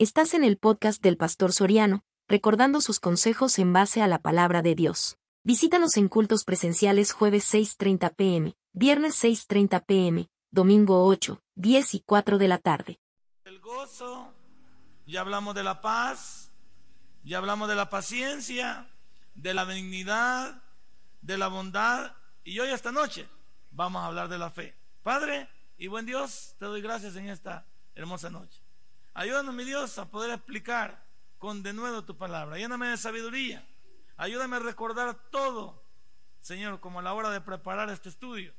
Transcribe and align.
Estás 0.00 0.32
en 0.34 0.44
el 0.44 0.58
podcast 0.58 1.02
del 1.02 1.16
Pastor 1.16 1.52
Soriano, 1.52 2.04
recordando 2.28 2.80
sus 2.80 3.00
consejos 3.00 3.58
en 3.58 3.72
base 3.72 4.00
a 4.00 4.06
la 4.06 4.20
palabra 4.20 4.62
de 4.62 4.76
Dios. 4.76 5.18
Visítanos 5.42 5.96
en 5.96 6.06
cultos 6.06 6.44
presenciales 6.44 7.10
jueves 7.10 7.52
6.30 7.52 8.14
pm, 8.14 8.54
viernes 8.72 9.24
6.30 9.24 9.84
pm, 9.84 10.28
domingo 10.52 11.04
8, 11.04 11.42
10 11.56 11.94
y 11.94 12.00
4 12.06 12.38
de 12.38 12.46
la 12.46 12.58
tarde. 12.58 13.00
El 13.44 13.58
gozo, 13.58 14.32
ya 15.04 15.22
hablamos 15.22 15.56
de 15.56 15.64
la 15.64 15.80
paz, 15.80 16.52
ya 17.24 17.38
hablamos 17.38 17.68
de 17.68 17.74
la 17.74 17.90
paciencia, 17.90 18.88
de 19.34 19.52
la 19.52 19.64
benignidad, 19.64 20.62
de 21.22 21.38
la 21.38 21.48
bondad, 21.48 22.12
y 22.44 22.60
hoy 22.60 22.70
esta 22.70 22.92
noche 22.92 23.28
vamos 23.72 24.00
a 24.00 24.06
hablar 24.06 24.28
de 24.28 24.38
la 24.38 24.50
fe. 24.50 24.76
Padre 25.02 25.48
y 25.76 25.88
buen 25.88 26.06
Dios, 26.06 26.54
te 26.60 26.66
doy 26.66 26.82
gracias 26.82 27.16
en 27.16 27.28
esta 27.28 27.66
hermosa 27.96 28.30
noche. 28.30 28.67
Ayúdanos, 29.18 29.52
mi 29.52 29.64
Dios, 29.64 29.98
a 29.98 30.08
poder 30.08 30.30
explicar 30.30 31.04
con 31.38 31.60
denuedo 31.64 32.04
tu 32.04 32.16
palabra. 32.16 32.56
Lléname 32.56 32.86
de 32.86 32.96
sabiduría. 32.96 33.66
Ayúdame 34.16 34.54
a 34.54 34.60
recordar 34.60 35.12
todo, 35.32 35.82
Señor, 36.40 36.78
como 36.78 37.00
a 37.00 37.02
la 37.02 37.12
hora 37.14 37.30
de 37.30 37.40
preparar 37.40 37.90
este 37.90 38.10
estudio. 38.10 38.54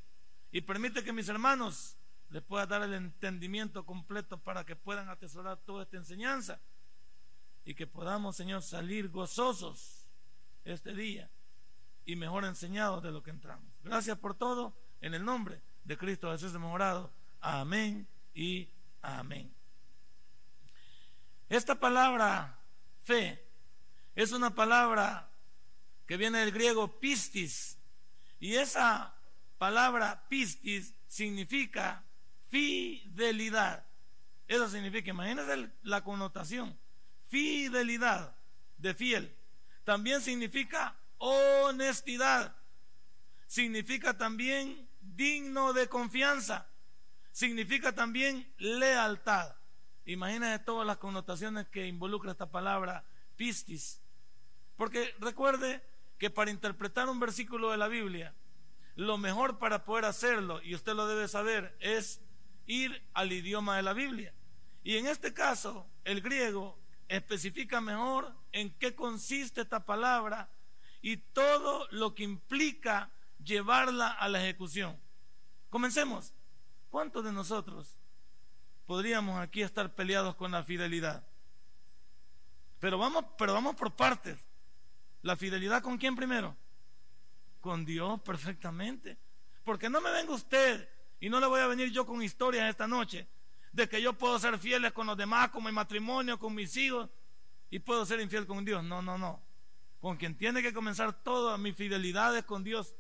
Y 0.52 0.60
permite 0.60 1.02
que 1.02 1.14
mis 1.14 1.30
hermanos 1.30 1.96
les 2.30 2.44
pueda 2.44 2.66
dar 2.66 2.82
el 2.82 2.94
entendimiento 2.94 3.86
completo 3.86 4.38
para 4.38 4.66
que 4.66 4.76
puedan 4.76 5.08
atesorar 5.08 5.60
toda 5.60 5.84
esta 5.84 5.96
enseñanza 5.96 6.60
y 7.64 7.74
que 7.74 7.88
podamos, 7.88 8.36
Señor, 8.36 8.62
salir 8.62 9.08
gozosos 9.08 10.10
este 10.66 10.94
día 10.94 11.32
y 12.04 12.18
mejor 12.18 12.44
enseñados 12.44 13.02
de 13.02 13.12
lo 13.12 13.24
que 13.24 13.30
entramos. 13.30 13.72
Gracias 13.82 14.18
por 14.18 14.36
todo, 14.36 14.76
en 15.00 15.14
el 15.14 15.24
nombre 15.24 15.62
de 15.86 15.98
Cristo 15.98 16.30
Jesús 16.34 16.52
de 16.52 16.60
Morado. 16.60 17.14
Amén 17.40 18.10
y 18.34 18.68
amén. 19.02 19.59
Esta 21.50 21.80
palabra 21.80 22.60
fe 23.04 23.44
es 24.16 24.32
una 24.32 24.54
palabra 24.54 25.30
que 26.06 26.16
viene 26.16 26.40
del 26.40 26.52
griego 26.52 27.00
pistis 27.00 27.78
y 28.40 28.56
esa 28.56 29.16
palabra 29.58 30.28
pistis 30.30 30.94
significa 31.08 32.04
fidelidad. 32.50 33.86
Eso 34.48 34.70
significa, 34.70 35.10
imagínense 35.10 35.72
la 35.84 36.04
connotación, 36.04 36.78
fidelidad 37.28 38.36
de 38.78 38.94
fiel. 38.94 39.36
También 39.84 40.22
significa 40.22 40.96
honestidad. 41.18 42.56
Significa 43.48 44.18
también 44.18 44.88
digno 45.02 45.74
de 45.74 45.88
confianza. 45.88 46.68
Significa 47.32 47.94
también 47.94 48.52
lealtad. 48.58 49.59
Imagínate 50.10 50.64
todas 50.64 50.88
las 50.88 50.98
connotaciones 50.98 51.68
que 51.68 51.86
involucra 51.86 52.32
esta 52.32 52.50
palabra 52.50 53.06
pistis. 53.36 54.02
Porque 54.76 55.14
recuerde 55.20 55.84
que 56.18 56.32
para 56.32 56.50
interpretar 56.50 57.08
un 57.10 57.20
versículo 57.20 57.70
de 57.70 57.78
la 57.78 57.88
Biblia, 57.88 58.34
lo 58.96 59.20
mejor 59.20 59.60
para 59.60 59.86
poder 59.86 60.06
hacerlo, 60.06 60.64
y 60.64 60.74
usted 60.74 60.96
lo 60.96 61.06
debe 61.06 61.28
saber, 61.28 61.78
es 61.80 62.22
ir 62.66 63.04
al 63.14 63.32
idioma 63.32 63.78
de 63.78 63.84
la 63.84 63.94
Biblia. 63.94 64.34
Y 64.84 64.98
en 64.98 65.06
este 65.06 65.32
caso, 65.32 65.86
el 66.06 66.22
griego 66.22 66.80
especifica 67.08 67.80
mejor 67.80 68.34
en 68.52 68.72
qué 68.80 68.96
consiste 68.96 69.62
esta 69.62 69.86
palabra 69.86 70.50
y 71.04 71.18
todo 71.18 71.88
lo 71.92 72.16
que 72.16 72.24
implica 72.24 73.12
llevarla 73.44 74.10
a 74.10 74.28
la 74.28 74.42
ejecución. 74.42 75.00
Comencemos. 75.70 76.34
¿Cuántos 76.90 77.24
de 77.24 77.32
nosotros 77.32 77.99
podríamos 78.90 79.40
aquí 79.40 79.62
estar 79.62 79.94
peleados 79.94 80.34
con 80.34 80.50
la 80.50 80.64
fidelidad. 80.64 81.24
Pero 82.80 82.98
vamos, 82.98 83.24
pero 83.38 83.54
vamos 83.54 83.76
por 83.76 83.96
partes. 83.96 84.44
¿La 85.22 85.36
fidelidad 85.36 85.84
con 85.84 86.00
quién 86.00 86.16
primero? 86.16 86.58
Con 87.62 87.86
Dios 87.86 88.20
perfectamente. 88.22 89.16
Porque 89.64 89.92
no 89.92 90.02
me 90.02 90.10
venga 90.10 90.34
usted 90.34 90.90
y 91.20 91.30
no 91.30 91.40
le 91.40 91.46
voy 91.46 91.62
a 91.62 91.68
venir 91.68 91.92
yo 91.92 92.04
con 92.04 92.24
historias 92.24 92.68
esta 92.68 92.88
noche 92.88 93.28
de 93.74 93.88
que 93.88 94.02
yo 94.02 94.14
puedo 94.14 94.40
ser 94.40 94.58
fiel 94.58 94.92
con 94.92 95.06
los 95.06 95.16
demás, 95.16 95.50
con 95.50 95.64
mi 95.64 95.72
matrimonio, 95.72 96.40
con 96.40 96.56
mis 96.56 96.76
hijos 96.76 97.12
y 97.70 97.78
puedo 97.78 98.08
ser 98.08 98.20
infiel 98.20 98.48
con 98.48 98.66
Dios. 98.66 98.84
No, 98.84 99.04
no, 99.04 99.20
no. 99.20 99.40
Con 100.00 100.18
quien 100.18 100.36
tiene 100.36 100.64
que 100.64 100.74
comenzar 100.74 101.14
toda 101.22 101.60
mi 101.60 101.74
fidelidad 101.74 102.36
es 102.36 102.44
con 102.44 102.64
Dios 102.64 102.96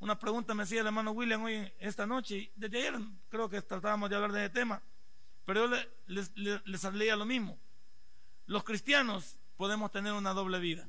una 0.00 0.18
pregunta 0.18 0.54
me 0.54 0.62
hacía 0.62 0.80
el 0.80 0.86
hermano 0.86 1.12
William 1.12 1.42
hoy, 1.42 1.70
esta 1.78 2.06
noche, 2.06 2.50
desde 2.56 2.78
ayer 2.78 2.98
creo 3.28 3.50
que 3.50 3.60
tratábamos 3.60 4.08
de 4.08 4.16
hablar 4.16 4.32
de 4.32 4.46
ese 4.46 4.54
tema, 4.54 4.82
pero 5.44 5.68
yo 5.68 5.76
les, 6.06 6.32
les, 6.36 6.84
leía 6.94 7.16
lo 7.16 7.26
mismo. 7.26 7.58
Los 8.46 8.64
cristianos 8.64 9.38
podemos 9.58 9.90
tener 9.90 10.14
una 10.14 10.32
doble 10.32 10.58
vida. 10.58 10.88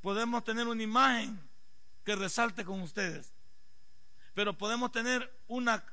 Podemos 0.00 0.42
tener 0.42 0.66
una 0.66 0.82
imagen 0.82 1.40
que 2.04 2.16
resalte 2.16 2.64
con 2.64 2.80
ustedes, 2.80 3.32
pero 4.34 4.58
podemos 4.58 4.90
tener 4.90 5.32
una 5.46 5.84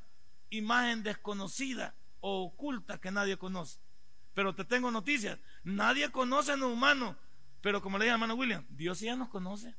imagen 0.49 1.03
desconocida 1.03 1.93
o 2.21 2.43
oculta 2.45 2.99
que 2.99 3.11
nadie 3.11 3.37
conoce. 3.37 3.79
Pero 4.33 4.55
te 4.55 4.65
tengo 4.65 4.89
noticias, 4.89 5.37
nadie 5.63 6.11
conoce 6.11 6.53
a 6.53 6.55
un 6.55 6.63
humano, 6.63 7.15
pero 7.61 7.83
como 7.83 7.99
le 7.99 8.05
dije 8.05 8.13
al 8.13 8.21
hermano 8.21 8.35
William, 8.35 8.65
Dios 8.69 8.99
ya 8.99 9.15
nos 9.15 9.29
conoce. 9.29 9.75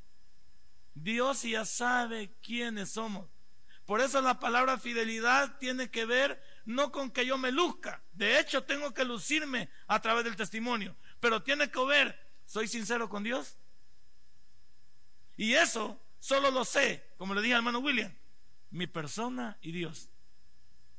Dios 0.96 1.42
ya 1.42 1.64
sabe 1.66 2.32
quiénes 2.42 2.90
somos. 2.90 3.28
Por 3.84 4.00
eso 4.00 4.20
la 4.22 4.40
palabra 4.40 4.78
fidelidad 4.78 5.58
tiene 5.58 5.90
que 5.90 6.06
ver 6.06 6.42
no 6.64 6.90
con 6.90 7.10
que 7.10 7.24
yo 7.24 7.38
me 7.38 7.52
luzca. 7.52 8.02
De 8.12 8.40
hecho, 8.40 8.64
tengo 8.64 8.92
que 8.94 9.04
lucirme 9.04 9.68
a 9.86 10.00
través 10.00 10.24
del 10.24 10.36
testimonio. 10.36 10.96
Pero 11.20 11.42
tiene 11.42 11.70
que 11.70 11.84
ver, 11.84 12.28
¿soy 12.46 12.66
sincero 12.66 13.08
con 13.08 13.22
Dios? 13.22 13.58
Y 15.36 15.52
eso 15.52 16.00
solo 16.18 16.50
lo 16.50 16.64
sé, 16.64 17.12
como 17.18 17.34
le 17.34 17.42
dije 17.42 17.54
al 17.54 17.58
hermano 17.58 17.78
William, 17.80 18.12
mi 18.70 18.86
persona 18.86 19.58
y 19.60 19.72
Dios. 19.72 20.08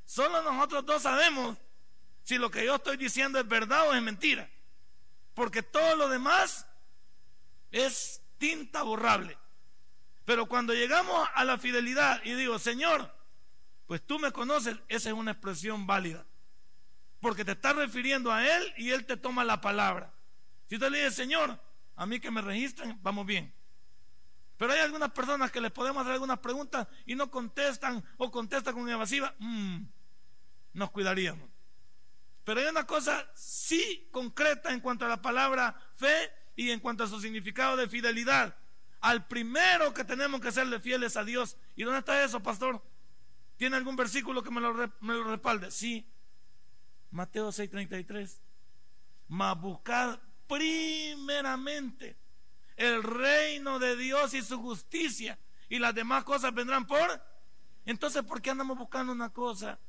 Solo 0.05 0.43
nosotros 0.43 0.85
dos 0.85 1.01
sabemos 1.01 1.57
si 2.23 2.37
lo 2.37 2.51
que 2.51 2.63
yo 2.63 2.75
estoy 2.75 2.97
diciendo 2.97 3.39
es 3.39 3.47
verdad 3.47 3.89
o 3.89 3.93
es 3.95 4.01
mentira. 4.01 4.49
Porque 5.33 5.63
todo 5.63 5.95
lo 5.95 6.07
demás 6.07 6.67
es 7.71 8.21
tinta 8.37 8.83
borrable. 8.83 9.37
Pero 10.27 10.45
cuando 10.45 10.73
llegamos 10.73 11.25
a 11.35 11.45
la 11.45 11.57
fidelidad 11.57 12.21
y 12.25 12.33
digo, 12.33 12.59
Señor, 12.59 13.15
pues 13.85 14.05
tú 14.05 14.19
me 14.19 14.33
conoces, 14.33 14.75
esa 14.89 15.07
es 15.07 15.15
una 15.15 15.31
expresión 15.31 15.87
válida. 15.87 16.25
Porque 17.21 17.45
te 17.45 17.53
estás 17.53 17.77
refiriendo 17.77 18.33
a 18.33 18.45
Él 18.45 18.73
y 18.75 18.89
Él 18.89 19.05
te 19.05 19.15
toma 19.15 19.45
la 19.45 19.61
palabra. 19.61 20.13
Si 20.67 20.75
usted 20.75 20.91
le 20.91 20.97
dice, 20.97 21.11
Señor, 21.11 21.57
a 21.95 22.05
mí 22.05 22.19
que 22.19 22.29
me 22.29 22.41
registren, 22.41 22.99
vamos 23.01 23.25
bien. 23.25 23.53
Pero 24.57 24.73
hay 24.73 24.79
algunas 24.79 25.11
personas 25.11 25.49
que 25.49 25.61
les 25.61 25.71
podemos 25.71 26.01
hacer 26.01 26.15
algunas 26.15 26.39
preguntas 26.39 26.89
y 27.05 27.15
no 27.15 27.31
contestan 27.31 28.03
o 28.17 28.29
contestan 28.29 28.73
con 28.73 28.89
evasiva. 28.89 29.33
Mm, 29.39 29.83
nos 30.73 30.91
cuidaríamos. 30.91 31.49
Pero 32.43 32.59
hay 32.59 32.65
una 32.65 32.85
cosa 32.85 33.31
sí 33.33 34.09
concreta 34.11 34.73
en 34.73 34.81
cuanto 34.81 35.05
a 35.05 35.07
la 35.07 35.21
palabra 35.21 35.73
fe 35.95 36.29
y 36.57 36.69
en 36.71 36.81
cuanto 36.81 37.05
a 37.05 37.07
su 37.07 37.21
significado 37.21 37.77
de 37.77 37.87
fidelidad 37.87 38.57
al 39.01 39.27
primero 39.27 39.93
que 39.93 40.03
tenemos 40.03 40.41
que 40.41 40.51
serle 40.51 40.79
fieles 40.79 41.17
a 41.17 41.23
Dios. 41.23 41.57
¿Y 41.75 41.83
dónde 41.83 41.99
está 41.99 42.23
eso, 42.23 42.41
pastor? 42.41 42.81
¿Tiene 43.57 43.75
algún 43.75 43.95
versículo 43.95 44.43
que 44.43 44.51
me 44.51 44.61
lo, 44.61 44.73
respalde? 45.23 45.71
Sí. 45.71 46.07
Mateo 47.11 47.49
6:33. 47.51 48.39
Mas 49.29 49.59
buscad 49.59 50.19
primeramente 50.47 52.17
el 52.75 53.03
reino 53.03 53.79
de 53.79 53.95
Dios 53.95 54.33
y 54.33 54.41
su 54.41 54.61
justicia 54.61 55.37
y 55.69 55.79
las 55.79 55.93
demás 55.93 56.23
cosas 56.23 56.53
vendrán 56.53 56.85
por. 56.85 57.21
Entonces, 57.85 58.23
¿por 58.23 58.41
qué 58.41 58.51
andamos 58.51 58.77
buscando 58.77 59.11
una 59.11 59.29
cosa 59.29 59.79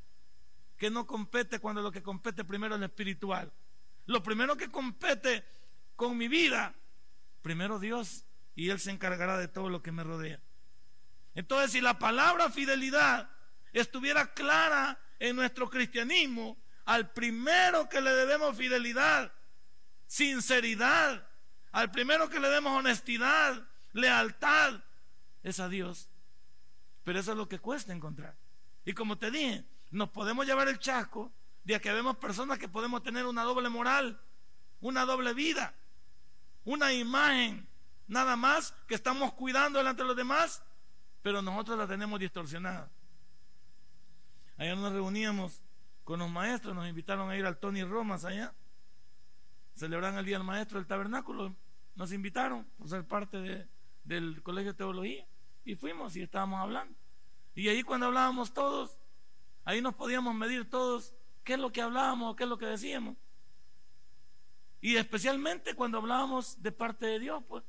que 0.77 0.91
no 0.91 1.07
compete 1.07 1.59
cuando 1.59 1.83
lo 1.83 1.93
que 1.93 2.03
compete 2.03 2.45
primero 2.45 2.75
es 2.75 2.81
lo 2.81 2.87
espiritual? 2.87 3.53
Lo 4.07 4.23
primero 4.23 4.57
que 4.57 4.71
compete 4.71 5.45
con 5.95 6.17
mi 6.17 6.29
vida, 6.29 6.75
primero 7.43 7.79
Dios 7.79 8.25
y 8.59 8.71
Él 8.71 8.81
se 8.81 8.91
encargará 8.91 9.39
de 9.39 9.47
todo 9.47 9.69
lo 9.69 9.85
que 9.85 9.93
me 9.93 10.03
rodea. 10.03 10.41
Entonces, 11.37 11.71
si 11.71 11.81
la 11.81 12.01
palabra 12.01 12.51
fidelidad 12.51 13.31
estuviera 13.73 14.35
clara 14.35 14.99
en 15.21 15.37
nuestro 15.37 15.71
cristianismo, 15.71 16.59
al 16.85 17.13
primero 17.13 17.89
que 17.89 18.01
le 18.01 18.11
debemos 18.11 18.57
fidelidad, 18.57 19.33
sinceridad, 20.09 21.25
al 21.71 21.93
primero 21.93 22.29
que 22.29 22.41
le 22.41 22.49
debemos 22.49 22.77
honestidad, 22.77 23.65
lealtad, 23.93 24.83
es 25.45 25.61
a 25.61 25.69
Dios. 25.69 26.11
Pero 27.05 27.21
eso 27.21 27.31
es 27.31 27.39
lo 27.39 27.49
que 27.49 27.61
cuesta 27.61 27.93
encontrar. 27.93 28.35
Y 28.85 28.93
como 28.93 29.19
te 29.19 29.31
dije, 29.31 29.65
nos 29.93 30.09
podemos 30.09 30.47
llevar 30.47 30.67
el 30.67 30.81
chasco 30.81 31.33
de 31.63 31.81
que 31.81 31.93
vemos 31.93 32.17
personas 32.17 32.59
que 32.59 32.67
podemos 32.67 33.05
tener 33.05 33.25
una 33.25 33.45
doble 33.45 33.69
moral, 33.69 34.21
una 34.81 35.05
doble 35.05 35.33
vida, 35.33 35.77
una 36.65 36.93
imagen 36.93 37.69
nada 38.09 38.37
más 38.37 38.73
que 38.87 38.95
estamos 38.95 39.33
cuidando 39.35 39.79
delante 39.79 40.03
de 40.03 40.09
los 40.09 40.17
demás, 40.17 40.63
pero 41.23 41.43
nosotros 41.43 41.79
la 41.79 41.87
tenemos 41.87 42.19
distorsionada. 42.19 42.91
Ayer 44.57 44.77
nos 44.77 44.93
reuníamos 44.93 45.63
con 46.03 46.19
los 46.19 46.31
maestros, 46.31 46.75
nos 46.75 46.89
invitaron 46.89 47.31
a 47.31 47.37
ir 47.37 47.47
al 47.47 47.59
Tony 47.59 47.85
Romas 47.85 48.25
allá, 48.25 48.53
celebran 49.75 50.17
el 50.19 50.25
Día 50.25 50.39
del 50.39 50.47
Maestro 50.47 50.79
del 50.79 50.89
Tabernáculo, 50.89 51.55
nos 51.95 52.13
invitaron 52.13 52.65
por 52.77 52.89
ser 52.89 53.07
parte 53.07 53.69
del 54.05 54.43
Colegio 54.43 54.73
de 54.73 54.79
Teología 54.79 55.27
y 55.65 55.75
fuimos 55.75 56.17
y 56.17 56.23
estábamos 56.23 56.61
hablando. 56.61 56.97
Y 57.55 57.69
ahí 57.69 57.83
cuando 57.83 58.07
hablábamos 58.07 58.53
todos, 58.53 58.99
ahí 59.65 59.83
nos 59.83 59.95
podíamos 59.95 60.35
medir 60.35 60.69
todos 60.71 61.13
qué 61.45 61.55
es 61.55 61.59
lo 61.59 61.71
que 61.71 61.83
hablábamos, 61.83 62.37
qué 62.37 62.45
es 62.45 62.49
lo 62.49 62.59
que 62.59 62.67
decíamos. 62.67 63.17
Y 64.81 64.97
especialmente 64.97 65.75
cuando 65.75 65.99
hablábamos 65.99 66.63
de 66.63 66.73
parte 66.73 67.07
de 67.07 67.19
Dios, 67.19 67.43
pues 67.49 67.65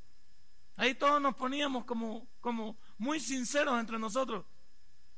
ahí 0.80 0.96
todos 0.96 1.22
nos 1.22 1.36
poníamos 1.36 1.84
como, 1.84 2.26
como 2.40 2.78
muy 2.98 3.20
sinceros 3.20 3.80
entre 3.80 4.00
nosotros. 4.00 4.46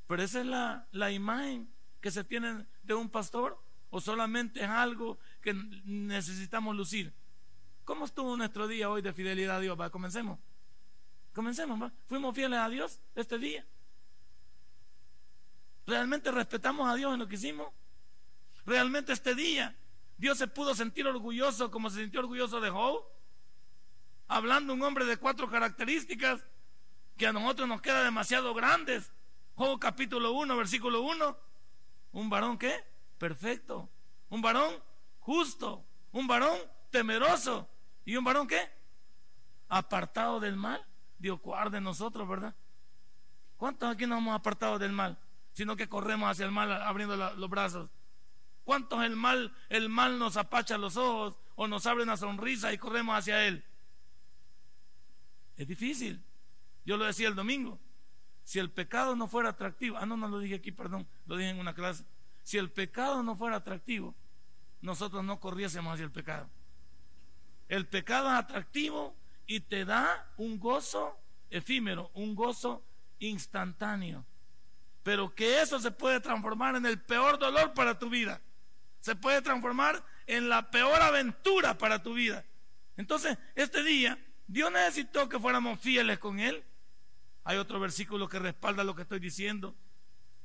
Pero 0.08 0.24
esa 0.24 0.42
es 0.42 0.46
la, 0.48 0.88
la 0.92 1.12
imagen 1.12 1.72
que 2.02 2.10
se 2.10 2.24
tiene 2.24 2.66
de 2.84 2.94
un 2.96 3.10
pastor 3.10 3.62
o 3.92 4.02
solamente 4.02 4.60
es 4.62 4.68
algo 4.68 5.20
que 5.42 5.54
necesitamos 5.54 6.76
lucir. 6.76 7.14
¿Cómo 7.86 8.06
estuvo 8.06 8.36
nuestro 8.36 8.68
día 8.68 8.90
hoy 8.90 9.04
de 9.04 9.14
fidelidad 9.14 9.58
a 9.58 9.60
Dios? 9.60 9.78
Comencemos. 9.92 10.40
Comencemos. 11.34 11.92
¿Fuimos 12.08 12.36
fieles 12.36 12.60
a 12.60 12.68
Dios 12.68 13.00
este 13.16 13.38
día? 13.38 13.66
¿Realmente 15.86 16.32
respetamos 16.32 16.90
a 16.90 16.96
Dios 16.96 17.14
en 17.14 17.20
lo 17.20 17.28
que 17.28 17.36
hicimos? 17.36 17.68
¿Realmente 18.66 19.14
este 19.14 19.36
día 19.36 19.76
Dios 20.18 20.40
se 20.40 20.48
pudo 20.48 20.74
sentir 20.74 21.06
orgulloso 21.06 21.70
como 21.70 21.90
se 21.92 22.02
sintió 22.02 22.22
orgulloso 22.22 22.60
de 22.60 22.70
Job? 22.72 23.11
Hablando 24.34 24.74
un 24.74 24.82
hombre 24.82 25.04
de 25.04 25.18
cuatro 25.18 25.50
características 25.50 26.40
que 27.18 27.28
a 27.28 27.34
nosotros 27.34 27.68
nos 27.68 27.82
quedan 27.82 28.06
demasiado 28.06 28.54
grandes. 28.54 29.12
Job 29.56 29.78
capítulo 29.78 30.32
1, 30.32 30.56
versículo 30.56 31.02
1. 31.02 31.38
Un 32.14 32.30
varón 32.30 32.58
qué? 32.58 32.82
Perfecto. 33.18 33.90
Un 34.30 34.42
varón 34.42 34.74
justo. 35.20 35.84
Un 36.14 36.28
varón 36.28 36.58
temeroso. 36.92 37.68
¿Y 38.06 38.16
un 38.16 38.24
varón 38.24 38.48
qué? 38.48 38.72
Apartado 39.68 40.40
del 40.40 40.56
mal. 40.56 40.82
Dios 41.20 41.42
guarde 41.42 41.82
nosotros, 41.82 42.26
¿verdad? 42.26 42.56
¿Cuántos 43.58 43.94
aquí 43.94 44.08
nos 44.08 44.20
hemos 44.20 44.34
apartado 44.34 44.80
del 44.80 44.94
mal? 44.94 45.20
Sino 45.52 45.76
que 45.76 45.90
corremos 45.90 46.32
hacia 46.32 46.46
el 46.46 46.54
mal 46.54 46.72
abriendo 46.72 47.18
los 47.18 47.50
brazos. 47.50 47.90
¿Cuántos 48.64 49.04
el 49.04 49.18
mal, 49.18 49.54
el 49.68 49.90
mal 49.90 50.18
nos 50.18 50.38
apacha 50.38 50.78
los 50.78 50.96
ojos 50.96 51.38
o 51.56 51.68
nos 51.68 51.86
abre 51.86 52.04
una 52.04 52.16
sonrisa 52.16 52.72
y 52.72 52.78
corremos 52.78 53.18
hacia 53.18 53.46
él? 53.46 53.66
Es 55.62 55.68
difícil. 55.68 56.20
Yo 56.86 56.98
lo 56.98 57.06
decía 57.06 57.28
el 57.28 57.36
domingo. 57.36 57.80
Si 58.44 58.58
el 58.58 58.72
pecado 58.72 59.16
no 59.16 59.28
fuera 59.28 59.50
atractivo, 59.50 59.96
ah, 59.96 60.08
no, 60.08 60.18
no 60.18 60.28
lo 60.28 60.40
dije 60.40 60.56
aquí, 60.56 60.72
perdón, 60.72 61.08
lo 61.28 61.38
dije 61.38 61.52
en 61.52 61.60
una 61.60 61.76
clase. 61.76 62.04
Si 62.42 62.58
el 62.58 62.72
pecado 62.72 63.22
no 63.22 63.36
fuera 63.36 63.58
atractivo, 63.58 64.16
nosotros 64.82 65.24
no 65.24 65.40
corriésemos 65.40 65.94
hacia 65.94 66.06
el 66.06 66.12
pecado. 66.12 66.50
El 67.70 67.86
pecado 67.86 68.28
es 68.30 68.34
atractivo 68.34 69.16
y 69.46 69.60
te 69.60 69.86
da 69.86 70.28
un 70.38 70.60
gozo 70.60 71.16
efímero, 71.52 72.10
un 72.16 72.34
gozo 72.34 72.84
instantáneo. 73.20 74.26
Pero 75.04 75.36
que 75.36 75.62
eso 75.62 75.80
se 75.80 75.92
puede 75.92 76.22
transformar 76.22 76.76
en 76.76 76.88
el 76.88 77.00
peor 77.00 77.38
dolor 77.38 77.76
para 77.76 78.00
tu 78.00 78.10
vida. 78.10 78.42
Se 79.00 79.16
puede 79.16 79.44
transformar 79.44 80.04
en 80.26 80.50
la 80.50 80.72
peor 80.72 81.00
aventura 81.04 81.78
para 81.78 82.02
tu 82.02 82.16
vida. 82.16 82.44
Entonces, 82.98 83.38
este 83.54 83.84
día, 83.84 84.18
Dios 84.52 84.72
necesitó 84.72 85.30
que 85.30 85.40
fuéramos 85.40 85.80
fieles 85.80 86.20
con 86.20 86.40
Él 86.40 86.64
hay 87.44 87.58
otro 87.58 87.80
versículo 87.80 88.30
que 88.30 88.40
respalda 88.40 88.84
lo 88.84 88.96
que 88.96 89.02
estoy 89.02 89.20
diciendo. 89.20 89.76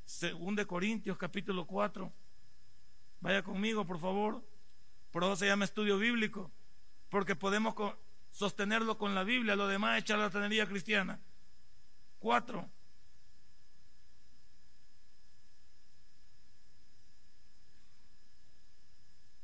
Según 0.05 0.55
de 0.57 0.67
Corintios 0.67 1.19
capítulo 1.19 1.67
4. 1.67 2.13
Vaya 3.21 3.43
conmigo, 3.43 3.85
por 3.85 3.99
favor. 3.99 4.43
Por 5.11 5.23
eso 5.25 5.37
se 5.37 5.47
llama 5.47 5.65
estudio 5.65 5.99
bíblico. 5.99 6.51
Porque 7.11 7.37
podemos 7.37 7.75
sostenerlo 8.31 8.97
con 8.97 9.15
la 9.15 9.25
Biblia. 9.25 9.57
Lo 9.57 9.69
demás 9.69 9.99
es 9.99 10.05
charlatanería 10.05 10.67
cristiana. 10.67 11.21
4. 12.21 12.69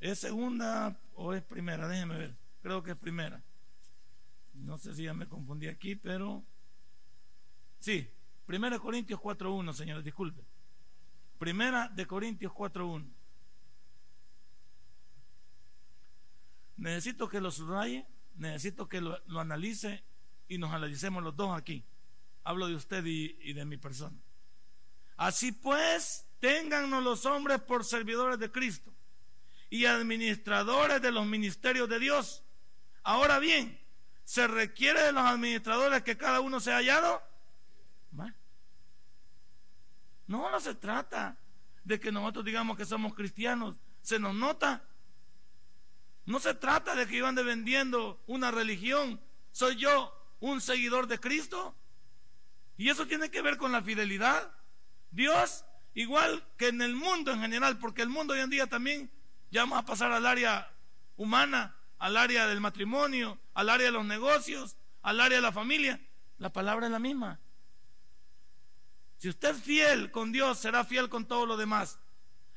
¿Es 0.00 0.18
segunda 0.18 0.96
o 1.14 1.34
es 1.34 1.42
primera? 1.42 1.86
Déjeme 1.86 2.16
ver. 2.16 2.34
Creo 2.62 2.82
que 2.82 2.92
es 2.92 2.96
primera. 2.96 3.42
No 4.62 4.78
sé 4.78 4.94
si 4.94 5.04
ya 5.04 5.14
me 5.14 5.28
confundí 5.28 5.68
aquí, 5.68 5.96
pero 5.96 6.44
Sí, 7.82 8.08
Primera 8.46 8.78
Corintios 8.78 9.18
4.1, 9.18 9.72
señores, 9.72 10.04
disculpen. 10.04 10.44
Primera 11.36 11.88
de 11.88 12.06
Corintios 12.06 12.52
4.1. 12.52 13.04
Necesito 16.76 17.28
que 17.28 17.40
lo 17.40 17.50
subraye, 17.50 18.06
necesito 18.36 18.88
que 18.88 19.00
lo, 19.00 19.18
analice 19.36 20.04
y 20.46 20.58
nos 20.58 20.70
analicemos 20.72 21.24
los 21.24 21.34
dos 21.34 21.58
aquí. 21.58 21.84
Hablo 22.44 22.68
de 22.68 22.76
usted 22.76 23.04
y, 23.04 23.36
y 23.42 23.52
de 23.52 23.64
mi 23.64 23.78
persona. 23.78 24.16
Así 25.16 25.50
pues, 25.50 26.28
téngannos 26.38 27.02
los 27.02 27.26
hombres 27.26 27.60
por 27.62 27.84
servidores 27.84 28.38
de 28.38 28.52
Cristo 28.52 28.94
y 29.70 29.86
administradores 29.86 31.02
de 31.02 31.10
los 31.10 31.26
ministerios 31.26 31.88
de 31.88 31.98
Dios. 31.98 32.44
Ahora 33.02 33.40
bien, 33.40 33.81
se 34.24 34.46
requiere 34.46 35.02
de 35.02 35.12
los 35.12 35.24
administradores 35.24 36.02
que 36.02 36.16
cada 36.16 36.40
uno 36.40 36.60
sea 36.60 36.76
hallado 36.76 37.22
no, 40.32 40.50
no 40.50 40.60
se 40.60 40.74
trata 40.74 41.36
de 41.84 42.00
que 42.00 42.10
nosotros 42.10 42.44
digamos 42.44 42.78
que 42.78 42.86
somos 42.86 43.14
cristianos. 43.14 43.76
Se 44.00 44.18
nos 44.18 44.34
nota. 44.34 44.82
No 46.24 46.40
se 46.40 46.54
trata 46.54 46.94
de 46.94 47.06
que 47.06 47.18
yo 47.18 47.26
ande 47.26 47.42
vendiendo 47.42 48.22
una 48.26 48.50
religión. 48.50 49.20
Soy 49.50 49.76
yo 49.76 50.10
un 50.40 50.62
seguidor 50.62 51.06
de 51.06 51.20
Cristo. 51.20 51.74
Y 52.78 52.88
eso 52.88 53.06
tiene 53.06 53.30
que 53.30 53.42
ver 53.42 53.58
con 53.58 53.72
la 53.72 53.82
fidelidad. 53.82 54.54
Dios, 55.10 55.66
igual 55.92 56.42
que 56.56 56.68
en 56.68 56.80
el 56.80 56.94
mundo 56.94 57.32
en 57.32 57.40
general, 57.40 57.78
porque 57.78 58.00
el 58.00 58.08
mundo 58.08 58.32
hoy 58.32 58.40
en 58.40 58.48
día 58.48 58.66
también 58.66 59.10
ya 59.50 59.62
vamos 59.62 59.80
a 59.80 59.84
pasar 59.84 60.12
al 60.12 60.24
área 60.24 60.70
humana, 61.18 61.76
al 62.02 62.16
área 62.16 62.48
del 62.48 62.60
matrimonio, 62.60 63.38
al 63.54 63.68
área 63.68 63.86
de 63.86 63.92
los 63.92 64.04
negocios, 64.04 64.76
al 65.02 65.20
área 65.20 65.38
de 65.38 65.42
la 65.42 65.52
familia. 65.52 66.00
La 66.38 66.52
palabra 66.52 66.86
es 66.86 66.92
la 66.92 66.98
misma. 66.98 67.38
Si 69.18 69.28
usted 69.28 69.50
es 69.50 69.62
fiel 69.62 70.10
con 70.10 70.32
Dios, 70.32 70.58
será 70.58 70.84
fiel 70.84 71.08
con 71.08 71.26
todo 71.26 71.46
lo 71.46 71.56
demás. 71.56 72.00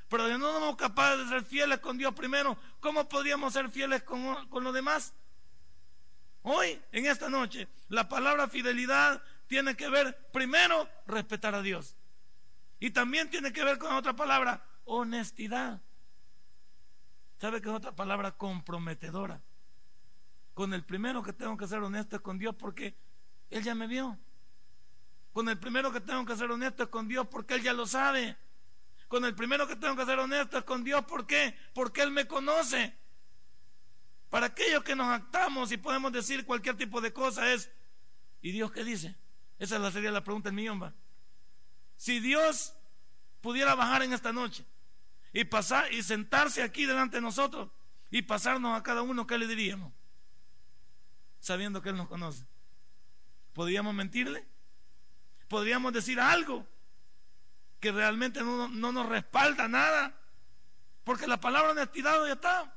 Pero 0.09 0.27
si 0.27 0.39
no 0.39 0.51
somos 0.51 0.75
capaces 0.77 1.19
de 1.19 1.30
ser 1.30 1.44
fieles 1.45 1.77
con 1.77 1.95
Dios 1.95 2.15
primero, 2.15 2.57
¿cómo 2.80 3.07
podríamos 3.07 3.53
ser 3.53 3.69
fieles 3.69 4.01
con, 4.01 4.49
con 4.49 4.73
demás? 4.73 5.14
Hoy, 6.42 6.81
en 6.92 7.06
esta 7.06 7.30
noche, 7.30 7.68
la 7.90 8.09
palabra 8.09 8.47
fidelidad 8.47 9.21
tiene 9.45 9.75
que 9.75 9.90
ver 9.90 10.28
primero 10.33 10.90
respetar 11.06 11.54
a 11.54 11.61
Dios. 11.61 11.95
Y 12.80 12.90
también 12.90 13.30
tiene 13.30 13.54
que 13.54 13.64
ver 13.64 13.78
con 13.78 13.94
otra 13.94 14.16
palabra, 14.16 14.66
honestidad. 14.85 15.83
¿Sabe 17.39 17.61
que 17.61 17.69
es 17.69 17.75
otra 17.75 17.95
palabra 17.95 18.31
comprometedora? 18.37 19.42
Con 20.54 20.73
el 20.73 20.85
primero 20.85 21.21
que 21.21 21.33
tengo 21.33 21.57
que 21.57 21.68
ser 21.68 21.80
honesto 21.80 22.15
es 22.15 22.21
con 22.21 22.37
Dios 22.37 22.56
porque 22.56 22.95
Él 23.49 23.63
ya 23.63 23.75
me 23.75 23.87
vio. 23.87 24.18
Con 25.33 25.49
el 25.49 25.59
primero 25.59 25.92
que 25.92 25.99
tengo 25.99 26.25
que 26.25 26.37
ser 26.37 26.49
honesto 26.49 26.83
es 26.83 26.89
con 26.89 27.07
Dios 27.07 27.27
porque 27.27 27.56
Él 27.56 27.61
ya 27.61 27.73
lo 27.73 27.85
sabe. 27.85 28.37
Con 29.09 29.25
el 29.25 29.35
primero 29.35 29.68
que 29.68 29.75
tengo 29.75 29.95
que 29.95 30.06
ser 30.06 30.18
honesto 30.18 30.57
es 30.57 30.63
con 30.63 30.83
Dios. 30.83 31.04
¿Por 31.06 31.27
qué? 31.27 31.57
Porque 31.73 32.01
Él 32.01 32.11
me 32.11 32.25
conoce. 32.25 32.95
Para 34.30 34.47
aquellos 34.47 34.83
que 34.83 34.95
nos 34.95 35.07
actamos 35.07 35.71
y 35.71 35.77
podemos 35.77 36.11
decir 36.13 36.45
cualquier 36.45 36.77
tipo 36.77 37.01
de 37.01 37.11
cosa 37.11 37.51
es, 37.51 37.69
¿y 38.42 38.51
Dios 38.51 38.71
qué 38.71 38.83
dice? 38.83 39.15
Esa 39.59 39.92
sería 39.92 40.11
la 40.11 40.23
pregunta 40.23 40.49
en 40.49 40.56
millón, 40.56 40.81
va. 40.81 40.94
Si 41.97 42.19
Dios 42.19 42.73
pudiera 43.42 43.75
bajar 43.75 44.04
en 44.04 44.13
esta 44.13 44.33
noche 44.33 44.65
y 45.35 45.44
pasar 45.44 45.94
y 45.94 46.01
sentarse 46.01 46.63
aquí 46.63 46.87
delante 46.87 47.18
de 47.18 47.21
nosotros 47.21 47.69
y 48.09 48.23
pasarnos 48.23 48.75
a 48.75 48.81
cada 48.81 49.04
uno, 49.04 49.27
¿qué 49.27 49.37
le 49.37 49.45
diríamos? 49.45 49.94
Sabiendo 51.39 51.83
que 51.83 51.89
Él 51.89 51.97
nos 51.97 52.07
conoce. 52.07 52.47
¿Podríamos 53.54 53.94
mentirle? 53.94 54.47
podríamos 55.47 55.94
decir 55.94 56.19
algo 56.19 56.65
que 57.80 57.92
realmente 57.92 58.42
no, 58.42 58.68
nos 58.68 59.06
respalda 59.07 59.68
nada, 59.68 60.13
porque 61.04 61.27
la 61.27 61.39
palabra 61.39 61.71
honestidad 61.71 62.25
ya 62.25 62.33
está. 62.33 62.73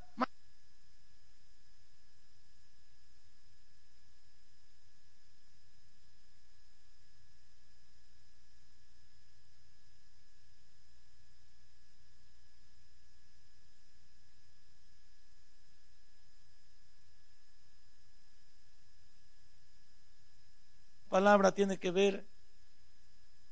Palabra 21.18 21.50
tiene 21.50 21.80
que 21.80 21.90
ver 21.90 22.24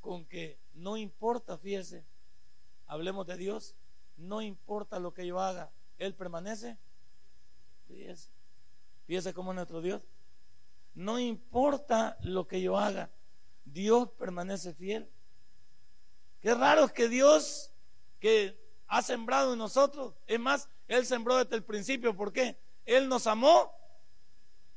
con 0.01 0.25
que 0.25 0.57
no 0.75 0.97
importa, 0.97 1.59
fíjese, 1.59 2.05
hablemos 2.87 3.27
de 3.27 3.37
Dios, 3.37 3.75
no 4.17 4.41
importa 4.41 5.01
lo 5.01 5.13
que 5.13 5.27
yo 5.27 5.41
haga, 5.41 5.73
Él 5.99 6.15
permanece. 6.15 6.79
Fíjese, 7.89 8.31
fíjese 9.05 9.35
cómo 9.35 9.51
es 9.51 9.57
nuestro 9.57 9.81
Dios. 9.81 10.01
No 10.95 11.19
importa 11.19 12.17
lo 12.21 12.47
que 12.47 12.63
yo 12.63 12.79
haga, 12.79 13.11
Dios 13.65 14.11
permanece 14.13 14.73
fiel. 14.73 15.11
Qué 16.41 16.55
raro 16.55 16.85
es 16.85 16.93
que 16.93 17.09
Dios 17.09 17.73
que 18.21 18.57
ha 18.87 19.03
sembrado 19.03 19.55
en 19.55 19.59
nosotros, 19.59 20.15
es 20.29 20.39
más, 20.39 20.69
Él 20.87 21.05
sembró 21.05 21.35
desde 21.35 21.57
el 21.57 21.65
principio. 21.65 22.17
¿Por 22.17 22.33
qué? 22.33 22.57
Él 22.85 23.09
nos 23.09 23.27
amó 23.27 23.73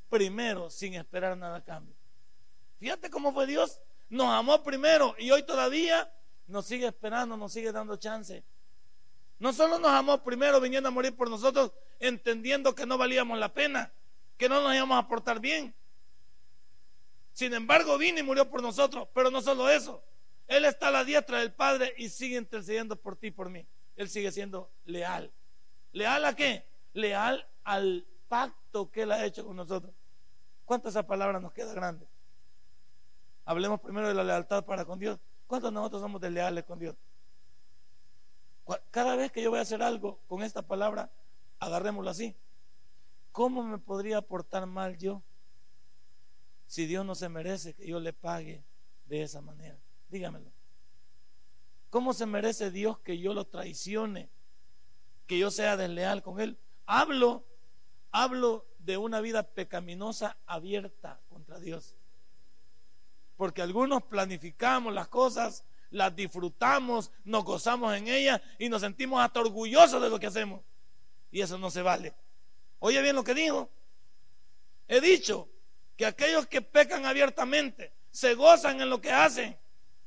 primero 0.09 0.71
sin 0.71 0.95
esperar 0.95 1.37
nada 1.37 1.57
a 1.57 1.63
cambio. 1.63 1.98
Fíjate 2.79 3.09
cómo 3.09 3.33
fue 3.33 3.45
Dios. 3.45 3.79
Nos 4.09 4.27
amó 4.27 4.63
primero 4.63 5.15
y 5.19 5.31
hoy 5.31 5.43
todavía 5.43 6.11
nos 6.47 6.65
sigue 6.65 6.87
esperando, 6.87 7.37
nos 7.37 7.53
sigue 7.53 7.71
dando 7.71 7.97
chance. 7.97 8.43
No 9.37 9.53
solo 9.53 9.79
nos 9.79 9.91
amó 9.91 10.23
primero 10.23 10.59
viniendo 10.59 10.89
a 10.89 10.91
morir 10.91 11.15
por 11.15 11.29
nosotros, 11.29 11.71
entendiendo 11.99 12.75
que 12.75 12.85
no 12.85 12.97
valíamos 12.97 13.37
la 13.37 13.53
pena, 13.53 13.91
que 14.37 14.49
no 14.49 14.61
nos 14.61 14.73
íbamos 14.73 14.97
a 14.97 15.07
portar 15.07 15.39
bien. 15.39 15.73
Sin 17.33 17.53
embargo, 17.53 17.97
vino 17.97 18.19
y 18.19 18.23
murió 18.23 18.49
por 18.49 18.61
nosotros, 18.61 19.07
pero 19.13 19.29
no 19.29 19.41
solo 19.41 19.69
eso. 19.69 20.03
Él 20.47 20.65
está 20.65 20.87
a 20.87 20.91
la 20.91 21.03
diestra 21.03 21.39
del 21.39 21.53
Padre 21.53 21.93
y 21.97 22.09
sigue 22.09 22.37
intercediendo 22.37 22.95
por 22.95 23.15
ti 23.15 23.27
y 23.27 23.31
por 23.31 23.49
mí. 23.49 23.65
Él 23.95 24.09
sigue 24.09 24.31
siendo 24.31 24.71
leal. 24.85 25.31
¿Leal 25.91 26.25
a 26.25 26.35
qué? 26.35 26.65
Leal 26.93 27.47
al 27.63 28.05
pacto 28.27 28.89
que 28.91 29.03
Él 29.03 29.11
ha 29.11 29.25
hecho 29.25 29.45
con 29.45 29.55
nosotros. 29.55 29.93
¿Cuánto 30.65 30.89
esa 30.89 31.05
palabra 31.05 31.39
nos 31.39 31.53
queda 31.53 31.73
grande? 31.73 32.07
Hablemos 33.49 33.81
primero 33.81 34.07
de 34.07 34.13
la 34.13 34.23
lealtad 34.23 34.63
para 34.63 34.85
con 34.85 34.99
Dios. 34.99 35.19
¿Cuántos 35.47 35.73
nosotros 35.73 36.03
somos 36.03 36.21
desleales 36.21 36.65
con 36.65 36.77
Dios? 36.77 36.95
Cada 38.91 39.15
vez 39.15 39.31
que 39.31 39.41
yo 39.41 39.49
voy 39.49 39.57
a 39.57 39.63
hacer 39.63 39.81
algo 39.81 40.19
con 40.27 40.43
esta 40.43 40.61
palabra, 40.61 41.09
agarrémoslo 41.57 42.11
así. 42.11 42.35
¿Cómo 43.31 43.63
me 43.63 43.79
podría 43.79 44.21
portar 44.21 44.67
mal 44.67 44.99
yo 44.99 45.23
si 46.67 46.85
Dios 46.85 47.03
no 47.03 47.15
se 47.15 47.27
merece 47.27 47.73
que 47.73 47.87
yo 47.87 47.99
le 47.99 48.13
pague 48.13 48.63
de 49.07 49.23
esa 49.23 49.41
manera? 49.41 49.79
Dígamelo. 50.11 50.51
¿Cómo 51.89 52.13
se 52.13 52.27
merece 52.27 52.69
Dios 52.69 52.99
que 52.99 53.17
yo 53.17 53.33
lo 53.33 53.45
traicione? 53.45 54.29
Que 55.25 55.39
yo 55.39 55.49
sea 55.49 55.75
desleal 55.75 56.21
con 56.21 56.39
Él. 56.39 56.59
Hablo, 56.85 57.43
hablo 58.11 58.67
de 58.77 58.97
una 58.97 59.21
vida 59.21 59.41
pecaminosa 59.41 60.37
abierta 60.45 61.19
contra 61.29 61.59
Dios. 61.59 61.98
Porque 63.39 63.61
algunos 63.61 64.03
planificamos 64.03 64.93
las 64.93 65.07
cosas, 65.07 65.63
las 65.91 66.13
disfrutamos, 66.13 67.09
nos 67.23 67.45
gozamos 67.45 67.95
en 67.95 68.09
ellas 68.09 68.41
y 68.57 68.67
nos 68.67 68.81
sentimos 68.81 69.21
hasta 69.21 69.39
orgullosos 69.39 70.01
de 70.01 70.09
lo 70.09 70.19
que 70.19 70.27
hacemos. 70.27 70.61
Y 71.31 71.39
eso 71.39 71.57
no 71.57 71.71
se 71.71 71.81
vale. 71.81 72.13
Oye 72.79 73.01
bien 73.01 73.15
lo 73.15 73.23
que 73.23 73.33
dijo. 73.33 73.69
He 74.89 74.99
dicho 74.99 75.47
que 75.95 76.05
aquellos 76.05 76.47
que 76.47 76.61
pecan 76.61 77.05
abiertamente 77.05 77.93
se 78.11 78.33
gozan 78.33 78.81
en 78.81 78.89
lo 78.89 78.99
que 78.99 79.13
hacen, 79.13 79.57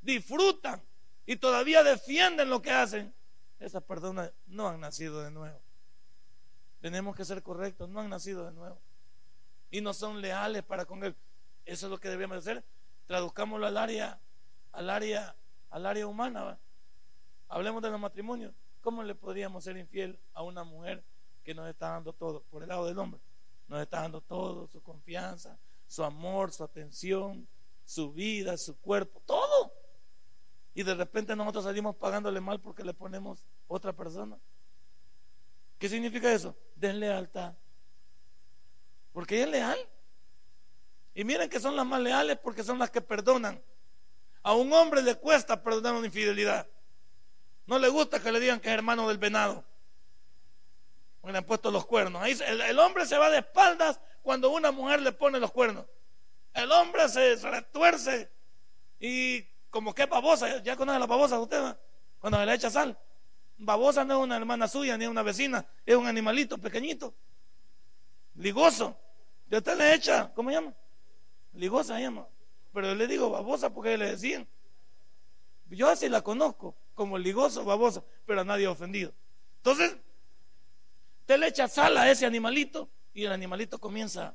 disfrutan 0.03 0.83
y 1.25 1.37
todavía 1.37 1.83
defienden 1.83 2.51
lo 2.51 2.61
que 2.61 2.71
hacen. 2.71 3.15
Esas 3.59 3.83
personas 3.83 4.31
no 4.47 4.69
han 4.69 4.79
nacido 4.79 5.23
de 5.23 5.31
nuevo. 5.31 5.59
Tenemos 6.83 7.17
que 7.17 7.25
ser 7.25 7.43
correctos, 7.43 7.89
no 7.89 8.01
han 8.01 8.11
nacido 8.11 8.45
de 8.45 8.53
nuevo. 8.53 8.79
Y 9.71 9.81
no 9.81 9.95
son 9.95 10.21
leales 10.21 10.63
para 10.65 10.85
con 10.85 11.03
Él. 11.03 11.17
Eso 11.65 11.87
es 11.87 11.91
lo 11.91 11.99
que 11.99 12.11
debemos 12.11 12.37
hacer. 12.37 12.63
Traduzcámoslo 13.13 13.67
al 13.67 13.77
área, 13.77 14.19
al 14.73 14.89
área 14.89 15.37
al 15.69 15.85
área 15.85 16.07
humana. 16.07 16.59
Hablemos 17.47 17.83
de 17.83 17.91
los 17.91 18.01
matrimonios. 18.01 18.55
¿Cómo 18.81 19.03
le 19.03 19.15
podríamos 19.15 19.65
ser 19.65 19.77
infiel 19.77 20.19
a 20.33 20.43
una 20.43 20.65
mujer 20.65 21.05
que 21.45 21.53
nos 21.53 21.69
está 21.69 21.91
dando 21.91 22.15
todo 22.15 22.43
por 22.45 22.63
el 22.63 22.71
lado 22.71 22.87
del 22.87 22.99
hombre? 22.99 23.21
Nos 23.69 23.83
está 23.83 24.01
dando 24.01 24.23
todo, 24.23 24.67
su 24.67 24.83
confianza, 24.83 25.59
su 25.87 26.03
amor, 26.03 26.53
su 26.53 26.65
atención, 26.65 27.47
su 27.85 28.15
vida, 28.15 28.57
su 28.57 28.79
cuerpo, 28.79 29.21
todo. 29.27 29.75
Y 30.73 30.83
de 30.83 30.95
repente 30.95 31.37
nosotros 31.37 31.65
salimos 31.65 31.95
pagándole 31.97 32.41
mal 32.41 32.63
porque 32.63 32.83
le 32.83 32.95
ponemos 32.95 33.45
otra 33.69 33.93
persona. 33.93 34.39
¿Qué 35.79 35.87
significa 35.87 36.33
eso? 36.33 36.57
Deslealtad. 36.77 37.53
Porque 39.13 39.35
ella 39.35 39.45
es 39.45 39.51
leal. 39.51 39.79
Y 41.15 41.25
miren 41.25 41.49
que 41.49 41.61
son 41.61 41.77
las 41.77 41.87
más 41.87 42.01
leales 42.01 42.39
porque 42.39 42.65
son 42.65 42.79
las 42.79 42.91
que 42.91 43.01
perdonan. 43.01 43.63
A 44.43 44.55
un 44.55 44.73
hombre 44.73 45.03
le 45.03 45.15
cuesta 45.15 45.63
perdonar 45.63 45.95
una 45.95 46.07
infidelidad. 46.07 46.67
No 47.67 47.79
le 47.79 47.89
gusta 47.89 48.21
que 48.21 48.33
le 48.33 48.41
digan 48.41 48.61
que 48.61 48.69
es 48.69 48.75
hermano 48.75 49.07
del 49.09 49.19
venado. 49.19 49.65
le 51.25 51.39
han 51.39 51.45
puesto 51.45 51.71
los 51.71 51.87
cuernos. 51.87 52.23
Ahí 52.23 52.37
el, 52.47 52.79
hombre 52.79 53.07
se 53.07 53.17
va 53.17 53.31
de 53.31 53.39
espaldas 53.39 54.01
cuando 54.23 54.51
una 54.51 54.73
mujer 54.73 55.01
le 55.01 55.13
pone 55.13 55.39
los 55.39 55.53
cuernos. 55.53 55.87
El 56.55 56.71
hombre 56.73 57.09
se, 57.09 57.37
retuerce 57.37 58.31
y 58.99 59.43
como 59.71 59.95
que 59.95 60.07
babosa. 60.07 60.63
¿Ya 60.63 60.77
conoce 60.77 60.99
la 60.99 61.07
babosa 61.07 61.39
usted? 61.39 61.77
Cuando 62.19 62.39
se 62.39 62.47
le 62.47 62.55
echa 62.55 62.71
sal. 62.71 62.99
Babosa 63.59 64.05
no 64.05 64.19
es 64.19 64.25
una 64.25 64.37
hermana 64.37 64.67
suya 64.67 64.97
ni 64.97 65.07
una 65.07 65.23
vecina. 65.23 65.65
Es 65.87 65.95
un 65.95 66.07
animalito 66.07 66.59
pequeñito. 66.59 67.15
Ligoso. 68.35 68.97
Y 69.49 69.57
usted 69.57 69.77
le 69.77 69.95
echa, 69.95 70.33
¿cómo 70.35 70.51
se 70.51 70.57
llama? 70.57 70.75
Ligosa 71.55 71.99
llama. 71.99 72.27
Pero 72.73 72.89
yo 72.89 72.95
le 72.95 73.07
digo 73.07 73.31
babosa 73.31 73.73
porque 73.73 73.97
le 73.97 74.11
decían. 74.11 74.47
Yo 75.71 75.89
así 75.89 76.09
la 76.09 76.23
conozco, 76.23 76.75
como 76.95 77.17
ligoso, 77.17 77.65
babosa, 77.65 78.03
pero 78.27 78.43
a 78.43 78.45
nadie 78.45 78.67
ofendido. 78.67 79.13
Entonces, 79.57 79.97
usted 81.21 81.39
le 81.39 81.49
echa 81.49 81.67
sal 81.67 81.97
a 81.97 82.11
ese 82.11 82.27
animalito 82.27 82.91
y 83.15 83.25
el 83.25 83.33
animalito 83.33 83.79
comienza 83.79 84.35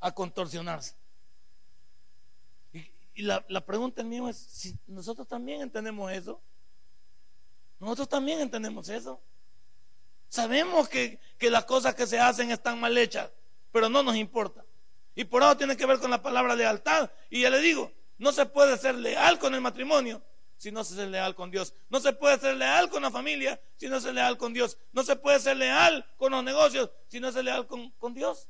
a 0.00 0.12
contorsionarse. 0.12 0.94
Y, 3.14 3.22
la, 3.22 3.42
pregunta 3.64 4.02
mía 4.02 4.28
es, 4.28 4.36
si 4.36 4.78
nosotros 4.86 5.26
también 5.26 5.62
entendemos 5.62 6.12
eso, 6.12 6.38
nosotros 7.80 8.10
también 8.10 8.40
entendemos 8.40 8.90
eso. 8.90 9.18
Sabemos 10.28 10.90
que, 10.90 11.18
que 11.38 11.48
las 11.48 11.64
cosas 11.64 11.94
que 11.94 12.06
se 12.06 12.20
hacen 12.20 12.50
están 12.50 12.78
mal 12.78 12.98
hechas, 12.98 13.30
pero 13.72 13.88
no 13.88 14.02
nos 14.02 14.16
importa. 14.16 14.65
Y 15.16 15.24
por 15.24 15.42
eso 15.42 15.56
tiene 15.56 15.76
que 15.76 15.86
ver 15.86 15.98
con 15.98 16.10
la 16.10 16.22
palabra 16.22 16.54
lealtad. 16.54 17.10
Y 17.30 17.40
ya 17.40 17.50
le 17.50 17.58
digo, 17.58 17.90
no 18.18 18.32
se 18.32 18.46
puede 18.46 18.76
ser 18.76 18.94
leal 18.94 19.38
con 19.38 19.54
el 19.54 19.62
matrimonio 19.62 20.22
si 20.58 20.70
no 20.70 20.84
se 20.84 21.02
es 21.02 21.08
leal 21.08 21.34
con 21.34 21.50
Dios. 21.50 21.74
No 21.88 22.00
se 22.00 22.12
puede 22.12 22.38
ser 22.38 22.56
leal 22.56 22.90
con 22.90 23.02
la 23.02 23.10
familia 23.10 23.60
si 23.76 23.88
no 23.88 23.98
se 23.98 24.08
es 24.08 24.14
leal 24.14 24.36
con 24.36 24.52
Dios. 24.52 24.78
No 24.92 25.02
se 25.02 25.16
puede 25.16 25.40
ser 25.40 25.56
leal 25.56 26.06
con 26.18 26.32
los 26.32 26.44
negocios 26.44 26.90
si 27.08 27.18
no 27.18 27.32
se 27.32 27.38
es 27.38 27.44
leal 27.46 27.66
con, 27.66 27.90
con 27.92 28.12
Dios. 28.12 28.48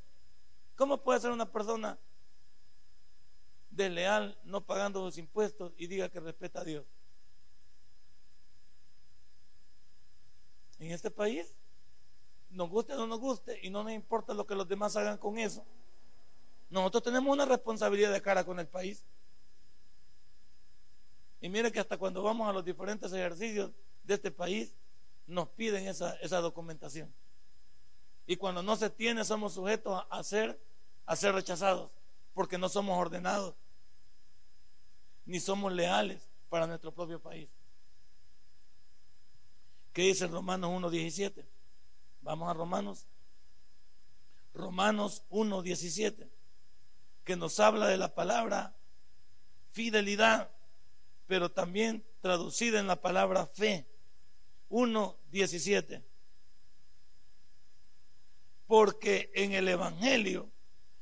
¿Cómo 0.75 1.01
puede 1.01 1.21
ser 1.21 1.31
una 1.31 1.49
persona 1.49 1.97
desleal 3.71 4.37
no 4.43 4.59
pagando 4.59 5.03
los 5.03 5.17
impuestos 5.17 5.73
y 5.77 5.87
diga 5.87 6.09
que 6.09 6.19
respeta 6.19 6.61
a 6.61 6.63
Dios? 6.65 6.85
En 10.79 10.91
este 10.91 11.09
país, 11.09 11.55
nos 12.49 12.69
guste 12.69 12.93
o 12.93 12.97
no 12.97 13.07
nos 13.07 13.19
guste, 13.19 13.59
y 13.63 13.69
no 13.69 13.83
nos 13.83 13.93
importa 13.93 14.33
lo 14.33 14.45
que 14.45 14.53
los 14.53 14.67
demás 14.67 14.95
hagan 14.95 15.17
con 15.17 15.39
eso. 15.39 15.65
Nosotros 16.69 17.03
tenemos 17.03 17.31
una 17.31 17.45
responsabilidad 17.45 18.11
de 18.11 18.21
cara 18.21 18.43
con 18.43 18.59
el 18.59 18.67
país. 18.67 19.05
Y 21.39 21.49
mire 21.49 21.71
que 21.71 21.79
hasta 21.79 21.97
cuando 21.97 22.21
vamos 22.23 22.49
a 22.49 22.53
los 22.53 22.65
diferentes 22.65 23.11
ejercicios 23.13 23.71
de 24.03 24.15
este 24.15 24.31
país, 24.31 24.75
nos 25.27 25.49
piden 25.49 25.87
esa, 25.87 26.15
esa 26.15 26.39
documentación. 26.39 27.13
Y 28.25 28.35
cuando 28.35 28.61
no 28.61 28.75
se 28.75 28.89
tiene, 28.89 29.23
somos 29.23 29.53
sujetos 29.53 30.03
a 30.09 30.23
ser, 30.23 30.59
a 31.05 31.15
ser 31.15 31.33
rechazados, 31.33 31.91
porque 32.33 32.57
no 32.57 32.67
somos 32.67 32.97
ordenados, 32.97 33.55
ni 35.25 35.39
somos 35.39 35.71
leales 35.71 36.27
para 36.49 36.67
nuestro 36.67 36.93
propio 36.93 37.21
país. 37.21 37.49
¿Qué 39.93 40.03
dice 40.03 40.27
Romanos 40.27 40.69
1.17? 40.69 41.45
Vamos 42.21 42.49
a 42.49 42.53
Romanos. 42.53 43.07
Romanos 44.53 45.23
1.17 45.29 46.36
que 47.27 47.35
nos 47.35 47.59
habla 47.59 47.87
de 47.87 47.97
la 47.97 48.15
palabra 48.15 48.73
fidelidad, 49.73 50.49
pero 51.27 51.51
también 51.51 52.05
traducida 52.21 52.79
en 52.79 52.87
la 52.87 53.01
palabra 53.01 53.45
fe. 53.45 53.85
1.17. 54.69 56.03
Porque 58.65 59.29
en 59.35 59.51
el 59.51 59.67
Evangelio 59.67 60.49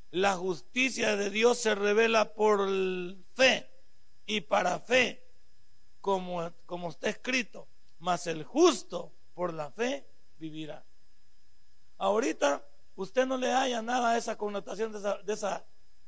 la 0.09 0.35
justicia 0.35 1.15
de 1.15 1.29
Dios 1.29 1.59
se 1.59 1.75
revela 1.75 2.33
por 2.33 2.67
fe 3.35 3.69
y 4.25 4.41
para 4.41 4.79
fe, 4.79 5.23
como, 6.01 6.51
como 6.65 6.89
está 6.89 7.07
escrito, 7.07 7.67
mas 7.99 8.25
el 8.25 8.43
justo 8.43 9.11
por 9.35 9.53
la 9.53 9.69
fe 9.69 10.07
vivirá. 10.39 10.83
Ahorita 11.99 12.65
usted 12.95 13.27
no 13.27 13.37
le 13.37 13.53
haya 13.53 13.83
nada 13.83 14.13
a 14.13 14.17
esa 14.17 14.35
connotación 14.35 14.91
de 14.91 14.97
esa, 14.97 15.17
de 15.19 15.33
esa 15.33 15.63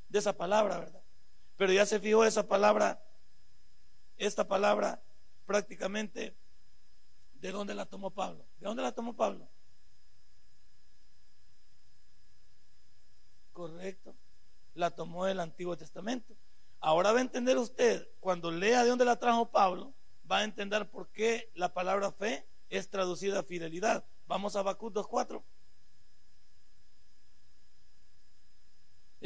de 0.09 0.19
esa 0.19 0.33
palabra, 0.33 0.79
¿verdad? 0.79 1.01
Pero 1.57 1.73
ya 1.73 1.85
se 1.85 1.99
fijó 1.99 2.25
esa 2.25 2.47
palabra, 2.47 3.01
esta 4.17 4.47
palabra 4.47 5.01
prácticamente 5.45 6.35
¿De 7.41 7.51
dónde 7.51 7.75
la 7.75 7.85
tomó 7.85 8.11
Pablo? 8.11 8.45
¿De 8.59 8.67
dónde 8.67 8.83
la 8.83 8.91
tomó 8.91 9.15
Pablo? 9.15 9.47
Correcto. 13.53 14.15
La 14.73 14.91
tomó 14.91 15.25
del 15.25 15.39
Antiguo 15.39 15.77
Testamento. 15.77 16.35
Ahora 16.79 17.11
va 17.11 17.19
a 17.19 17.21
entender 17.21 17.57
usted, 17.57 18.07
cuando 18.19 18.51
lea 18.51 18.83
de 18.83 18.89
dónde 18.89 19.05
la 19.05 19.17
trajo 19.17 19.49
Pablo, 19.49 19.93
va 20.29 20.39
a 20.39 20.43
entender 20.43 20.89
por 20.89 21.07
qué 21.09 21.51
la 21.55 21.73
palabra 21.73 22.11
fe 22.11 22.45
es 22.69 22.89
traducida 22.89 23.39
a 23.39 23.43
fidelidad. 23.43 24.05
Vamos 24.27 24.55
a 24.55 24.59
Habacuc 24.59 24.93
2.4. 24.93 25.41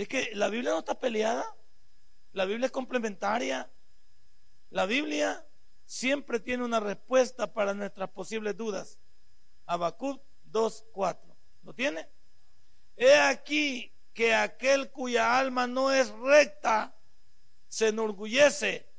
Es 0.01 0.07
que 0.07 0.31
la 0.33 0.49
Biblia 0.49 0.71
no 0.71 0.79
está 0.79 0.99
peleada, 0.99 1.45
la 2.33 2.45
Biblia 2.45 2.65
es 2.65 2.71
complementaria. 2.71 3.69
La 4.71 4.87
Biblia 4.87 5.45
siempre 5.85 6.39
tiene 6.39 6.65
una 6.65 6.79
respuesta 6.79 7.53
para 7.53 7.75
nuestras 7.75 8.09
posibles 8.09 8.57
dudas. 8.57 8.97
Habacuc 9.67 10.19
2.4. 10.51 11.19
¿Lo 11.61 11.75
tiene? 11.75 12.09
He 12.97 13.15
aquí 13.15 13.93
que 14.11 14.33
aquel 14.33 14.89
cuya 14.89 15.37
alma 15.37 15.67
no 15.67 15.91
es 15.91 16.09
recta 16.09 16.95
se 17.67 17.89
enorgullece, 17.89 18.89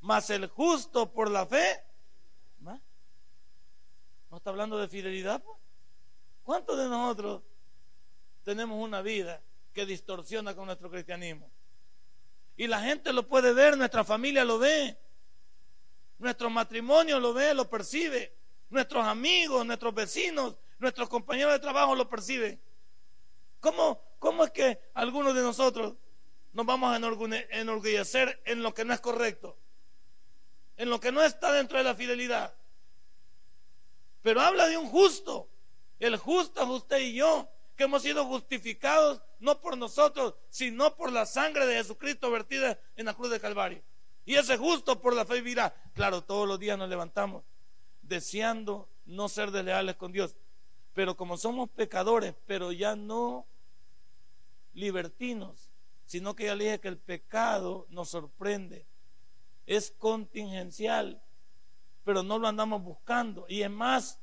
mas 0.00 0.28
el 0.28 0.48
justo 0.48 1.12
por 1.12 1.30
la 1.30 1.46
fe. 1.46 1.84
¿No 2.58 4.38
está 4.38 4.50
hablando 4.50 4.76
de 4.76 4.88
fidelidad? 4.88 5.40
Pues? 5.40 5.56
¿Cuántos 6.42 6.76
de 6.76 6.88
nosotros 6.88 7.42
tenemos 8.42 8.82
una 8.82 9.02
vida 9.02 9.40
que 9.72 9.86
distorsiona 9.86 10.54
con 10.54 10.66
nuestro 10.66 10.90
cristianismo? 10.90 11.50
Y 12.56 12.66
la 12.66 12.80
gente 12.80 13.12
lo 13.12 13.26
puede 13.26 13.52
ver, 13.52 13.76
nuestra 13.76 14.04
familia 14.04 14.44
lo 14.44 14.58
ve, 14.58 14.96
nuestro 16.18 16.50
matrimonio 16.50 17.18
lo 17.18 17.32
ve, 17.32 17.54
lo 17.54 17.68
percibe, 17.68 18.34
nuestros 18.70 19.04
amigos, 19.04 19.66
nuestros 19.66 19.94
vecinos, 19.94 20.56
nuestros 20.78 21.08
compañeros 21.08 21.52
de 21.52 21.58
trabajo 21.58 21.94
lo 21.94 22.08
perciben. 22.08 22.60
¿Cómo, 23.60 24.00
cómo 24.18 24.44
es 24.44 24.50
que 24.50 24.80
algunos 24.94 25.34
de 25.34 25.42
nosotros 25.42 25.94
nos 26.52 26.66
vamos 26.66 26.92
a 26.92 26.96
enorgullecer 27.50 28.42
en 28.44 28.62
lo 28.62 28.74
que 28.74 28.84
no 28.84 28.92
es 28.92 29.00
correcto? 29.00 29.56
En 30.76 30.90
lo 30.90 31.00
que 31.00 31.12
no 31.12 31.22
está 31.22 31.52
dentro 31.52 31.78
de 31.78 31.84
la 31.84 31.94
fidelidad. 31.94 32.54
Pero 34.22 34.40
habla 34.40 34.68
de 34.68 34.76
un 34.76 34.88
justo. 34.88 35.48
El 35.98 36.16
justo 36.16 36.62
es 36.62 36.68
usted 36.68 36.98
y 36.98 37.14
yo, 37.14 37.48
hemos 37.84 38.02
sido 38.02 38.24
justificados 38.26 39.22
no 39.40 39.60
por 39.60 39.76
nosotros, 39.76 40.34
sino 40.50 40.94
por 40.96 41.12
la 41.12 41.26
sangre 41.26 41.66
de 41.66 41.76
Jesucristo 41.76 42.30
vertida 42.30 42.78
en 42.96 43.06
la 43.06 43.14
cruz 43.14 43.30
de 43.30 43.40
Calvario. 43.40 43.82
Y 44.24 44.36
ese 44.36 44.56
justo 44.56 45.00
por 45.00 45.14
la 45.14 45.24
fe 45.24 45.34
vivirá. 45.34 45.74
Claro, 45.94 46.22
todos 46.22 46.46
los 46.46 46.58
días 46.58 46.78
nos 46.78 46.88
levantamos 46.88 47.42
deseando 48.02 48.88
no 49.06 49.28
ser 49.28 49.50
desleales 49.50 49.96
con 49.96 50.12
Dios. 50.12 50.36
Pero 50.94 51.16
como 51.16 51.38
somos 51.38 51.70
pecadores, 51.70 52.34
pero 52.46 52.70
ya 52.72 52.94
no 52.94 53.46
libertinos, 54.74 55.70
sino 56.04 56.36
que 56.36 56.44
ya 56.44 56.54
le 56.54 56.64
dije 56.64 56.80
que 56.80 56.88
el 56.88 56.98
pecado 56.98 57.86
nos 57.88 58.10
sorprende. 58.10 58.86
Es 59.66 59.90
contingencial, 59.92 61.22
pero 62.04 62.22
no 62.22 62.38
lo 62.38 62.48
andamos 62.48 62.82
buscando. 62.82 63.46
Y 63.48 63.62
es 63.62 63.70
más, 63.70 64.20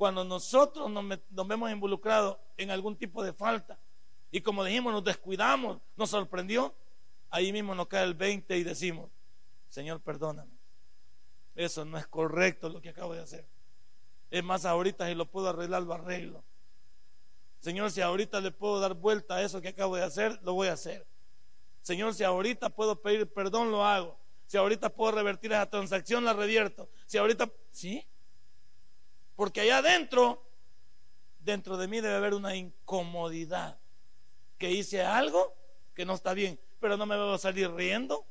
cuando 0.00 0.24
nosotros 0.24 0.90
nos, 0.90 1.46
vemos 1.46 1.70
involucrados 1.70 2.38
en 2.56 2.70
algún 2.70 2.96
tipo 2.96 3.22
de 3.22 3.34
falta, 3.34 3.78
y 4.30 4.40
como 4.40 4.64
dijimos, 4.64 4.94
nos 4.94 5.04
descuidamos, 5.04 5.78
nos 5.94 6.08
sorprendió, 6.08 6.74
ahí 7.28 7.52
mismo 7.52 7.74
nos 7.74 7.86
cae 7.86 8.04
el 8.04 8.14
20 8.14 8.56
y 8.56 8.64
decimos, 8.64 9.10
Señor, 9.68 10.00
perdóname. 10.00 10.54
Eso 11.54 11.84
no 11.84 11.98
es 11.98 12.06
correcto 12.06 12.70
lo 12.70 12.80
que 12.80 12.88
acabo 12.88 13.12
de 13.12 13.20
hacer. 13.20 13.46
Es 14.30 14.42
más, 14.42 14.64
ahorita 14.64 15.06
si 15.06 15.14
lo 15.14 15.26
puedo 15.26 15.50
arreglar, 15.50 15.82
lo 15.82 15.92
arreglo. 15.92 16.42
Señor, 17.60 17.90
si 17.90 18.00
ahorita 18.00 18.40
le 18.40 18.52
puedo 18.52 18.80
dar 18.80 18.94
vuelta 18.94 19.34
a 19.34 19.42
eso 19.42 19.60
que 19.60 19.68
acabo 19.68 19.96
de 19.96 20.02
hacer, 20.02 20.40
lo 20.44 20.54
voy 20.54 20.68
a 20.68 20.72
hacer. 20.72 21.06
Señor, 21.82 22.14
si 22.14 22.24
ahorita 22.24 22.70
puedo 22.70 22.96
pedir 22.96 23.30
perdón, 23.30 23.70
lo 23.70 23.84
hago. 23.84 24.18
Si 24.46 24.56
ahorita 24.56 24.88
puedo 24.88 25.12
revertir 25.12 25.52
esa 25.52 25.68
transacción, 25.68 26.24
la 26.24 26.32
revierto. 26.32 26.88
Si 27.04 27.18
ahorita, 27.18 27.52
¿sí? 27.70 28.06
Porque 29.40 29.62
allá 29.62 29.78
adentro, 29.78 30.44
dentro 31.38 31.78
de 31.78 31.88
mí 31.88 32.02
debe 32.02 32.14
haber 32.14 32.34
una 32.34 32.56
incomodidad 32.56 33.78
que 34.58 34.70
hice 34.70 35.02
algo 35.02 35.56
que 35.94 36.04
no 36.04 36.12
está 36.12 36.34
bien, 36.34 36.60
pero 36.78 36.98
no 36.98 37.06
me 37.06 37.16
voy 37.16 37.34
a 37.34 37.38
salir 37.38 37.70
riendo, 37.70 38.26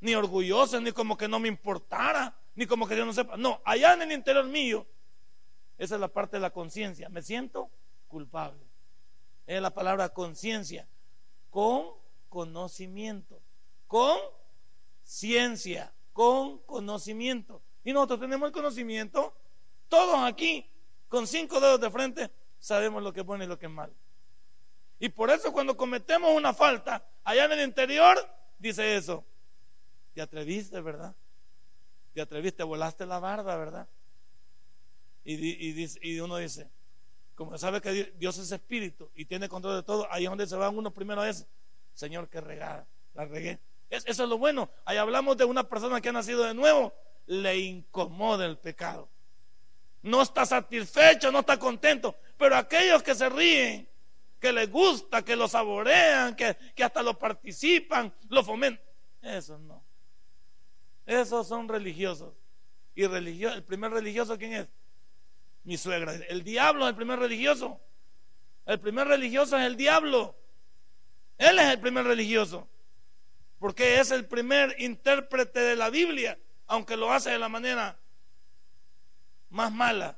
ni 0.00 0.14
orgulloso, 0.14 0.78
ni 0.78 0.92
como 0.92 1.16
que 1.16 1.26
no 1.26 1.40
me 1.40 1.48
importara, 1.48 2.36
ni 2.54 2.66
como 2.66 2.86
que 2.86 2.98
yo 2.98 3.06
no 3.06 3.14
sepa. 3.14 3.38
No, 3.38 3.62
allá 3.64 3.94
en 3.94 4.02
el 4.02 4.12
interior 4.12 4.44
mío, 4.44 4.86
esa 5.78 5.94
es 5.94 6.00
la 6.02 6.08
parte 6.08 6.36
de 6.36 6.40
la 6.42 6.50
conciencia. 6.50 7.08
Me 7.08 7.22
siento 7.22 7.70
culpable. 8.06 8.60
Es 9.46 9.62
la 9.62 9.70
palabra 9.70 10.10
conciencia. 10.10 10.86
Con 11.48 11.86
conocimiento. 12.28 13.40
Con 13.86 14.18
ciencia. 15.02 15.94
Con 16.12 16.58
conocimiento. 16.58 17.62
Y 17.84 17.94
nosotros 17.94 18.20
tenemos 18.20 18.48
el 18.48 18.52
conocimiento, 18.52 19.32
todos 19.90 20.18
aquí, 20.24 20.64
con 21.08 21.26
cinco 21.26 21.60
dedos 21.60 21.80
de 21.80 21.90
frente, 21.90 22.30
sabemos 22.58 23.02
lo 23.02 23.12
que 23.12 23.20
es 23.20 23.26
bueno 23.26 23.44
y 23.44 23.46
lo 23.46 23.58
que 23.58 23.66
es 23.66 23.72
malo. 23.72 23.92
Y 24.98 25.10
por 25.10 25.30
eso 25.30 25.52
cuando 25.52 25.76
cometemos 25.76 26.34
una 26.34 26.54
falta, 26.54 27.02
allá 27.24 27.44
en 27.44 27.52
el 27.52 27.60
interior, 27.60 28.18
dice 28.58 28.96
eso. 28.96 29.24
Te 30.14 30.22
atreviste, 30.22 30.80
¿verdad? 30.80 31.14
Te 32.14 32.20
atreviste, 32.20 32.62
volaste 32.62 33.06
la 33.06 33.18
barda, 33.18 33.56
¿verdad? 33.56 33.86
Y, 35.24 35.90
y, 36.02 36.20
uno 36.20 36.38
dice, 36.38 36.68
como 37.34 37.56
sabe 37.58 37.80
que 37.80 38.12
Dios 38.18 38.38
es 38.38 38.50
espíritu 38.52 39.10
y 39.14 39.26
tiene 39.26 39.48
control 39.48 39.76
de 39.76 39.82
todo, 39.82 40.06
ahí 40.10 40.24
es 40.24 40.30
donde 40.30 40.46
se 40.46 40.56
van 40.56 40.76
uno 40.76 40.90
primero 40.90 41.20
a 41.20 41.28
ese, 41.28 41.46
Señor, 41.94 42.28
que 42.28 42.40
regada, 42.40 42.86
la 43.14 43.26
regué. 43.26 43.58
eso 43.90 44.22
es 44.22 44.28
lo 44.28 44.38
bueno. 44.38 44.70
Ahí 44.84 44.96
hablamos 44.96 45.36
de 45.36 45.44
una 45.44 45.64
persona 45.64 46.00
que 46.00 46.08
ha 46.08 46.12
nacido 46.12 46.44
de 46.44 46.54
nuevo, 46.54 46.92
le 47.26 47.58
incomoda 47.58 48.46
el 48.46 48.56
pecado. 48.56 49.08
No 50.02 50.22
está 50.22 50.46
satisfecho, 50.46 51.30
no 51.30 51.40
está 51.40 51.58
contento, 51.58 52.16
pero 52.38 52.56
aquellos 52.56 53.02
que 53.02 53.14
se 53.14 53.28
ríen, 53.28 53.86
que 54.40 54.52
les 54.52 54.70
gusta, 54.70 55.22
que 55.22 55.36
lo 55.36 55.46
saborean, 55.46 56.34
que, 56.34 56.56
hasta 56.82 57.02
lo 57.02 57.18
participan, 57.18 58.12
lo 58.30 58.42
fomentan. 58.42 58.84
Eso 59.20 59.58
no. 59.58 59.84
Esos 61.04 61.46
son 61.46 61.68
religiosos. 61.68 62.32
Y 62.94 63.06
religioso, 63.06 63.54
el 63.54 63.62
primer 63.62 63.92
religioso, 63.92 64.38
¿quién 64.38 64.54
es? 64.54 64.68
Mi 65.64 65.76
suegra. 65.76 66.14
El 66.14 66.42
diablo 66.42 66.86
es 66.86 66.90
el 66.90 66.96
primer 66.96 67.18
religioso. 67.18 67.78
El 68.64 68.80
primer 68.80 69.06
religioso 69.06 69.58
es 69.58 69.66
el 69.66 69.76
diablo. 69.76 70.34
Él 71.36 71.58
es 71.58 71.66
el 71.66 71.78
primer 71.78 72.06
religioso. 72.06 72.66
Porque 73.58 74.00
es 74.00 74.10
el 74.10 74.24
primer 74.24 74.74
intérprete 74.80 75.60
de 75.60 75.76
la 75.76 75.90
Biblia, 75.90 76.38
aunque 76.66 76.96
lo 76.96 77.12
hace 77.12 77.30
de 77.30 77.38
la 77.38 77.50
manera 77.50 77.99
más 79.50 79.72
mala. 79.72 80.16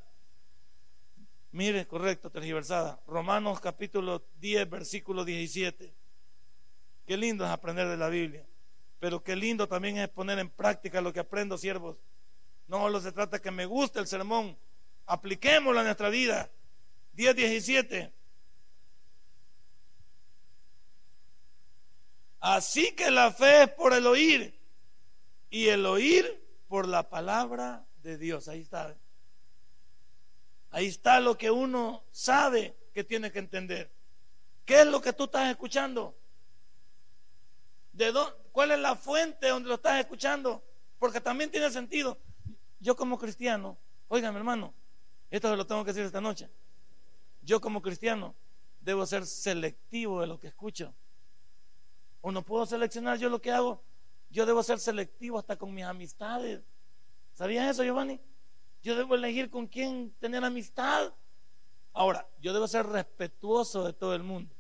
Mire, 1.51 1.87
correcto, 1.87 2.31
tergiversada. 2.31 2.99
Romanos 3.07 3.61
capítulo 3.61 4.23
10, 4.41 4.71
versículo 4.71 5.25
17. 5.25 5.93
Qué 7.07 7.17
lindo 7.17 7.45
es 7.45 7.51
aprender 7.51 7.89
de 7.89 7.97
la 7.97 8.09
Biblia. 8.09 8.45
Pero 9.01 9.23
qué 9.23 9.37
lindo 9.37 9.67
también 9.67 9.99
es 9.99 10.09
poner 10.09 10.39
en 10.39 10.49
práctica 10.49 11.01
lo 11.01 11.13
que 11.13 11.21
aprendo, 11.21 11.59
siervos. 11.59 11.97
No 12.69 12.79
solo 12.79 13.01
se 13.01 13.13
trata 13.13 13.43
que 13.43 13.51
me 13.51 13.67
guste 13.67 13.99
el 13.99 14.07
sermón. 14.07 14.57
Apliquémoslo 15.07 15.81
a 15.81 15.85
nuestra 15.85 16.09
vida. 16.09 16.49
10, 17.15 17.37
17. 17.37 18.13
Así 22.41 22.93
que 22.93 23.11
la 23.11 23.31
fe 23.33 23.65
es 23.65 23.71
por 23.71 23.93
el 23.93 24.07
oír 24.07 24.55
y 25.51 25.69
el 25.69 25.85
oír 25.87 26.43
por 26.67 26.89
la 26.89 27.09
palabra 27.09 27.85
de 28.03 28.17
Dios. 28.19 28.49
Ahí 28.49 28.63
está. 28.63 28.97
Ahí 30.73 30.87
está 30.87 31.21
lo 31.21 31.39
que 31.39 31.51
uno 31.51 32.03
sabe 32.13 32.75
que 32.95 33.05
tiene 33.05 33.31
que 33.31 33.39
entender. 33.39 33.91
¿Qué 34.65 34.81
es 34.81 34.87
lo 34.87 35.01
que 35.01 35.13
tú 35.13 35.25
estás 35.25 35.51
escuchando? 35.51 36.15
¿De 37.93 38.11
dónde, 38.11 38.35
¿Cuál 38.53 38.71
es 38.71 38.79
la 38.79 38.97
fuente 38.97 39.49
donde 39.49 39.69
lo 39.69 39.77
estás 39.77 40.01
escuchando? 40.01 40.63
Porque 40.99 41.21
también 41.21 41.51
tiene 41.51 41.71
sentido. 41.71 42.19
Yo 42.81 42.97
como 42.97 43.19
cristiano, 43.19 43.77
oigan 44.09 44.35
hermano, 44.35 44.73
esto 45.31 45.51
se 45.51 45.57
lo 45.57 45.67
tengo 45.67 45.85
que 45.85 45.93
decir 45.93 46.05
esta 46.05 46.21
noche. 46.21 46.49
Yo 47.43 47.61
como 47.61 47.83
cristiano 47.83 48.35
debo 48.81 49.07
ser 49.07 49.27
selectivo 49.27 50.21
de 50.21 50.27
lo 50.27 50.41
que 50.41 50.49
escucho. 50.49 50.93
O 52.21 52.33
no 52.33 52.43
puedo 52.43 52.67
seleccionar 52.67 53.19
yo 53.19 53.29
lo 53.29 53.43
que 53.43 53.51
hago. 53.51 53.83
Yo 54.31 54.47
debo 54.47 54.63
ser 54.63 54.79
selectivo 54.79 55.39
hasta 55.39 55.57
con 55.57 55.75
mis 55.75 55.85
amistades. 55.85 56.61
¿Sabías 57.35 57.71
eso, 57.71 57.85
Giovanni? 57.85 58.21
Yo 58.83 58.97
debo 58.97 59.15
elegir 59.15 59.49
con 59.51 59.67
quién 59.67 60.13
tener 60.21 60.45
amistad. 60.45 61.13
Ahora, 61.93 62.27
yo 62.41 62.53
debo 62.53 62.67
ser 62.67 62.87
respetuoso 62.87 63.85
de 63.85 63.93
todo 63.93 64.15
el 64.15 64.23
mundo. 64.23 64.53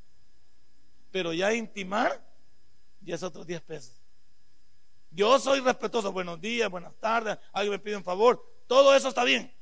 Pero 1.11 1.33
ya 1.33 1.53
intimar, 1.53 2.23
ya 3.03 3.15
es 3.17 3.23
otros 3.23 3.47
10 3.47 3.61
pesos. 3.63 3.93
Yo 5.11 5.39
soy 5.39 5.61
respetuoso. 5.61 6.13
Buenos 6.13 6.41
días, 6.41 6.71
buenas 6.71 6.95
tardes. 6.95 7.37
Alguien 7.53 7.73
me 7.73 7.79
pide 7.79 7.97
un 7.97 8.05
favor. 8.05 8.43
Todo 8.67 8.95
eso 8.95 9.09
está 9.09 9.25
bien. 9.25 9.53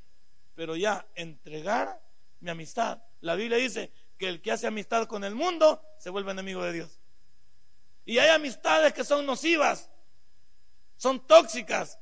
pero 0.55 0.77
ya 0.77 1.07
entregar 1.15 1.99
mi 2.41 2.51
amistad. 2.51 3.01
La 3.23 3.35
Biblia 3.35 3.57
dice 3.57 3.91
que 4.19 4.29
el 4.29 4.43
que 4.43 4.53
hace 4.53 4.67
amistad 4.67 5.07
con 5.07 5.25
el 5.25 5.35
mundo 5.35 5.81
se 5.99 6.11
vuelve 6.11 6.33
enemigo 6.33 6.63
de 6.63 6.73
Dios. 6.73 6.91
Y 8.05 8.19
hay 8.19 8.29
amistades 8.29 8.93
que 8.93 9.05
son 9.05 9.25
nocivas, 9.25 9.89
son 10.99 11.19
tóxicas. 11.27 11.99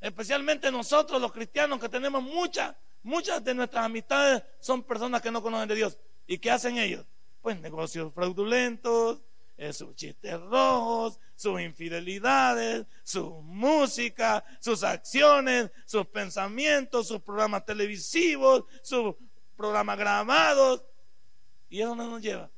Especialmente 0.00 0.70
nosotros 0.70 1.20
los 1.20 1.32
cristianos 1.32 1.80
que 1.80 1.88
tenemos 1.88 2.22
muchas, 2.22 2.76
muchas 3.02 3.42
de 3.42 3.54
nuestras 3.54 3.84
amistades 3.84 4.42
son 4.60 4.82
personas 4.82 5.22
que 5.22 5.30
no 5.30 5.42
conocen 5.42 5.68
de 5.68 5.74
Dios. 5.74 5.98
¿Y 6.26 6.38
qué 6.38 6.50
hacen 6.50 6.78
ellos? 6.78 7.06
Pues 7.40 7.60
negocios 7.60 8.12
fraudulentos, 8.12 9.20
eh, 9.56 9.72
sus 9.72 9.94
chistes 9.94 10.38
rojos, 10.40 11.18
sus 11.34 11.60
infidelidades, 11.60 12.86
su 13.02 13.40
música, 13.42 14.44
sus 14.60 14.82
acciones, 14.82 15.70
sus 15.86 16.06
pensamientos, 16.06 17.08
sus 17.08 17.22
programas 17.22 17.64
televisivos, 17.64 18.64
sus 18.82 19.14
programas 19.56 19.98
grabados. 19.98 20.84
¿Y 21.70 21.80
eso 21.80 21.90
dónde 21.90 22.04
nos 22.04 22.20
lleva? 22.20 22.50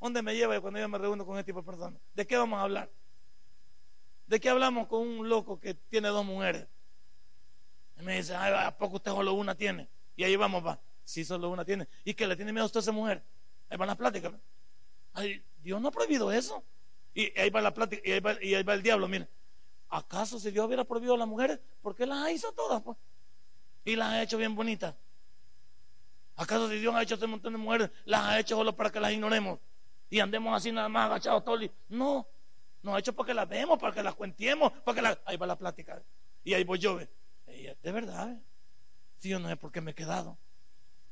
¿Dónde 0.00 0.22
me 0.22 0.34
lleva 0.34 0.60
cuando 0.60 0.78
yo 0.78 0.88
me 0.88 0.98
reúno 0.98 1.24
con 1.24 1.38
este 1.38 1.52
tipo 1.52 1.60
de 1.60 1.66
personas? 1.66 2.00
¿De 2.14 2.26
qué 2.26 2.36
vamos 2.36 2.58
a 2.58 2.62
hablar? 2.62 2.90
¿De 4.28 4.38
qué 4.38 4.50
hablamos 4.50 4.86
con 4.88 5.00
un 5.00 5.28
loco 5.28 5.58
que 5.58 5.74
tiene 5.74 6.08
dos 6.08 6.24
mujeres? 6.24 6.66
Y 7.98 8.02
me 8.02 8.16
dice, 8.16 8.36
Ay, 8.36 8.52
¿a 8.54 8.76
poco 8.76 8.96
usted 8.96 9.10
solo 9.10 9.32
una 9.32 9.54
tiene? 9.54 9.88
Y 10.16 10.24
ahí 10.24 10.36
vamos, 10.36 10.64
va. 10.64 10.78
Sí, 11.02 11.24
solo 11.24 11.48
una 11.48 11.64
tiene. 11.64 11.88
¿Y 12.04 12.12
que 12.12 12.26
le 12.26 12.36
tiene 12.36 12.52
miedo 12.52 12.64
a 12.64 12.66
usted 12.66 12.78
a 12.78 12.82
esa 12.82 12.92
mujer? 12.92 13.22
Ahí 13.70 13.78
van 13.78 13.88
las 13.88 13.96
pláticas. 13.96 14.32
Ay, 15.14 15.42
Dios 15.62 15.80
no 15.80 15.88
ha 15.88 15.90
prohibido 15.90 16.30
eso. 16.30 16.62
Y 17.14 17.36
ahí 17.38 17.48
va 17.48 17.62
la 17.62 17.72
plática, 17.72 18.02
y 18.04 18.12
ahí 18.12 18.20
va, 18.20 18.36
y 18.42 18.54
ahí 18.54 18.62
va 18.62 18.74
el 18.74 18.82
diablo, 18.82 19.08
mire. 19.08 19.26
¿Acaso 19.88 20.38
si 20.38 20.50
Dios 20.50 20.66
hubiera 20.66 20.84
prohibido 20.84 21.14
a 21.14 21.18
las 21.18 21.26
mujeres, 21.26 21.58
por 21.80 21.94
qué 21.94 22.04
las 22.04 22.30
hizo 22.30 22.52
todas? 22.52 22.82
Pues? 22.82 22.98
Y 23.86 23.96
las 23.96 24.12
ha 24.12 24.22
hecho 24.22 24.36
bien 24.36 24.54
bonitas. 24.54 24.94
¿Acaso 26.36 26.68
si 26.68 26.78
Dios 26.78 26.94
ha 26.94 27.02
hecho 27.02 27.14
ese 27.14 27.26
montón 27.26 27.54
de 27.54 27.58
mujeres, 27.58 27.90
las 28.04 28.20
ha 28.22 28.38
hecho 28.38 28.56
solo 28.56 28.76
para 28.76 28.90
que 28.90 29.00
las 29.00 29.10
ignoremos? 29.10 29.58
Y 30.10 30.20
andemos 30.20 30.54
así 30.54 30.70
nada 30.70 30.88
más 30.90 31.06
agachados 31.06 31.42
el 31.46 31.60
día. 31.60 31.72
No, 32.82 32.96
hecho 32.96 33.12
para 33.12 33.26
que 33.26 33.34
las 33.34 33.48
vemos, 33.48 33.78
para 33.78 33.94
que 33.94 34.02
las 34.02 34.14
cuentemos, 34.14 34.72
para 34.84 34.94
que 34.94 35.02
las... 35.02 35.18
Ahí 35.24 35.36
va 35.36 35.46
la 35.46 35.56
plática. 35.56 36.02
Y 36.44 36.54
ahí 36.54 36.64
voy 36.64 36.78
yo, 36.78 36.98
de 36.98 37.92
verdad, 37.92 38.36
si 39.18 39.28
yo 39.28 39.38
no 39.38 39.48
sé 39.48 39.56
por 39.56 39.72
qué 39.72 39.80
me 39.80 39.90
he 39.90 39.94
quedado. 39.94 40.38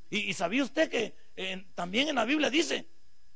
Y, 0.09 0.33
sabía 0.35 0.63
usted 0.63 0.89
que 0.89 1.15
también 1.75 2.09
en 2.09 2.15
la 2.15 2.25
Biblia 2.25 2.49
dice 2.49 2.89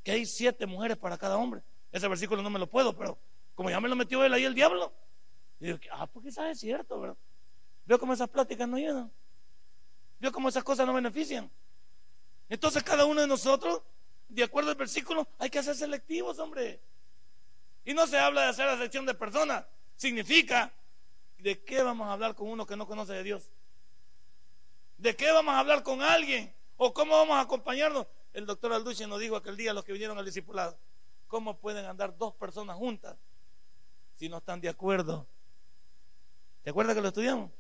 que 0.03 0.13
hay 0.13 0.25
siete 0.25 0.67
mujeres 0.67 0.97
para 0.97 1.19
cada 1.19 1.37
hombre. 1.37 1.63
Ese 1.91 2.07
versículo 2.07 2.43
no 2.43 2.51
me 2.51 2.59
lo 2.59 2.69
puedo, 2.69 2.97
pero 2.97 3.19
como 3.55 3.71
ya 3.71 3.81
me 3.81 3.89
lo 3.89 3.97
metió 3.97 4.25
él 4.25 4.33
ahí 4.33 4.45
el 4.45 4.55
diablo, 4.55 4.93
y 5.59 5.67
digo, 5.67 5.79
ah, 5.93 6.07
pues 6.07 6.27
quizás 6.27 6.51
es 6.51 6.61
cierto, 6.61 7.01
¿verdad? 7.01 7.17
Veo 7.85 7.99
como 7.99 8.15
esas 8.15 8.29
pláticas 8.29 8.69
no 8.69 8.77
ayudan. 8.77 9.11
Veo 10.21 10.33
como 10.33 10.49
esas 10.49 10.65
cosas 10.65 10.87
no 10.87 10.95
benefician. 10.95 11.51
Entonces 12.49 12.83
cada 12.83 13.05
uno 13.05 13.21
de 13.21 13.27
nosotros, 13.27 13.83
de 14.29 14.45
acuerdo 14.45 14.71
al 14.71 14.77
versículo, 14.77 15.29
hay 15.39 15.51
que 15.51 15.63
ser 15.63 15.75
selectivos, 15.75 16.39
hombre. 16.39 16.81
Y 17.85 17.95
no 17.95 18.07
se 18.07 18.19
habla 18.19 18.43
de 18.43 18.49
hacer 18.49 18.67
la 18.67 18.75
selección 18.75 19.07
de 19.07 19.15
personas. 19.15 19.65
Significa, 19.97 20.73
¿de 21.39 21.63
qué 21.63 21.83
vamos 21.83 22.09
a 22.09 22.13
hablar 22.13 22.35
con 22.35 22.49
uno 22.49 22.67
que 22.67 22.77
no 22.77 22.87
conoce 22.87 23.13
de 23.15 23.23
Dios? 23.23 23.51
¿De 24.99 25.17
qué 25.17 25.31
vamos 25.33 25.55
a 25.55 25.59
hablar 25.59 25.83
con 25.83 26.03
alguien? 26.03 26.55
¿O 26.77 26.93
cómo 26.93 27.17
vamos 27.17 27.37
a 27.37 27.41
acompañarnos? 27.41 28.07
El 28.33 28.47
doctor 28.47 28.73
Alduche 28.73 29.07
nos 29.07 29.19
dijo 29.19 29.37
aquel 29.37 29.57
día 29.57 29.73
los 29.73 29.85
que 29.85 29.93
vinieron 29.93 30.19
al 30.19 30.25
discipulado. 30.25 30.79
¿Cómo 31.27 31.59
pueden 31.59 31.85
andar 31.87 32.17
dos 32.17 32.35
personas 32.35 32.77
juntas 32.77 33.17
si 34.17 34.29
no 34.29 34.39
están 34.39 34.61
de 34.61 34.69
acuerdo? 34.69 35.27
¿Te 36.63 36.71
acuerdas 36.71 36.95
que 36.95 37.03
lo 37.03 37.09
estudiamos? 37.09 37.51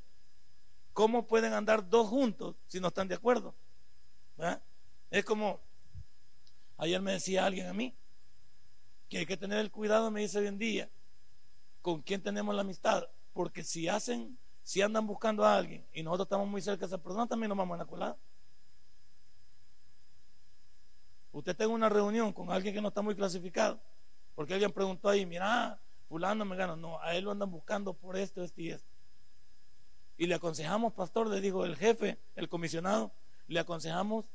¿Cómo 0.93 1.27
pueden 1.27 1.55
andar 1.55 1.89
dos 1.89 2.09
juntos 2.09 2.57
si 2.67 2.81
no 2.81 2.89
están 2.89 3.09
de 3.09 3.15
acuerdo? 3.15 3.55
Es 5.11 5.25
como, 5.25 5.61
ayer 6.77 7.01
me 7.01 7.13
decía 7.13 7.47
alguien 7.47 7.69
a 7.69 7.73
mí, 7.73 7.95
que 9.11 9.19
hay 9.19 9.27
que 9.27 9.37
tener 9.37 9.59
el 9.59 9.73
cuidado, 9.73 10.11
me 10.11 10.21
dice 10.21 10.39
hoy 10.39 10.47
en 10.47 10.57
día, 10.57 10.89
con 11.83 12.01
quién 12.01 12.23
tenemos 12.23 12.55
la 12.55 12.61
amistad, 12.63 13.09
porque 13.35 13.65
si 13.65 13.89
hacen, 13.89 14.39
si 14.63 14.81
andan 14.83 15.07
buscando 15.07 15.45
a 15.45 15.57
alguien 15.57 15.85
y 15.93 16.05
nosotros 16.05 16.27
estamos 16.27 16.49
muy 16.49 16.63
cerca 16.63 16.81
de 16.81 16.87
esa 16.87 17.03
persona, 17.03 17.27
también 17.27 17.49
nos 17.49 17.59
vamos 17.59 17.79
a 17.79 17.97
la 17.97 18.17
Usted 21.33 21.57
tenga 21.57 21.73
una 21.73 21.89
reunión 21.89 22.33
con 22.33 22.51
alguien 22.51 22.73
que 22.73 22.81
no 22.81 22.89
está 22.89 23.03
muy 23.03 23.17
clasificado, 23.17 23.81
porque 24.37 24.55
alguien 24.55 24.73
preguntó 24.73 25.09
ahí, 25.09 25.27
mira, 25.27 25.81
fulano 26.09 26.45
me 26.45 26.57
gana, 26.57 26.77
no, 26.77 27.01
a 27.01 27.15
él 27.15 27.25
lo 27.25 27.33
andan 27.33 27.51
buscando 27.51 27.93
por 27.95 28.17
esto, 28.17 28.43
esto 28.45 28.61
y 28.61 28.71
esto. 28.71 28.89
Y 30.19 30.27
le 30.27 30.35
aconsejamos, 30.37 30.93
pastor, 30.93 31.27
le 31.27 31.41
dijo 31.41 31.65
el 31.65 31.77
jefe, 31.77 32.19
el 32.37 32.49
comisionado, 32.49 33.11
le 33.49 33.59
aconsejamos, 33.59 34.27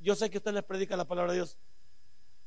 yo 0.00 0.14
sé 0.14 0.28
que 0.28 0.38
usted 0.38 0.52
les 0.52 0.64
predica 0.64 0.96
la 0.98 1.06
palabra 1.06 1.32
de 1.32 1.38
Dios, 1.38 1.56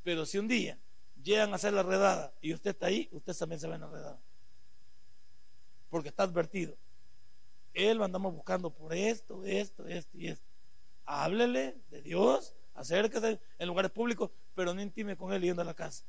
pero 0.04 0.26
si 0.28 0.38
un 0.38 0.48
día 0.48 0.78
llegan 1.24 1.52
a 1.54 1.56
hacer 1.56 1.74
la 1.74 1.84
redada 1.84 2.34
y 2.42 2.54
usted 2.54 2.72
está 2.72 2.88
ahí, 2.88 3.10
usted 3.12 3.36
también 3.36 3.60
se 3.60 3.68
va 3.68 3.76
en 3.76 3.82
la 3.82 3.90
redada. 3.90 4.20
Porque 5.90 6.10
está 6.10 6.24
advertido. 6.24 6.76
Él 7.74 7.98
lo 7.98 8.04
andamos 8.04 8.34
buscando 8.34 8.70
por 8.70 8.94
esto, 8.94 9.44
esto, 9.46 9.88
esto 9.88 10.18
y 10.18 10.28
esto. 10.28 10.46
Háblele 11.06 11.76
de 11.90 12.02
Dios, 12.02 12.54
acérquese 12.76 13.40
en 13.60 13.68
lugares 13.68 13.92
públicos, 13.92 14.32
pero 14.56 14.74
no 14.74 14.82
intime 14.82 15.16
con 15.16 15.34
él 15.34 15.42
yendo 15.42 15.62
a 15.62 15.66
la 15.66 15.74
casa, 15.74 16.04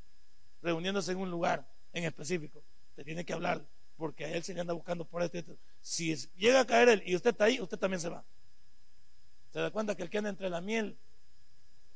reuniéndose 0.62 1.12
en 1.12 1.18
un 1.18 1.30
lugar 1.30 1.66
en 1.92 2.04
específico. 2.04 2.62
Te 2.96 3.04
tiene 3.04 3.24
que 3.24 3.32
hablar, 3.32 3.64
porque 3.96 4.24
a 4.24 4.32
él 4.32 4.42
se 4.42 4.54
le 4.54 4.60
anda 4.60 4.72
buscando 4.72 5.04
por 5.04 5.22
esto, 5.22 5.38
esto. 5.38 5.56
Si 5.80 6.14
llega 6.36 6.60
a 6.60 6.66
caer 6.66 6.88
él 6.88 7.02
y 7.06 7.14
usted 7.16 7.30
está 7.30 7.44
ahí, 7.44 7.60
usted 7.60 7.78
también 7.78 8.00
se 8.00 8.08
va. 8.08 8.24
¿Se 9.52 9.60
da 9.60 9.70
cuenta 9.70 9.94
que 9.94 10.02
el 10.02 10.10
que 10.10 10.18
anda 10.18 10.30
entre 10.30 10.50
la 10.50 10.60
miel? 10.60 10.96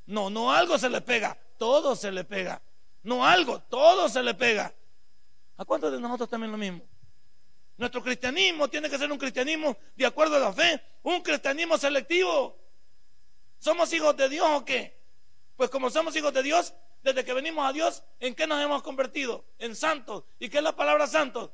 No, 0.07 0.31
no 0.31 0.52
algo 0.52 0.79
se 0.79 0.88
le 0.88 1.00
pega, 1.00 1.37
todo 1.59 1.96
se 1.96 2.12
le 2.12 2.24
pega. 2.24 2.62
No 3.07 3.25
algo, 3.25 3.61
todo 3.61 4.09
se 4.09 4.21
le 4.21 4.35
pega. 4.35 4.75
¿A 5.59 5.64
cuántos 5.64 5.92
de 5.92 6.01
nosotros 6.01 6.29
también 6.29 6.51
lo 6.51 6.59
mismo? 6.59 6.83
Nuestro 7.77 8.03
cristianismo 8.03 8.66
tiene 8.66 8.90
que 8.90 8.99
ser 8.99 9.12
un 9.12 9.16
cristianismo 9.16 9.77
de 9.95 10.07
acuerdo 10.07 10.35
a 10.35 10.40
la 10.40 10.53
fe, 10.53 10.83
un 11.05 11.23
cristianismo 11.23 11.79
selectivo. 11.79 12.59
¿Somos 13.61 13.92
hijos 13.92 14.16
de 14.16 14.29
Dios 14.29 14.45
o 14.51 14.64
qué? 14.64 14.99
Pues 15.57 15.71
como 15.71 15.88
somos 15.88 16.16
hijos 16.16 16.35
de 16.35 16.42
Dios, 16.42 16.75
desde 17.05 17.25
que 17.25 17.33
venimos 17.33 17.64
a 17.64 17.73
Dios, 17.73 18.03
¿en 18.19 18.35
qué 18.35 18.45
nos 18.49 18.61
hemos 18.61 18.83
convertido? 18.83 19.45
En 19.61 19.77
santos. 19.77 20.25
¿Y 20.40 20.49
qué 20.49 20.59
es 20.59 20.64
la 20.64 20.75
palabra 20.75 21.07
santos? 21.07 21.53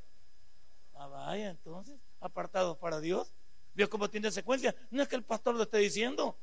Ah, 0.95 1.07
vaya, 1.07 1.51
entonces, 1.51 2.01
apartados 2.21 2.79
para 2.79 2.99
Dios. 2.99 3.31
Dios 3.75 3.91
como 3.91 4.09
tiene 4.09 4.31
secuencia. 4.31 4.75
No 4.91 5.03
es 5.03 5.09
que 5.09 5.17
el 5.17 5.23
pastor 5.23 5.55
lo 5.55 5.65
esté 5.65 5.77
diciendo, 5.77 6.35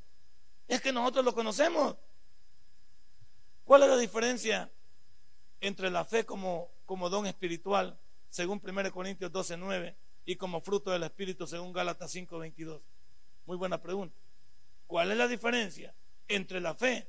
es 0.68 0.80
que 0.82 0.94
nosotros 0.94 1.26
lo 1.26 1.34
conocemos. 1.34 1.96
¿Cuál 3.66 3.82
es 3.84 3.90
la 3.90 3.98
diferencia 3.98 4.70
entre 5.62 5.90
la 5.90 6.06
fe 6.06 6.26
como, 6.26 6.70
como 6.86 7.10
don 7.10 7.26
espiritual, 7.26 7.98
según 8.30 8.62
1 8.64 8.92
Corintios 8.92 9.32
12, 9.32 9.58
9, 9.58 9.96
y 10.26 10.36
como 10.36 10.62
fruto 10.62 10.92
del 10.92 11.04
Espíritu, 11.04 11.48
según 11.48 11.74
Gálatas 11.74 12.12
5, 12.12 12.38
22? 12.38 12.82
Muy 13.46 13.58
buena 13.58 13.82
pregunta. 13.82 14.16
¿Cuál 14.88 15.12
es 15.12 15.18
la 15.18 15.28
diferencia 15.28 15.94
entre 16.28 16.62
la 16.62 16.76
fe 16.76 17.08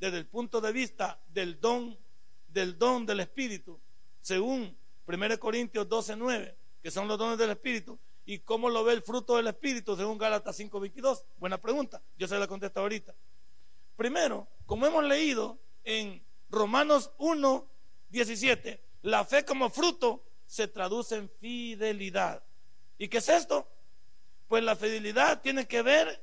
desde 0.00 0.18
el 0.18 0.26
punto 0.26 0.60
de 0.60 0.72
vista 0.72 1.20
del 1.28 1.60
don 1.60 1.96
del 2.48 2.78
don 2.78 3.06
del 3.06 3.20
Espíritu, 3.20 3.78
según 4.20 4.76
1 5.06 5.38
Corintios 5.38 5.88
12, 5.88 6.16
9, 6.16 6.56
que 6.82 6.90
son 6.90 7.08
los 7.08 7.18
dones 7.18 7.38
del 7.38 7.50
Espíritu, 7.50 7.98
y 8.24 8.38
cómo 8.40 8.68
lo 8.68 8.84
ve 8.84 8.92
el 8.92 9.02
fruto 9.02 9.36
del 9.36 9.48
Espíritu, 9.48 9.96
según 9.96 10.18
Gálatas 10.18 10.56
5, 10.56 10.78
22? 10.78 11.24
Buena 11.38 11.58
pregunta, 11.58 12.02
yo 12.18 12.28
se 12.28 12.38
la 12.38 12.46
contesto 12.46 12.80
ahorita. 12.80 13.14
Primero, 13.96 14.46
como 14.66 14.86
hemos 14.86 15.04
leído 15.04 15.58
en 15.84 16.22
Romanos 16.50 17.10
1, 17.18 17.66
17, 18.12 18.80
la 19.02 19.24
fe 19.24 19.44
como 19.44 19.70
fruto 19.70 20.22
se 20.46 20.68
traduce 20.68 21.16
en 21.16 21.28
fidelidad. 21.40 22.42
¿Y 22.98 23.08
qué 23.08 23.18
es 23.18 23.28
esto? 23.28 23.66
Pues 24.48 24.62
la 24.62 24.76
fidelidad 24.76 25.40
tiene 25.40 25.66
que 25.66 25.82
ver 25.82 26.22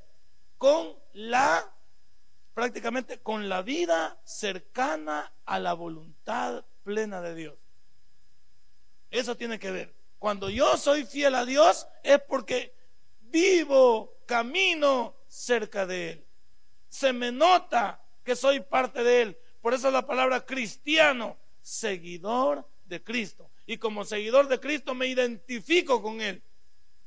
con 0.58 0.95
la, 1.13 1.67
prácticamente 2.54 3.19
con 3.19 3.49
la 3.49 3.63
vida 3.63 4.17
cercana 4.23 5.34
a 5.45 5.60
la 5.60 5.73
voluntad 5.73 6.63
plena 6.84 7.21
de 7.21 7.36
Dios. 7.36 7.56
Eso 9.10 9.36
tiene 9.36 9.58
que 9.58 9.71
ver. 9.71 9.93
Cuando 10.19 10.49
yo 10.49 10.78
soy 10.78 11.06
fiel 11.06 11.34
a 11.34 11.45
Dios 11.45 11.88
es 12.04 12.21
porque 12.21 12.73
vivo, 13.21 14.13
camino 14.25 15.15
cerca 15.28 15.88
de 15.88 16.12
Él. 16.12 16.25
Se 16.88 17.13
me 17.13 17.32
nota 17.32 17.99
que 18.23 18.36
soy 18.36 18.60
parte 18.60 19.04
de 19.04 19.21
Él. 19.23 19.38
Por 19.62 19.73
eso 19.73 19.89
la 19.89 20.06
palabra 20.06 20.45
cristiano, 20.45 21.38
seguidor 21.69 22.67
de 22.86 23.03
Cristo. 23.03 23.47
Y 23.67 23.77
como 23.77 24.03
seguidor 24.03 24.47
de 24.47 24.60
Cristo 24.60 24.95
me 24.95 25.05
identifico 25.05 26.01
con 26.01 26.19
Él. 26.19 26.41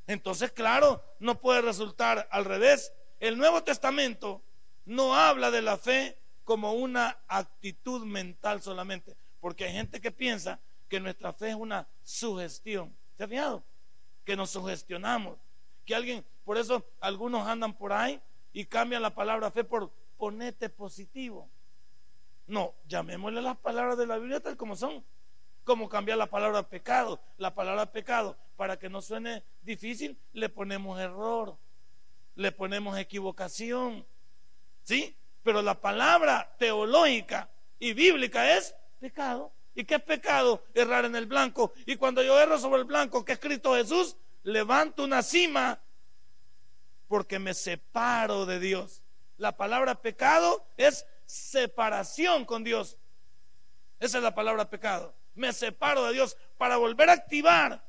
Entonces, 0.07 0.53
claro, 0.53 1.03
no 1.19 1.41
puede 1.41 1.63
resultar 1.63 2.29
al 2.31 2.45
revés. 2.45 2.93
El 3.19 3.39
Nuevo 3.39 3.65
Testamento 3.65 4.41
no 4.87 5.17
habla 5.17 5.51
de 5.51 5.63
la 5.63 5.77
fe 5.77 6.17
como 6.45 6.75
una 6.75 7.19
actitud 7.27 8.05
mental 8.05 8.63
solamente, 8.63 9.17
porque 9.41 9.65
hay 9.65 9.73
gente 9.73 10.01
que 10.01 10.13
piensa 10.13 10.61
que 10.89 11.01
nuestra 11.01 11.33
fe 11.33 11.51
es 11.51 11.57
una 11.57 11.87
sugestión. 12.05 12.95
¿Se 13.17 13.25
ha 13.25 13.29
fijado? 13.29 13.63
Que 14.25 14.37
nos 14.37 14.51
sugestionamos, 14.51 15.39
que 15.85 15.95
alguien, 15.95 16.25
por 16.45 16.57
eso 16.57 16.85
algunos 17.01 17.49
andan 17.49 17.73
por 17.73 17.93
ahí 17.93 18.21
y 18.53 18.65
cambian 18.67 19.03
la 19.03 19.15
palabra 19.15 19.51
fe 19.51 19.65
por 19.65 19.91
ponete 20.19 20.69
positivo. 20.69 21.49
No, 22.47 22.75
llamémosle 22.87 23.43
las 23.43 23.57
palabras 23.57 23.97
de 23.97 24.07
la 24.07 24.19
Biblia 24.19 24.41
tal 24.41 24.57
como 24.57 24.77
son. 24.77 25.05
Como 25.65 25.89
cambiar 25.89 26.19
la 26.19 26.27
palabra 26.27 26.63
pecado. 26.69 27.21
La 27.39 27.55
palabra 27.55 27.87
pecado, 27.87 28.37
para 28.57 28.79
que 28.79 28.89
no 28.89 29.01
suene 29.01 29.43
difícil, 29.63 30.19
le 30.33 30.49
ponemos 30.49 30.99
error, 31.01 31.57
le 32.35 32.53
ponemos 32.53 32.99
equivocación. 32.99 34.05
¿Sí? 34.85 35.15
Pero 35.43 35.63
la 35.63 35.75
palabra 35.75 36.51
teológica 36.59 37.49
y 37.79 37.93
bíblica 37.93 38.57
es 38.57 38.75
pecado. 39.01 39.53
¿Y 39.75 39.85
qué 39.85 39.97
es 39.97 40.03
pecado? 40.03 40.63
Errar 40.75 41.05
en 41.05 41.17
el 41.17 41.27
blanco. 41.27 41.73
Y 41.87 41.97
cuando 41.97 42.23
yo 42.23 42.39
erro 42.39 42.59
sobre 42.59 42.81
el 42.81 42.87
blanco 42.87 43.25
que 43.25 43.33
es 43.33 43.39
Cristo 43.39 43.75
Jesús, 43.75 44.17
levanto 44.43 45.05
una 45.05 45.23
cima 45.23 45.81
porque 47.09 47.39
me 47.39 47.55
separo 47.55 48.47
de 48.47 48.59
Dios. 48.59 49.03
La 49.39 49.57
palabra 49.57 49.97
pecado 49.97 50.65
es 50.77 51.05
separación 51.33 52.45
con 52.45 52.63
Dios. 52.63 52.99
Esa 54.01 54.19
es 54.19 54.25
la 54.25 54.35
palabra 54.35 54.69
pecado. 54.69 55.15
Me 55.35 55.53
separo 55.53 56.05
de 56.05 56.13
Dios 56.13 56.37
para 56.59 56.77
volver 56.77 57.09
a 57.09 57.15
activar. 57.15 57.83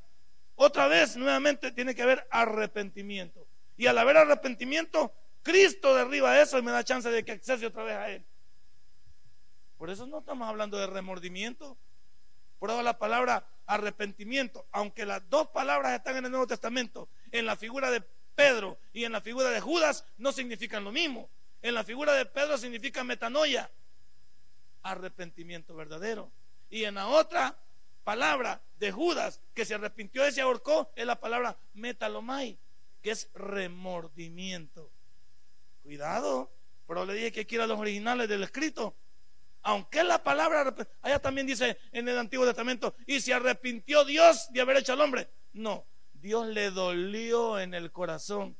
Otra 0.55 0.87
vez, 0.87 1.17
nuevamente, 1.17 1.71
tiene 1.71 1.93
que 1.93 2.03
haber 2.03 2.25
arrepentimiento. 2.31 3.45
Y 3.75 3.87
al 3.87 3.97
haber 3.97 4.17
arrepentimiento, 4.17 5.11
Cristo 5.41 5.93
derriba 5.93 6.39
eso 6.39 6.57
y 6.57 6.61
me 6.61 6.71
da 6.71 6.83
chance 6.83 7.09
de 7.09 7.25
que 7.25 7.33
accese 7.33 7.65
otra 7.65 7.83
vez 7.83 7.95
a 7.95 8.09
Él. 8.09 8.23
Por 9.77 9.89
eso 9.89 10.07
no 10.07 10.19
estamos 10.19 10.47
hablando 10.47 10.77
de 10.77 10.87
remordimiento. 10.87 11.75
Por 12.59 12.69
eso 12.69 12.81
la 12.81 12.97
palabra 12.97 13.45
arrepentimiento, 13.65 14.65
aunque 14.71 15.05
las 15.05 15.29
dos 15.29 15.49
palabras 15.49 15.93
están 15.93 16.15
en 16.15 16.25
el 16.25 16.31
Nuevo 16.31 16.47
Testamento, 16.47 17.09
en 17.31 17.45
la 17.45 17.57
figura 17.57 17.91
de 17.91 18.01
Pedro 18.35 18.77
y 18.93 19.03
en 19.03 19.11
la 19.11 19.19
figura 19.19 19.49
de 19.49 19.59
Judas, 19.59 20.05
no 20.17 20.31
significan 20.31 20.85
lo 20.85 20.93
mismo. 20.93 21.29
En 21.63 21.73
la 21.73 21.85
figura 21.85 22.13
de 22.13 22.25
Pedro 22.25 22.57
significa 22.57 23.05
metanoia, 23.05 23.71
arrepentimiento 24.83 25.73
verdadero. 25.73 26.29
Y 26.69 26.83
en 26.83 26.95
la 26.95 27.07
otra 27.07 27.55
palabra 28.03 28.61
de 28.79 28.91
Judas, 28.91 29.39
que 29.55 29.63
se 29.63 29.73
arrepintió 29.73 30.27
y 30.27 30.33
se 30.33 30.41
ahorcó, 30.41 30.91
es 30.93 31.05
la 31.05 31.15
palabra 31.15 31.55
metalomai, 31.73 32.57
que 33.01 33.11
es 33.11 33.29
remordimiento. 33.33 34.91
Cuidado, 35.83 36.51
pero 36.85 37.05
le 37.05 37.13
dije 37.13 37.31
que 37.31 37.47
quiera 37.47 37.65
los 37.65 37.79
originales 37.79 38.27
del 38.27 38.43
escrito. 38.43 38.93
Aunque 39.61 40.03
la 40.03 40.21
palabra, 40.21 40.75
allá 41.01 41.19
también 41.19 41.47
dice 41.47 41.77
en 41.93 42.09
el 42.09 42.17
Antiguo 42.17 42.45
Testamento, 42.45 42.93
y 43.07 43.21
se 43.21 43.33
arrepintió 43.33 44.03
Dios 44.03 44.51
de 44.51 44.59
haber 44.59 44.77
hecho 44.77 44.91
al 44.91 44.99
hombre. 44.99 45.29
No, 45.53 45.85
Dios 46.15 46.45
le 46.47 46.71
dolió 46.71 47.57
en 47.57 47.73
el 47.73 47.89
corazón 47.89 48.57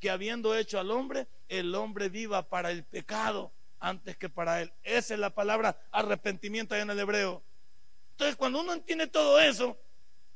que 0.00 0.10
habiendo 0.10 0.56
hecho 0.56 0.78
al 0.78 0.90
hombre, 0.90 1.26
el 1.48 1.74
hombre 1.74 2.08
viva 2.08 2.42
para 2.42 2.70
el 2.70 2.84
pecado 2.84 3.52
antes 3.80 4.16
que 4.16 4.28
para 4.28 4.62
él. 4.62 4.72
Esa 4.82 5.14
es 5.14 5.20
la 5.20 5.30
palabra 5.30 5.76
arrepentimiento 5.90 6.74
en 6.74 6.90
el 6.90 6.98
hebreo. 6.98 7.42
Entonces, 8.12 8.36
cuando 8.36 8.60
uno 8.60 8.72
entiende 8.72 9.06
todo 9.06 9.38
eso, 9.40 9.76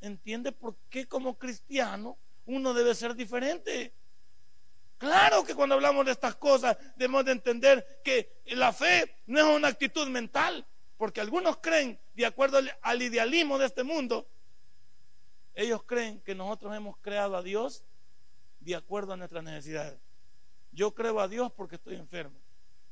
entiende 0.01 0.53
por 0.53 0.77
qué 0.91 1.07
como 1.07 1.39
cristiano 1.39 2.17
uno 2.47 2.75
debe 2.75 2.95
ser 2.95 3.15
diferente. 3.15 3.93
Claro 4.99 5.45
que 5.45 5.55
cuando 5.55 5.77
hablamos 5.77 6.05
de 6.05 6.13
estas 6.13 6.35
cosas 6.35 6.77
debemos 6.97 7.25
de 7.25 7.33
entender 7.33 8.03
que 8.05 8.43
la 8.49 8.73
fe 8.73 9.17
no 9.27 9.39
es 9.39 9.57
una 9.57 9.69
actitud 9.69 10.07
mental, 10.09 10.67
porque 10.99 11.23
algunos 11.23 11.57
creen, 11.59 11.99
de 12.15 12.27
acuerdo 12.27 12.61
al 12.83 13.01
idealismo 13.01 13.59
de 13.59 13.67
este 13.67 13.83
mundo, 13.83 14.27
ellos 15.55 15.83
creen 15.85 16.21
que 16.21 16.35
nosotros 16.35 16.77
hemos 16.77 16.99
creado 16.99 17.37
a 17.37 17.43
Dios 17.43 17.83
de 18.61 18.77
acuerdo 18.77 19.13
a 19.13 19.17
nuestras 19.17 19.43
necesidades. 19.43 19.99
Yo 20.73 20.95
creo 20.95 21.21
a 21.21 21.29
Dios 21.29 21.51
porque 21.53 21.77
estoy 21.77 21.97
enfermo. 21.97 22.37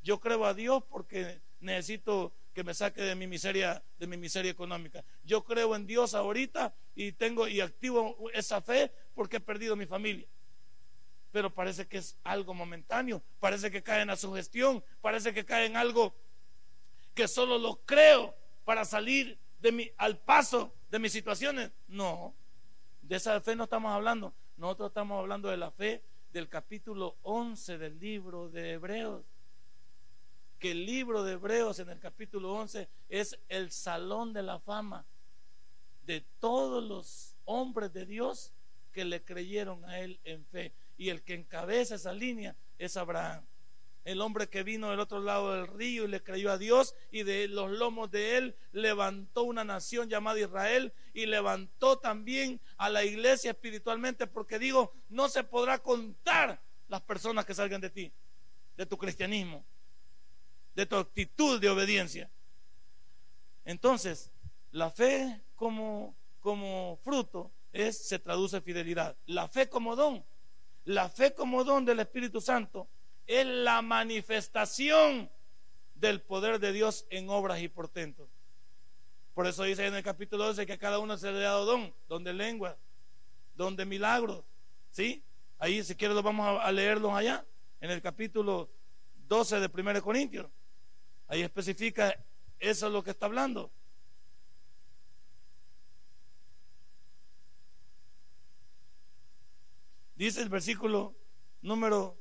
Yo 0.03 0.21
creo 0.21 0.45
a 0.45 0.55
Dios 0.55 0.83
porque 0.89 1.41
necesito 1.61 2.33
que 2.55 2.65
me 2.65 2.75
saque 2.75 3.03
de 3.03 3.15
mi 3.15 3.27
miseria, 3.27 3.83
de 3.99 4.07
mi 4.07 4.17
miseria 4.17 4.51
económica. 4.51 5.05
Yo 5.25 5.45
creo 5.45 5.77
en 5.77 5.87
Dios 5.87 6.15
ahorita 6.15 6.75
y 6.97 7.13
tengo 7.13 7.47
y 7.47 7.61
activo 7.61 8.17
esa 8.35 8.61
fe 8.61 8.91
porque 9.15 9.37
he 9.37 9.41
perdido 9.41 9.77
mi 9.77 9.87
familia. 9.87 10.27
Pero 11.31 11.55
parece 11.55 11.87
que 11.87 11.99
es 11.99 12.17
algo 12.25 12.55
momentáneo, 12.55 13.23
parece 13.39 13.71
que 13.71 13.83
cae 13.83 14.03
en 14.03 14.09
la 14.09 14.17
sugestión, 14.17 14.83
parece 15.01 15.35
que 15.35 15.45
cae 15.45 15.67
en 15.67 15.77
algo 15.77 16.15
que 17.15 17.29
solo 17.29 17.59
lo 17.59 17.77
creo 17.85 18.35
para 18.65 18.85
salir 18.85 19.39
de 19.61 19.73
mi, 19.73 19.91
al 19.97 20.17
paso 20.17 20.73
de 20.91 20.99
mis 20.99 21.13
situaciones. 21.13 21.71
No, 21.87 22.35
de 23.03 23.17
esa 23.17 23.41
fe 23.41 23.55
no 23.55 23.65
estamos 23.65 23.93
hablando. 23.93 24.33
Nosotros 24.59 24.89
estamos 24.89 25.21
hablando 25.21 25.49
de 25.49 25.57
la 25.57 25.71
fe 25.71 26.03
del 26.33 26.49
capítulo 26.49 27.15
11 27.23 27.79
del 27.79 28.01
libro 28.01 28.49
de 28.49 28.73
Hebreos. 28.73 29.23
Que 30.59 30.73
el 30.73 30.85
libro 30.85 31.23
de 31.23 31.35
Hebreos 31.35 31.79
en 31.79 31.89
el 31.91 32.01
capítulo 32.01 32.53
11 32.55 32.89
es 33.09 33.39
el 33.49 33.71
salón 33.71 34.33
de 34.33 34.43
la 34.43 34.59
fama 34.59 35.05
de 36.07 36.25
todos 36.41 36.83
los 36.83 37.35
hombres 37.45 37.93
de 37.93 38.05
Dios 38.05 38.51
que 38.93 39.05
le 39.05 39.23
creyeron 39.23 39.85
a 39.85 40.01
él 40.01 40.19
en 40.25 40.45
fe. 40.47 40.73
Y 40.97 41.11
el 41.11 41.23
que 41.23 41.35
encabeza 41.35 41.95
esa 41.95 42.13
línea 42.13 42.57
es 42.81 42.97
Abraham 42.97 43.45
el 44.09 44.23
hombre 44.23 44.49
que 44.49 44.63
vino 44.63 44.89
del 44.89 45.01
otro 45.01 45.21
lado 45.21 45.53
del 45.53 45.67
río 45.67 46.05
y 46.05 46.09
le 46.09 46.23
creyó 46.23 46.51
a 46.51 46.57
Dios 46.57 46.95
y 47.13 47.25
de 47.25 47.47
los 47.47 47.71
lomos 47.71 48.11
de 48.11 48.39
él 48.39 48.57
levantó 48.73 49.43
una 49.43 49.65
nación 49.65 50.09
llamada 50.09 50.41
Israel 50.41 50.95
y 51.13 51.27
levantó 51.27 51.99
también 51.99 52.59
a 52.79 52.89
la 52.89 53.05
iglesia 53.05 53.51
espiritualmente 53.51 54.27
porque 54.27 54.59
digo, 54.59 54.95
no 55.11 55.29
se 55.29 55.45
podrá 55.45 55.79
contar 55.81 56.59
las 56.89 57.03
personas 57.03 57.45
que 57.45 57.53
salgan 57.53 57.83
de 57.83 57.91
ti, 57.91 58.11
de 58.79 58.87
tu 58.87 58.97
cristianismo, 58.97 59.63
de 60.75 60.87
tu 60.87 60.97
actitud 60.97 61.61
de 61.61 61.69
obediencia. 61.69 62.31
Entonces, 63.67 64.31
la 64.73 64.91
fe 64.91 65.39
como, 65.55 66.17
como 66.41 66.99
fruto 67.05 67.51
es, 67.75 67.99
se 67.99 68.19
traduce 68.19 68.57
en 68.57 68.63
fidelidad. 68.63 69.15
La 69.27 69.49
fe 69.49 69.69
como 69.69 69.95
don, 69.97 70.25
la 70.87 71.11
fe 71.11 71.35
como 71.35 71.63
don 71.63 71.85
del 71.85 72.01
Espíritu 72.01 72.41
Santo 72.41 72.89
es 73.29 73.47
la 73.47 73.83
manifestación 73.83 75.31
del 75.95 76.21
poder 76.21 76.59
de 76.59 76.73
Dios 76.73 77.07
en 77.11 77.29
obras 77.29 77.61
y 77.61 77.69
portentos. 77.69 78.29
Por 79.35 79.47
eso 79.47 79.63
dice 79.63 79.87
en 79.87 79.95
el 79.95 80.03
capítulo 80.03 80.47
12 80.47 80.67
que 80.67 80.73
a 80.73 80.79
cada 80.79 80.99
uno 80.99 81.17
se 81.17 81.31
le 81.31 81.39
ha 81.45 81.51
dado 81.51 81.67
don, 81.67 81.95
don 82.09 82.25
de 82.25 82.33
lengua, 82.33 82.77
don 83.55 83.77
de 83.77 83.85
milagros. 83.85 84.45
¿Sí? 84.91 85.23
Ahí, 85.59 85.85
si 85.85 85.95
quieres, 85.95 86.17
lo 86.17 86.23
vamos 86.23 86.61
a 86.61 86.73
leerlos 86.73 87.13
allá, 87.13 87.45
en 87.81 87.91
el 87.91 88.01
capítulo 88.01 88.69
12 89.29 89.61
de 89.61 89.71
1 89.73 90.03
Corintios. 90.03 90.47
Ahí 91.29 91.43
especifica 91.43 92.17
eso 92.59 92.87
es 92.87 92.93
lo 92.93 93.05
que 93.05 93.11
está 93.11 93.27
hablando. 93.27 93.71
Dice 100.17 100.41
el 100.41 100.49
versículo 100.49 101.15
número 101.63 102.17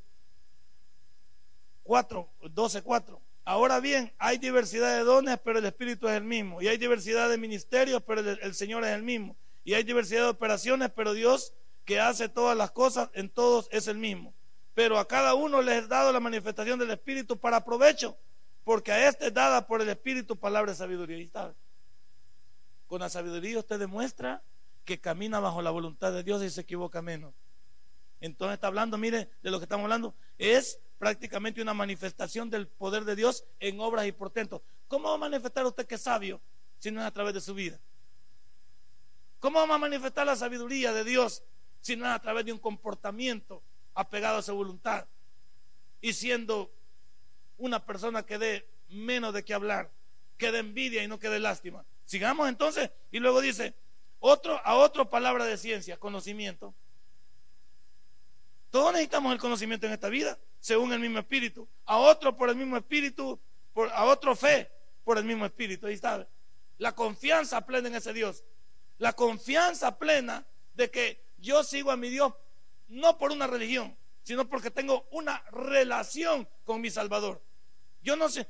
4, 1.87 2.27
12, 2.51 2.81
4. 2.81 3.21
Ahora 3.45 3.79
bien, 3.79 4.11
hay 4.19 4.37
diversidad 4.37 4.97
de 4.97 5.05
dones, 5.05 5.39
pero 5.41 5.59
el 5.59 5.65
Espíritu 5.65 6.09
es 6.09 6.17
el 6.17 6.25
mismo. 6.25 6.61
Y 6.61 6.67
hay 6.67 6.77
diversidad 6.77 7.29
de 7.29 7.37
ministerios, 7.37 8.03
pero 8.05 8.19
el, 8.19 8.53
Señor 8.53 8.83
es 8.83 8.93
el 8.93 9.03
mismo. 9.03 9.37
Y 9.63 9.73
hay 9.73 9.83
diversidad 9.83 10.23
de 10.23 10.29
operaciones, 10.29 10.91
pero 10.93 11.13
Dios 11.13 11.53
que 11.85 12.01
hace 12.01 12.27
todas 12.27 12.57
las 12.57 12.71
cosas 12.71 13.09
en 13.13 13.29
todos 13.29 13.69
es 13.71 13.87
el 13.87 13.97
mismo. 13.97 14.33
Pero 14.75 14.99
a 14.99 15.07
cada 15.07 15.33
uno 15.33 15.61
les 15.61 15.83
es 15.83 15.87
dado 15.87 16.11
la 16.11 16.19
manifestación 16.19 16.77
del 16.77 16.91
Espíritu 16.91 17.37
para 17.37 17.63
provecho, 17.63 18.17
porque 18.65 18.91
a 18.91 19.07
este 19.07 19.27
es 19.27 19.33
dada 19.33 19.65
por 19.65 19.81
el 19.81 19.87
Espíritu 19.87 20.35
palabra 20.35 20.73
de 20.73 20.77
sabiduría. 20.77 21.17
Y 21.17 21.23
está. 21.23 21.53
Con 22.87 22.99
la 22.99 23.09
sabiduría 23.09 23.59
usted 23.59 23.79
demuestra 23.79 24.41
que 24.83 24.99
camina 24.99 25.39
bajo 25.39 25.61
la 25.61 25.71
voluntad 25.71 26.11
de 26.11 26.23
Dios 26.23 26.43
y 26.43 26.49
se 26.49 26.61
equivoca 26.61 27.01
menos. 27.01 27.33
Entonces 28.19 28.55
está 28.55 28.67
hablando, 28.67 28.97
mire, 28.97 29.29
de 29.41 29.51
lo 29.51 29.59
que 29.59 29.65
estamos 29.65 29.85
hablando, 29.85 30.13
es 30.37 30.79
prácticamente 30.97 31.61
una 31.61 31.73
manifestación 31.73 32.49
del 32.49 32.67
poder 32.67 33.05
de 33.05 33.15
Dios 33.15 33.43
en 33.59 33.79
obras 33.79 34.07
y 34.07 34.11
portentos. 34.11 34.61
¿Cómo 34.87 35.09
va 35.09 35.15
a 35.15 35.19
manifestar 35.19 35.65
usted 35.65 35.85
que 35.85 35.95
es 35.95 36.01
sabio 36.01 36.41
si 36.79 36.91
no 36.91 37.01
es 37.01 37.07
a 37.07 37.11
través 37.11 37.33
de 37.33 37.41
su 37.41 37.53
vida? 37.53 37.79
¿Cómo 39.39 39.65
va 39.67 39.75
a 39.75 39.77
manifestar 39.77 40.25
la 40.25 40.35
sabiduría 40.35 40.93
de 40.93 41.03
Dios 41.03 41.43
si 41.81 41.95
no 41.95 42.05
es 42.05 42.11
a 42.11 42.19
través 42.19 42.45
de 42.45 42.51
un 42.51 42.59
comportamiento 42.59 43.61
apegado 43.93 44.37
a 44.37 44.41
su 44.41 44.55
voluntad 44.55 45.05
y 46.01 46.13
siendo 46.13 46.69
una 47.57 47.85
persona 47.85 48.23
que 48.23 48.37
dé 48.37 48.67
menos 48.89 49.33
de 49.33 49.43
qué 49.43 49.53
hablar, 49.53 49.89
que 50.37 50.51
dé 50.51 50.59
envidia 50.59 51.03
y 51.03 51.07
no 51.07 51.19
que 51.19 51.29
dé 51.29 51.39
lástima? 51.39 51.85
Sigamos 52.05 52.49
entonces 52.49 52.89
y 53.11 53.19
luego 53.19 53.41
dice, 53.41 53.73
otro, 54.19 54.59
a 54.65 54.75
otro 54.75 55.09
palabra 55.09 55.45
de 55.45 55.57
ciencia, 55.57 55.97
conocimiento. 55.97 56.73
Todos 58.71 58.93
necesitamos 58.93 59.33
el 59.33 59.39
conocimiento 59.39 59.85
en 59.85 59.93
esta 59.93 60.09
vida 60.09 60.37
según 60.59 60.93
el 60.93 60.99
mismo 60.99 61.19
espíritu, 61.19 61.67
a 61.85 61.97
otro 61.97 62.35
por 62.35 62.49
el 62.49 62.55
mismo 62.55 62.77
espíritu, 62.77 63.39
por, 63.73 63.89
a 63.91 64.05
otro 64.05 64.35
fe 64.35 64.69
por 65.03 65.17
el 65.17 65.23
mismo 65.23 65.45
espíritu. 65.45 65.87
Ahí 65.87 65.93
está. 65.93 66.27
La 66.77 66.93
confianza 66.93 67.65
plena 67.65 67.87
en 67.87 67.95
ese 67.95 68.13
Dios. 68.13 68.43
La 68.97 69.13
confianza 69.13 69.97
plena 69.97 70.45
de 70.75 70.91
que 70.91 71.21
yo 71.39 71.63
sigo 71.63 71.91
a 71.91 71.97
mi 71.97 72.09
Dios 72.09 72.33
no 72.89 73.17
por 73.17 73.31
una 73.31 73.47
religión, 73.47 73.95
sino 74.23 74.47
porque 74.47 74.71
tengo 74.71 75.07
una 75.11 75.43
relación 75.51 76.47
con 76.65 76.81
mi 76.81 76.89
Salvador. 76.89 77.41
Yo 78.01 78.15
no 78.15 78.29
sé, 78.29 78.47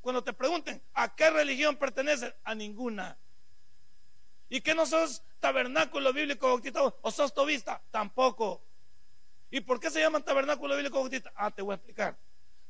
cuando 0.00 0.22
te 0.22 0.32
pregunten 0.32 0.80
a 0.94 1.14
qué 1.14 1.30
religión 1.30 1.76
perteneces, 1.76 2.32
a 2.44 2.54
ninguna. 2.54 3.16
¿Y 4.48 4.60
que 4.60 4.74
no 4.74 4.86
sos 4.86 5.22
tabernáculo 5.40 6.12
bíblico 6.12 6.60
o 7.02 7.10
sos 7.10 7.34
tobista? 7.34 7.82
Tampoco. 7.90 8.62
¿Y 9.54 9.60
por 9.60 9.78
qué 9.78 9.88
se 9.88 10.00
llaman 10.00 10.24
tabernáculo 10.24 10.74
bíblico 10.74 10.98
bautista? 10.98 11.32
Ah, 11.36 11.48
te 11.48 11.62
voy 11.62 11.74
a 11.74 11.76
explicar. 11.76 12.16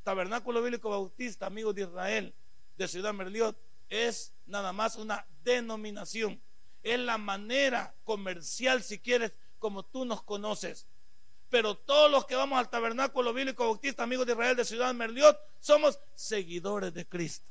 Tabernáculo 0.02 0.60
bíblico 0.60 0.90
bautista, 0.90 1.46
amigos 1.46 1.74
de 1.74 1.84
Israel, 1.84 2.34
de 2.76 2.88
Ciudad 2.88 3.14
Merliot, 3.14 3.56
es 3.88 4.34
nada 4.44 4.70
más 4.70 4.96
una 4.96 5.24
denominación. 5.42 6.38
Es 6.82 7.00
la 7.00 7.16
manera 7.16 7.94
comercial, 8.04 8.82
si 8.82 8.98
quieres, 8.98 9.32
como 9.58 9.82
tú 9.82 10.04
nos 10.04 10.22
conoces. 10.24 10.84
Pero 11.48 11.74
todos 11.74 12.10
los 12.10 12.26
que 12.26 12.34
vamos 12.34 12.58
al 12.58 12.68
tabernáculo 12.68 13.32
bíblico 13.32 13.64
bautista, 13.64 14.02
amigos 14.02 14.26
de 14.26 14.32
Israel 14.32 14.54
de 14.54 14.66
Ciudad 14.66 14.92
Merliot, 14.92 15.40
somos 15.60 15.98
seguidores 16.14 16.92
de 16.92 17.06
Cristo. 17.06 17.46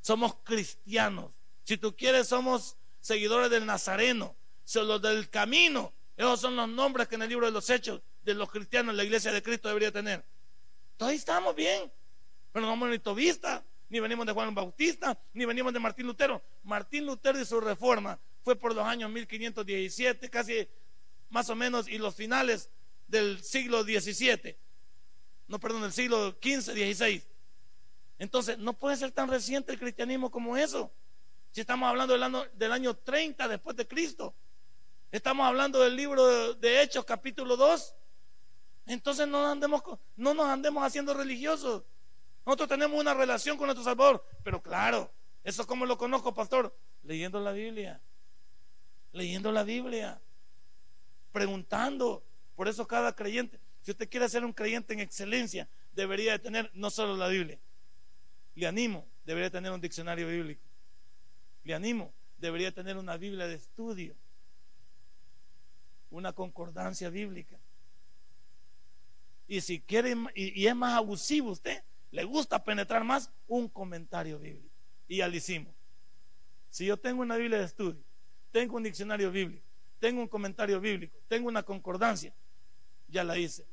Somos 0.00 0.36
cristianos. 0.44 1.30
Si 1.64 1.76
tú 1.76 1.94
quieres, 1.94 2.28
somos 2.28 2.78
seguidores 3.02 3.50
del 3.50 3.66
Nazareno, 3.66 4.34
los 4.76 5.02
del 5.02 5.28
camino. 5.28 5.92
Esos 6.16 6.40
son 6.40 6.56
los 6.56 6.70
nombres 6.70 7.06
que 7.06 7.16
en 7.16 7.22
el 7.22 7.28
libro 7.28 7.44
de 7.44 7.52
los 7.52 7.68
Hechos 7.68 8.00
de 8.22 8.34
los 8.34 8.50
cristianos 8.50 8.94
la 8.94 9.04
iglesia 9.04 9.32
de 9.32 9.42
Cristo 9.42 9.68
debería 9.68 9.92
tener. 9.92 10.22
Entonces 10.92 11.18
estamos 11.18 11.54
bien. 11.54 11.90
Pero 12.52 12.66
no 12.66 12.72
somos 12.72 12.90
ni 12.90 12.98
tobistas, 12.98 13.62
ni 13.88 14.00
venimos 14.00 14.26
de 14.26 14.32
Juan 14.32 14.54
Bautista, 14.54 15.16
ni 15.34 15.44
venimos 15.44 15.72
de 15.72 15.78
Martín 15.78 16.06
Lutero. 16.06 16.42
Martín 16.64 17.06
Lutero 17.06 17.40
y 17.40 17.44
su 17.44 17.60
reforma 17.60 18.18
fue 18.42 18.56
por 18.56 18.74
los 18.74 18.84
años 18.84 19.10
1517, 19.10 20.28
casi 20.30 20.68
más 21.28 21.48
o 21.48 21.54
menos, 21.54 21.88
y 21.88 21.98
los 21.98 22.14
finales 22.14 22.70
del 23.06 23.42
siglo 23.42 23.82
XVII. 23.84 24.56
No, 25.48 25.58
perdón, 25.58 25.82
del 25.82 25.92
siglo 25.92 26.36
XV, 26.42 26.72
XVI. 26.72 27.22
Entonces, 28.18 28.58
no 28.58 28.72
puede 28.72 28.96
ser 28.96 29.12
tan 29.12 29.28
reciente 29.28 29.72
el 29.72 29.78
cristianismo 29.78 30.30
como 30.30 30.56
eso. 30.56 30.90
Si 31.52 31.60
estamos 31.60 31.88
hablando 31.88 32.14
del 32.14 32.22
año, 32.22 32.44
del 32.54 32.72
año 32.72 32.94
30 32.94 33.48
después 33.48 33.76
de 33.76 33.86
Cristo. 33.86 34.34
Estamos 35.10 35.46
hablando 35.46 35.80
del 35.80 35.96
libro 35.96 36.54
de 36.54 36.82
Hechos, 36.82 37.04
capítulo 37.04 37.56
2. 37.56 37.94
Entonces 38.90 39.28
no, 39.28 39.46
andemos, 39.46 39.82
no 40.16 40.34
nos 40.34 40.46
andemos 40.46 40.82
haciendo 40.82 41.14
religiosos. 41.14 41.84
Nosotros 42.44 42.68
tenemos 42.68 42.98
una 42.98 43.14
relación 43.14 43.56
con 43.56 43.66
nuestro 43.66 43.84
Salvador. 43.84 44.26
Pero 44.42 44.60
claro, 44.60 45.08
eso 45.44 45.64
como 45.64 45.86
lo 45.86 45.96
conozco, 45.96 46.34
pastor, 46.34 46.76
leyendo 47.04 47.38
la 47.38 47.52
Biblia. 47.52 48.00
Leyendo 49.12 49.52
la 49.52 49.62
Biblia. 49.62 50.18
Preguntando. 51.30 52.24
Por 52.56 52.66
eso 52.66 52.84
cada 52.88 53.14
creyente, 53.14 53.60
si 53.80 53.92
usted 53.92 54.08
quiere 54.10 54.28
ser 54.28 54.44
un 54.44 54.52
creyente 54.52 54.92
en 54.92 54.98
excelencia, 54.98 55.68
debería 55.92 56.32
de 56.32 56.40
tener 56.40 56.68
no 56.74 56.90
solo 56.90 57.16
la 57.16 57.28
Biblia. 57.28 57.58
Le 58.56 58.66
animo, 58.66 59.06
debería 59.24 59.50
tener 59.50 59.70
un 59.70 59.80
diccionario 59.80 60.26
bíblico. 60.26 60.62
Le 61.62 61.74
animo, 61.74 62.12
debería 62.38 62.72
tener 62.72 62.96
una 62.96 63.16
Biblia 63.16 63.46
de 63.46 63.54
estudio, 63.54 64.16
una 66.10 66.32
concordancia 66.32 67.08
bíblica. 67.08 67.56
Y 69.50 69.62
si 69.62 69.80
quiere, 69.80 70.14
y, 70.36 70.64
es 70.64 70.76
más 70.76 70.96
abusivo 70.96 71.50
usted, 71.50 71.82
le 72.12 72.22
gusta 72.22 72.62
penetrar 72.62 73.02
más, 73.02 73.32
un 73.48 73.68
comentario 73.68 74.38
bíblico. 74.38 74.70
Y 75.08 75.16
ya 75.16 75.26
lo 75.26 75.34
hicimos. 75.34 75.74
Si 76.70 76.86
yo 76.86 76.96
tengo 76.96 77.22
una 77.22 77.34
Biblia 77.34 77.58
de 77.58 77.64
estudio, 77.64 78.00
tengo 78.52 78.76
un 78.76 78.84
diccionario 78.84 79.32
bíblico, 79.32 79.66
tengo 79.98 80.20
un 80.20 80.28
comentario 80.28 80.78
bíblico, 80.80 81.18
tengo 81.26 81.48
una 81.48 81.64
concordancia, 81.64 82.32
ya 83.08 83.24
la 83.24 83.36
hice, 83.36 83.66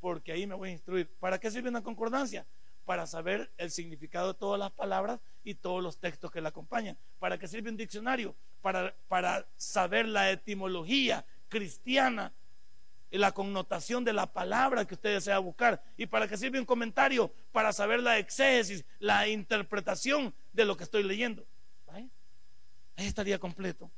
porque 0.00 0.32
ahí 0.32 0.46
me 0.46 0.54
voy 0.54 0.70
a 0.70 0.72
instruir. 0.72 1.06
¿Para 1.20 1.38
qué 1.38 1.50
sirve 1.50 1.68
una 1.68 1.82
concordancia? 1.82 2.46
para 2.86 3.06
saber 3.06 3.50
el 3.58 3.70
significado 3.70 4.32
de 4.32 4.38
todas 4.38 4.58
las 4.58 4.70
palabras 4.70 5.20
y 5.44 5.52
todos 5.52 5.82
los 5.82 5.98
textos 5.98 6.30
que 6.30 6.40
la 6.40 6.48
acompañan. 6.48 6.96
¿Para 7.18 7.36
qué 7.36 7.46
sirve 7.46 7.68
un 7.68 7.76
diccionario? 7.76 8.34
Para, 8.62 8.94
para 9.08 9.44
saber 9.58 10.08
la 10.08 10.30
etimología 10.30 11.22
cristiana 11.50 12.32
la 13.16 13.32
connotación 13.32 14.04
de 14.04 14.12
la 14.12 14.26
palabra 14.26 14.84
que 14.84 14.94
usted 14.94 15.14
desea 15.14 15.38
buscar. 15.38 15.82
¿Y 15.96 16.04
para 16.06 16.28
qué 16.28 16.36
sirve 16.36 16.60
un 16.60 16.66
comentario? 16.66 17.32
Para 17.52 17.72
saber 17.72 18.00
la 18.00 18.18
exégesis, 18.18 18.84
la 18.98 19.26
interpretación 19.28 20.34
de 20.52 20.66
lo 20.66 20.76
que 20.76 20.84
estoy 20.84 21.02
leyendo. 21.04 21.46
Ahí 22.98 23.06
estaría 23.06 23.38
completo. 23.38 23.88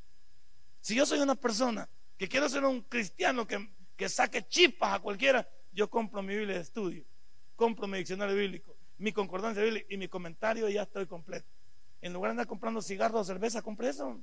Si 0.83 0.95
yo 0.95 1.07
soy 1.07 1.21
una 1.21 1.35
persona 1.35 1.89
que 2.19 2.29
quiero 2.29 2.51
ser 2.51 2.65
un 2.65 2.83
cristiano 2.83 3.47
que, 3.47 3.67
que 3.97 4.11
saque 4.11 4.47
chispas 4.47 4.93
a 4.93 4.99
cualquiera, 5.01 5.49
yo 5.73 5.89
compro 5.89 6.23
mi 6.23 6.37
Biblia 6.37 6.57
de 6.57 6.61
estudio, 6.61 7.05
compro 7.57 7.87
mi 7.87 7.97
diccionario 7.97 8.37
bíblico, 8.37 8.77
mi 8.99 9.11
concordancia 9.11 9.63
bíblica 9.63 9.87
y 9.89 9.97
mi 9.97 10.07
comentario 10.07 10.69
y 10.69 10.75
ya 10.75 10.83
estoy 10.83 11.07
completo. 11.07 11.49
En 12.03 12.13
lugar 12.13 12.29
de 12.29 12.33
andar 12.33 12.47
comprando 12.47 12.83
cigarros 12.83 13.23
o 13.23 13.25
cerveza, 13.25 13.63
compré 13.63 13.89
eso. 13.89 14.21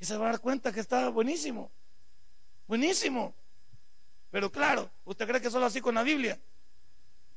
Y 0.00 0.04
se 0.04 0.16
va 0.16 0.26
a 0.26 0.30
dar 0.32 0.40
cuenta 0.40 0.72
que 0.72 0.80
está 0.80 1.08
buenísimo. 1.08 1.70
Buenísimo. 2.66 3.32
Pero 4.30 4.50
claro, 4.50 4.90
¿usted 5.04 5.26
cree 5.26 5.40
que 5.40 5.50
solo 5.50 5.66
así 5.66 5.80
con 5.80 5.94
la 5.94 6.02
Biblia? 6.02 6.38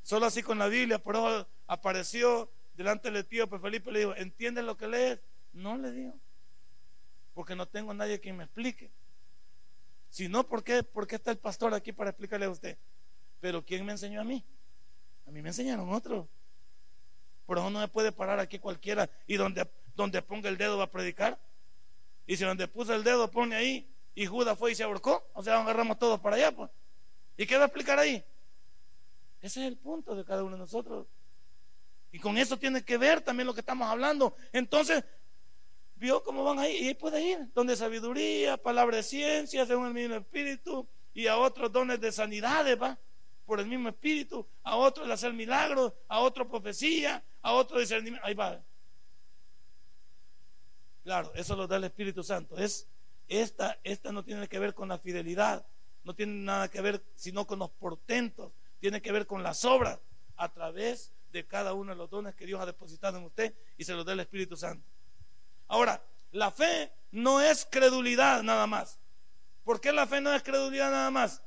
Solo 0.02 0.26
así 0.26 0.42
con 0.42 0.58
la 0.58 0.66
Biblia, 0.66 0.98
por 0.98 1.16
eso 1.16 1.46
apareció 1.66 2.50
delante 2.74 3.10
del 3.10 3.26
tío 3.26 3.46
pues 3.48 3.60
Felipe 3.60 3.92
le 3.92 4.00
dijo, 4.00 4.16
¿entiendes 4.16 4.64
lo 4.64 4.76
que 4.76 4.88
lees? 4.88 5.20
No 5.52 5.76
le 5.76 5.92
digo, 5.92 6.14
porque 7.34 7.54
no 7.54 7.66
tengo 7.66 7.92
nadie 7.94 8.20
que 8.20 8.32
me 8.32 8.44
explique. 8.44 8.90
Si 10.10 10.28
no, 10.28 10.44
¿por 10.44 10.64
qué, 10.64 10.82
¿por 10.82 11.06
qué 11.06 11.16
está 11.16 11.30
el 11.30 11.38
pastor 11.38 11.74
aquí 11.74 11.92
para 11.92 12.10
explicarle 12.10 12.46
a 12.46 12.50
usted? 12.50 12.76
Pero 13.40 13.64
¿quién 13.64 13.84
me 13.84 13.92
enseñó 13.92 14.20
a 14.20 14.24
mí? 14.24 14.44
A 15.26 15.30
mí 15.30 15.40
me 15.40 15.50
enseñaron 15.50 15.92
otro. 15.92 16.28
Por 17.46 17.58
eso 17.58 17.70
no 17.70 17.80
me 17.80 17.88
puede 17.88 18.12
parar 18.12 18.40
aquí 18.40 18.58
cualquiera 18.58 19.08
y 19.26 19.36
donde, 19.36 19.68
donde 19.94 20.22
ponga 20.22 20.48
el 20.48 20.56
dedo 20.56 20.78
va 20.78 20.84
a 20.84 20.90
predicar. 20.90 21.38
Y 22.26 22.36
si 22.36 22.44
donde 22.44 22.68
puso 22.68 22.94
el 22.94 23.04
dedo 23.04 23.30
pone 23.30 23.56
ahí 23.56 23.88
y 24.14 24.26
Judas 24.26 24.58
fue 24.58 24.72
y 24.72 24.74
se 24.74 24.82
ahorcó, 24.82 25.24
o 25.34 25.42
sea, 25.42 25.60
agarramos 25.60 25.98
todos 25.98 26.20
para 26.20 26.36
allá. 26.36 26.52
Pues. 26.52 26.70
¿Y 27.36 27.46
qué 27.46 27.56
va 27.56 27.64
a 27.64 27.66
explicar 27.66 27.98
ahí? 27.98 28.24
Ese 29.40 29.60
es 29.60 29.66
el 29.68 29.76
punto 29.76 30.14
de 30.14 30.24
cada 30.24 30.44
uno 30.44 30.56
de 30.56 30.60
nosotros. 30.60 31.06
Y 32.12 32.18
con 32.18 32.36
eso 32.36 32.58
tiene 32.58 32.84
que 32.84 32.98
ver 32.98 33.20
también 33.20 33.46
lo 33.46 33.54
que 33.54 33.60
estamos 33.60 33.88
hablando. 33.88 34.34
Entonces, 34.52 35.04
vio 35.96 36.22
cómo 36.22 36.44
van 36.44 36.58
ahí 36.58 36.76
y 36.76 36.88
ahí 36.88 36.94
puede 36.94 37.22
ir. 37.22 37.48
Donde 37.54 37.76
sabiduría, 37.76 38.56
palabra 38.56 38.96
de 38.96 39.02
ciencia, 39.02 39.64
según 39.64 39.86
el 39.86 39.94
mismo 39.94 40.16
espíritu 40.16 40.86
y 41.14 41.26
a 41.26 41.38
otros 41.38 41.72
dones 41.72 42.00
de 42.00 42.12
sanidades, 42.12 42.80
va 42.80 42.98
por 43.46 43.58
el 43.58 43.66
mismo 43.66 43.88
espíritu, 43.88 44.46
a 44.62 44.76
otro 44.76 45.04
el 45.04 45.10
hacer 45.10 45.32
milagros, 45.32 45.92
a 46.06 46.20
otro 46.20 46.48
profecía, 46.48 47.22
a 47.42 47.52
otro 47.52 47.80
discernimiento. 47.80 48.24
Ahí 48.24 48.34
va. 48.34 48.62
Claro, 51.02 51.32
eso 51.34 51.56
lo 51.56 51.66
da 51.66 51.76
el 51.76 51.84
Espíritu 51.84 52.22
Santo. 52.22 52.56
Es, 52.56 52.86
esta, 53.30 53.78
esta 53.84 54.12
no 54.12 54.24
tiene 54.24 54.48
que 54.48 54.58
ver 54.58 54.74
con 54.74 54.88
la 54.88 54.98
fidelidad, 54.98 55.64
no 56.04 56.14
tiene 56.14 56.32
nada 56.34 56.68
que 56.68 56.80
ver 56.80 57.02
sino 57.14 57.46
con 57.46 57.60
los 57.60 57.70
portentos, 57.70 58.52
tiene 58.80 59.00
que 59.00 59.12
ver 59.12 59.26
con 59.26 59.42
las 59.42 59.64
obras 59.64 60.00
a 60.36 60.52
través 60.52 61.12
de 61.32 61.46
cada 61.46 61.72
uno 61.72 61.92
de 61.92 61.96
los 61.96 62.10
dones 62.10 62.34
que 62.34 62.44
Dios 62.44 62.60
ha 62.60 62.66
depositado 62.66 63.18
en 63.18 63.24
usted 63.24 63.54
y 63.78 63.84
se 63.84 63.94
los 63.94 64.04
da 64.04 64.14
el 64.14 64.20
Espíritu 64.20 64.56
Santo. 64.56 64.84
Ahora, 65.68 66.02
la 66.32 66.50
fe 66.50 66.90
no 67.12 67.40
es 67.40 67.66
credulidad 67.70 68.42
nada 68.42 68.66
más. 68.66 68.98
¿Por 69.64 69.80
qué 69.80 69.92
la 69.92 70.08
fe 70.08 70.20
no 70.20 70.34
es 70.34 70.42
credulidad 70.42 70.90
nada 70.90 71.10
más? 71.12 71.40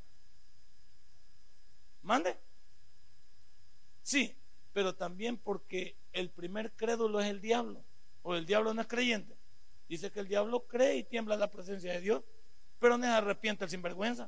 ¿Mande? 2.02 2.38
Sí, 4.04 4.34
pero 4.72 4.96
también 4.96 5.38
porque 5.38 5.98
el 6.14 6.30
primer 6.30 6.72
crédulo 6.72 7.20
es 7.20 7.30
el 7.30 7.42
diablo, 7.42 7.84
o 8.22 8.36
el 8.36 8.46
diablo 8.46 8.74
no 8.74 8.82
es 8.82 8.88
creyente. 8.88 9.36
Dice 9.94 10.12
que 10.12 10.22
el 10.22 10.28
diablo 10.28 10.66
cree 10.66 10.96
y 10.96 11.04
tiembla 11.04 11.38
la 11.38 11.52
presencia 11.52 11.94
de 11.94 12.02
Dios, 12.02 12.24
pero 12.80 12.98
no 12.98 13.04
se 13.04 13.12
arrepiente 13.12 13.64
el 13.64 13.70
sinvergüenza. 13.70 14.28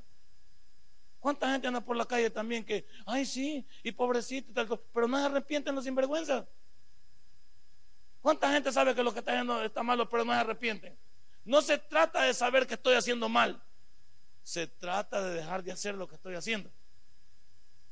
¿Cuánta 1.20 1.52
gente 1.52 1.66
anda 1.66 1.82
por 1.82 1.98
la 1.98 2.06
calle 2.06 2.30
también 2.30 2.64
que, 2.64 2.86
ay, 3.04 3.26
sí, 3.26 3.66
y 3.82 3.92
pobrecito, 3.92 4.54
tal 4.54 4.80
pero 4.94 5.08
no 5.08 5.18
se 5.18 5.26
arrepienten 5.26 5.74
los 5.74 5.84
sinvergüenzas? 5.84 6.46
¿Cuánta 8.22 8.52
gente 8.52 8.72
sabe 8.72 8.94
que 8.94 9.02
lo 9.02 9.12
que 9.12 9.22
está 9.22 9.32
haciendo 9.32 9.64
está 9.64 9.82
malo, 9.82 10.08
pero 10.08 10.24
no 10.24 10.34
se 10.34 10.38
arrepienten? 10.38 10.96
No 11.46 11.64
se 11.64 11.80
trata 11.80 12.22
de 12.22 12.36
saber 12.36 12.68
que 12.68 12.76
estoy 12.76 12.94
haciendo 12.94 13.28
mal, 13.28 13.60
se 14.44 14.68
trata 14.68 15.20
de 15.24 15.34
dejar 15.34 15.64
de 15.64 15.72
hacer 15.72 15.96
lo 15.96 16.08
que 16.08 16.14
estoy 16.14 16.36
haciendo. 16.36 16.70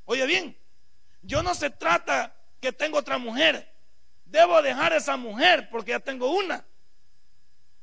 Oye 0.06 0.28
bien, 0.28 0.56
yo 1.24 1.42
no 1.42 1.56
se 1.56 1.72
trata 1.72 2.36
que 2.62 2.72
tengo 2.72 3.00
otra 3.00 3.18
mujer. 3.18 3.68
Debo 4.26 4.62
dejar 4.62 4.94
esa 4.94 5.18
mujer 5.18 5.70
porque 5.72 5.90
ya 5.90 6.00
tengo 6.00 6.36
una. 6.36 6.64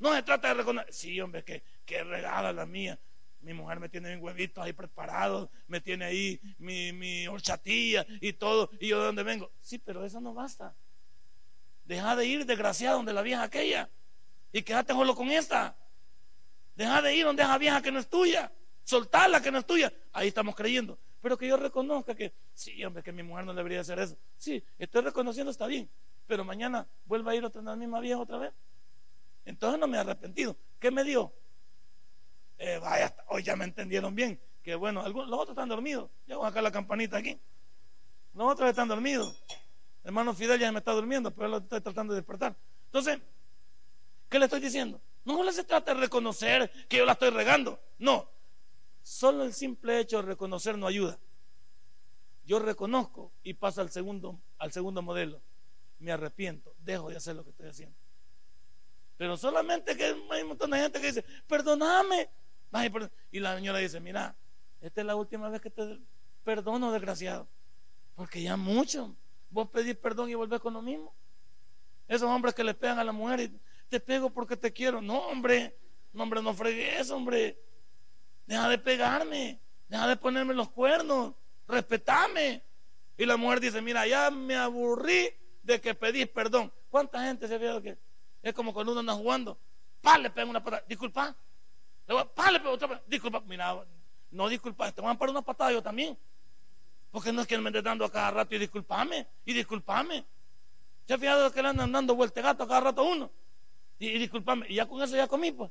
No 0.00 0.14
se 0.14 0.22
trata 0.22 0.48
de 0.48 0.54
reconocer. 0.54 0.92
Sí, 0.92 1.20
hombre, 1.20 1.44
que, 1.44 1.62
que 1.86 2.02
regada 2.02 2.52
la 2.52 2.66
mía. 2.66 2.98
Mi 3.42 3.54
mujer 3.54 3.80
me 3.80 3.88
tiene 3.88 4.14
mis 4.14 4.22
huevitos 4.22 4.62
ahí 4.62 4.72
preparados, 4.72 5.48
me 5.66 5.80
tiene 5.80 6.04
ahí 6.04 6.40
mi, 6.58 6.92
mi 6.92 7.26
horchatilla 7.26 8.04
y 8.20 8.32
todo. 8.32 8.70
Y 8.80 8.88
yo 8.88 8.98
de 8.98 9.06
dónde 9.06 9.22
vengo. 9.22 9.50
Sí, 9.62 9.78
pero 9.78 10.04
eso 10.04 10.20
no 10.20 10.34
basta. 10.34 10.74
Deja 11.84 12.16
de 12.16 12.26
ir 12.26 12.44
desgraciado 12.44 12.96
donde 12.96 13.12
la 13.12 13.22
vieja 13.22 13.42
aquella 13.42 13.88
y 14.52 14.62
quédate 14.62 14.92
solo 14.92 15.14
con 15.14 15.30
esta. 15.30 15.76
Deja 16.76 17.02
de 17.02 17.14
ir 17.14 17.24
donde 17.24 17.42
esa 17.42 17.58
vieja 17.58 17.82
que 17.82 17.92
no 17.92 17.98
es 17.98 18.08
tuya. 18.08 18.50
soltarla 18.84 19.40
que 19.40 19.50
no 19.50 19.58
es 19.58 19.66
tuya. 19.66 19.92
Ahí 20.12 20.28
estamos 20.28 20.54
creyendo. 20.54 20.98
Pero 21.22 21.36
que 21.36 21.46
yo 21.46 21.56
reconozca 21.56 22.14
que, 22.14 22.32
sí, 22.54 22.82
hombre, 22.84 23.02
que 23.02 23.12
mi 23.12 23.22
mujer 23.22 23.44
no 23.44 23.54
debería 23.54 23.80
hacer 23.80 23.98
eso. 23.98 24.16
Sí, 24.38 24.62
estoy 24.78 25.02
reconociendo, 25.02 25.50
está 25.50 25.66
bien. 25.66 25.88
Pero 26.26 26.44
mañana 26.44 26.86
vuelva 27.06 27.32
a 27.32 27.34
ir 27.34 27.44
otra 27.44 27.60
la 27.62 27.76
misma 27.76 28.00
vieja 28.00 28.18
otra 28.18 28.38
vez. 28.38 28.52
Entonces 29.44 29.80
no 29.80 29.86
me 29.86 29.96
he 29.96 30.00
arrepentido. 30.00 30.56
¿Qué 30.78 30.90
me 30.90 31.04
dio? 31.04 31.32
Eh, 32.58 32.78
vaya, 32.78 33.14
hoy 33.28 33.42
ya 33.42 33.56
me 33.56 33.64
entendieron 33.64 34.14
bien. 34.14 34.38
Que 34.62 34.74
bueno, 34.74 35.00
algunos, 35.00 35.28
los 35.28 35.40
otros 35.40 35.54
están 35.54 35.68
dormidos. 35.68 36.10
Ya 36.26 36.36
voy 36.36 36.50
a 36.54 36.62
la 36.62 36.70
campanita 36.70 37.16
aquí. 37.16 37.38
Los 38.34 38.52
otros 38.52 38.68
están 38.68 38.88
dormidos. 38.88 39.34
Hermano 40.04 40.34
Fidel 40.34 40.60
ya 40.60 40.72
me 40.72 40.78
está 40.78 40.92
durmiendo, 40.92 41.30
pero 41.30 41.48
lo 41.48 41.58
estoy 41.58 41.80
tratando 41.80 42.14
de 42.14 42.20
despertar. 42.20 42.54
Entonces, 42.86 43.18
¿qué 44.28 44.38
le 44.38 44.46
estoy 44.46 44.60
diciendo? 44.60 45.00
No 45.24 45.50
se 45.52 45.64
trata 45.64 45.94
de 45.94 46.00
reconocer 46.00 46.70
que 46.88 46.98
yo 46.98 47.04
la 47.04 47.12
estoy 47.12 47.30
regando. 47.30 47.78
No. 47.98 48.28
Solo 49.02 49.44
el 49.44 49.52
simple 49.52 49.98
hecho 49.98 50.18
de 50.18 50.22
reconocer 50.22 50.78
no 50.78 50.86
ayuda. 50.86 51.18
Yo 52.46 52.58
reconozco 52.58 53.32
y 53.42 53.54
paso 53.54 53.80
al 53.80 53.90
segundo, 53.90 54.38
al 54.58 54.72
segundo 54.72 55.02
modelo. 55.02 55.40
Me 55.98 56.12
arrepiento, 56.12 56.74
dejo 56.80 57.10
de 57.10 57.16
hacer 57.16 57.36
lo 57.36 57.44
que 57.44 57.50
estoy 57.50 57.68
haciendo. 57.68 57.96
Pero 59.20 59.36
solamente 59.36 59.94
que 59.98 60.16
hay 60.30 60.40
un 60.40 60.48
montón 60.48 60.70
de 60.70 60.78
gente 60.78 60.98
que 60.98 61.08
dice, 61.08 61.22
perdóname. 61.46 62.30
Y 63.30 63.38
la 63.38 63.54
señora 63.54 63.78
dice, 63.78 64.00
mira, 64.00 64.34
esta 64.80 65.02
es 65.02 65.06
la 65.06 65.14
última 65.14 65.50
vez 65.50 65.60
que 65.60 65.68
te 65.68 65.98
perdono, 66.42 66.90
desgraciado. 66.90 67.46
Porque 68.14 68.40
ya 68.40 68.56
mucho. 68.56 69.14
Vos 69.50 69.68
pedís 69.68 69.94
perdón 69.96 70.30
y 70.30 70.34
volvés 70.34 70.62
con 70.62 70.72
lo 70.72 70.80
mismo. 70.80 71.12
Esos 72.08 72.30
hombres 72.30 72.54
que 72.54 72.64
le 72.64 72.72
pegan 72.72 72.98
a 72.98 73.04
la 73.04 73.12
mujer 73.12 73.40
y 73.40 73.60
te 73.90 74.00
pego 74.00 74.30
porque 74.30 74.56
te 74.56 74.72
quiero. 74.72 75.02
No, 75.02 75.18
hombre, 75.26 75.76
no, 76.14 76.22
hombre, 76.22 76.40
no 76.40 76.54
fregues, 76.54 77.10
hombre. 77.10 77.58
Deja 78.46 78.70
de 78.70 78.78
pegarme, 78.78 79.60
deja 79.86 80.08
de 80.08 80.16
ponerme 80.16 80.54
los 80.54 80.70
cuernos, 80.70 81.34
respetame. 81.68 82.62
Y 83.18 83.26
la 83.26 83.36
mujer 83.36 83.60
dice, 83.60 83.82
mira, 83.82 84.06
ya 84.06 84.30
me 84.30 84.56
aburrí 84.56 85.28
de 85.62 85.78
que 85.78 85.94
pedís 85.94 86.26
perdón. 86.26 86.72
¿Cuánta 86.88 87.22
gente 87.22 87.46
se 87.46 87.56
ha 87.56 87.82
que 87.82 88.09
es 88.42 88.54
como 88.54 88.72
cuando 88.72 88.92
uno 88.92 89.00
anda 89.00 89.14
jugando? 89.14 89.58
Pa, 90.00 90.18
le 90.18 90.30
pega 90.30 90.46
una 90.46 90.62
patada, 90.62 90.82
disculpa. 90.88 91.34
Pa, 92.34 92.50
le 92.50 92.58
pega 92.58 92.70
otra 92.70 92.88
patada, 92.88 93.06
disculpa. 93.08 93.40
Mira, 93.46 93.76
no 94.30 94.48
disculpa, 94.48 94.90
te 94.92 95.00
van 95.00 95.16
a 95.16 95.18
poner 95.18 95.30
una 95.32 95.42
patada 95.42 95.72
yo 95.72 95.82
también. 95.82 96.16
Porque 97.10 97.32
no 97.32 97.42
es 97.42 97.48
que 97.48 97.58
me 97.58 97.70
esté 97.70 97.82
dando 97.82 98.04
a 98.04 98.12
cada 98.12 98.30
rato 98.30 98.54
y 98.54 98.58
disculpame, 98.58 99.26
y 99.44 99.52
disculpame. 99.52 100.24
¿Se 101.06 101.14
ha 101.14 101.18
fijado 101.18 101.50
que 101.52 101.60
le 101.60 101.68
andan 101.68 101.90
dando 101.90 102.14
vuelta 102.14 102.40
gato 102.40 102.62
a 102.62 102.68
cada 102.68 102.80
rato 102.80 103.02
uno? 103.02 103.30
Y, 103.98 104.16
disculpame, 104.18 104.66
y 104.68 104.76
ya 104.76 104.86
con 104.86 105.02
eso 105.02 105.16
ya 105.16 105.26
comí, 105.26 105.50
pues. 105.50 105.70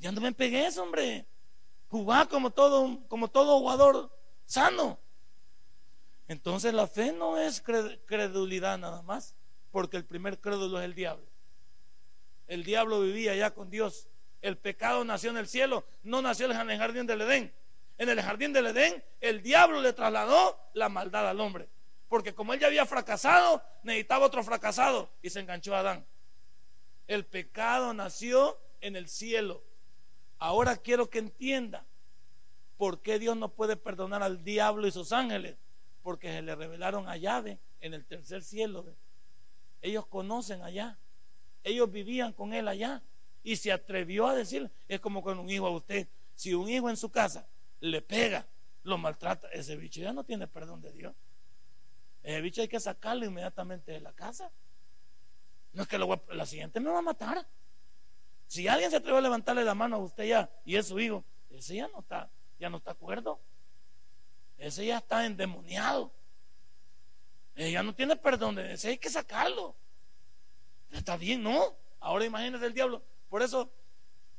Ya 0.00 0.10
no 0.10 0.20
me 0.20 0.32
pegué 0.32 0.66
eso, 0.66 0.82
hombre. 0.82 1.24
Jugar 1.88 2.28
como 2.28 2.50
todo, 2.50 2.98
como 3.08 3.28
todo 3.28 3.60
jugador 3.60 4.10
sano. 4.44 4.98
Entonces 6.26 6.74
la 6.74 6.86
fe 6.86 7.12
no 7.12 7.38
es 7.38 7.62
credulidad 7.62 8.76
nada 8.76 9.02
más, 9.02 9.34
porque 9.70 9.96
el 9.96 10.04
primer 10.04 10.38
crédulo 10.38 10.78
es 10.80 10.84
el 10.84 10.94
diablo. 10.94 11.27
El 12.48 12.64
diablo 12.64 13.00
vivía 13.00 13.34
ya 13.36 13.52
con 13.52 13.70
Dios. 13.70 14.08
El 14.40 14.56
pecado 14.56 15.04
nació 15.04 15.30
en 15.30 15.36
el 15.36 15.48
cielo, 15.48 15.84
no 16.02 16.22
nació 16.22 16.50
en 16.50 16.70
el 16.70 16.78
jardín 16.78 17.06
del 17.06 17.20
Edén. 17.20 17.52
En 17.98 18.08
el 18.08 18.22
jardín 18.22 18.52
del 18.52 18.66
Edén, 18.66 19.02
el 19.20 19.42
diablo 19.42 19.80
le 19.80 19.92
trasladó 19.92 20.58
la 20.72 20.88
maldad 20.88 21.28
al 21.28 21.40
hombre. 21.40 21.68
Porque 22.08 22.34
como 22.34 22.54
él 22.54 22.60
ya 22.60 22.68
había 22.68 22.86
fracasado, 22.86 23.62
necesitaba 23.82 24.26
otro 24.26 24.42
fracasado 24.42 25.10
y 25.22 25.30
se 25.30 25.40
enganchó 25.40 25.74
a 25.74 25.80
Adán. 25.80 26.06
El 27.06 27.24
pecado 27.24 27.92
nació 27.92 28.56
en 28.80 28.96
el 28.96 29.08
cielo. 29.08 29.62
Ahora 30.38 30.76
quiero 30.76 31.10
que 31.10 31.18
entienda 31.18 31.84
por 32.76 33.00
qué 33.00 33.18
Dios 33.18 33.36
no 33.36 33.48
puede 33.48 33.76
perdonar 33.76 34.22
al 34.22 34.44
diablo 34.44 34.86
y 34.86 34.92
sus 34.92 35.12
ángeles. 35.12 35.56
Porque 36.02 36.28
se 36.28 36.42
le 36.42 36.54
revelaron 36.54 37.08
allá 37.08 37.42
en 37.80 37.94
el 37.94 38.06
tercer 38.06 38.42
cielo. 38.42 38.86
Ellos 39.82 40.06
conocen 40.06 40.62
allá. 40.62 40.96
Ellos 41.64 41.90
vivían 41.90 42.32
con 42.32 42.54
él 42.54 42.68
allá. 42.68 43.02
Y 43.42 43.56
se 43.56 43.72
atrevió 43.72 44.26
a 44.26 44.34
decir, 44.34 44.70
es 44.88 45.00
como 45.00 45.22
con 45.22 45.38
un 45.38 45.48
hijo 45.48 45.66
a 45.66 45.70
usted. 45.70 46.06
Si 46.36 46.54
un 46.54 46.68
hijo 46.68 46.90
en 46.90 46.96
su 46.96 47.10
casa 47.10 47.46
le 47.80 48.02
pega, 48.02 48.44
lo 48.84 48.98
maltrata, 48.98 49.48
ese 49.52 49.76
bicho 49.76 50.00
ya 50.00 50.12
no 50.12 50.24
tiene 50.24 50.46
perdón 50.46 50.80
de 50.80 50.92
Dios. 50.92 51.14
Ese 52.22 52.40
bicho 52.40 52.60
hay 52.60 52.68
que 52.68 52.80
sacarlo 52.80 53.24
inmediatamente 53.24 53.92
de 53.92 54.00
la 54.00 54.12
casa. 54.12 54.50
No 55.72 55.82
es 55.82 55.88
que 55.88 55.98
lo 55.98 56.20
la 56.32 56.46
siguiente 56.46 56.80
me 56.80 56.90
va 56.90 56.98
a 56.98 57.02
matar. 57.02 57.46
Si 58.48 58.66
alguien 58.66 58.90
se 58.90 58.96
atreve 58.96 59.18
a 59.18 59.20
levantarle 59.20 59.64
la 59.64 59.74
mano 59.74 59.96
a 59.96 59.98
usted 59.98 60.24
ya 60.24 60.50
y 60.64 60.76
es 60.76 60.86
su 60.86 60.98
hijo, 60.98 61.22
ese 61.50 61.76
ya 61.76 61.88
no 61.88 62.00
está, 62.00 62.28
ya 62.58 62.70
no 62.70 62.78
está 62.78 62.92
acuerdo. 62.92 63.38
Ese 64.58 64.86
ya 64.86 64.98
está 64.98 65.24
endemoniado. 65.24 66.10
Ya 67.56 67.82
no 67.82 67.94
tiene 67.94 68.16
perdón, 68.16 68.58
ese 68.58 68.88
hay 68.88 68.98
que 68.98 69.10
sacarlo. 69.10 69.74
Está 70.92 71.16
bien, 71.16 71.42
¿no? 71.42 71.74
Ahora 72.00 72.24
imagínese 72.24 72.66
el 72.66 72.74
diablo. 72.74 73.02
Por 73.28 73.42
eso 73.42 73.70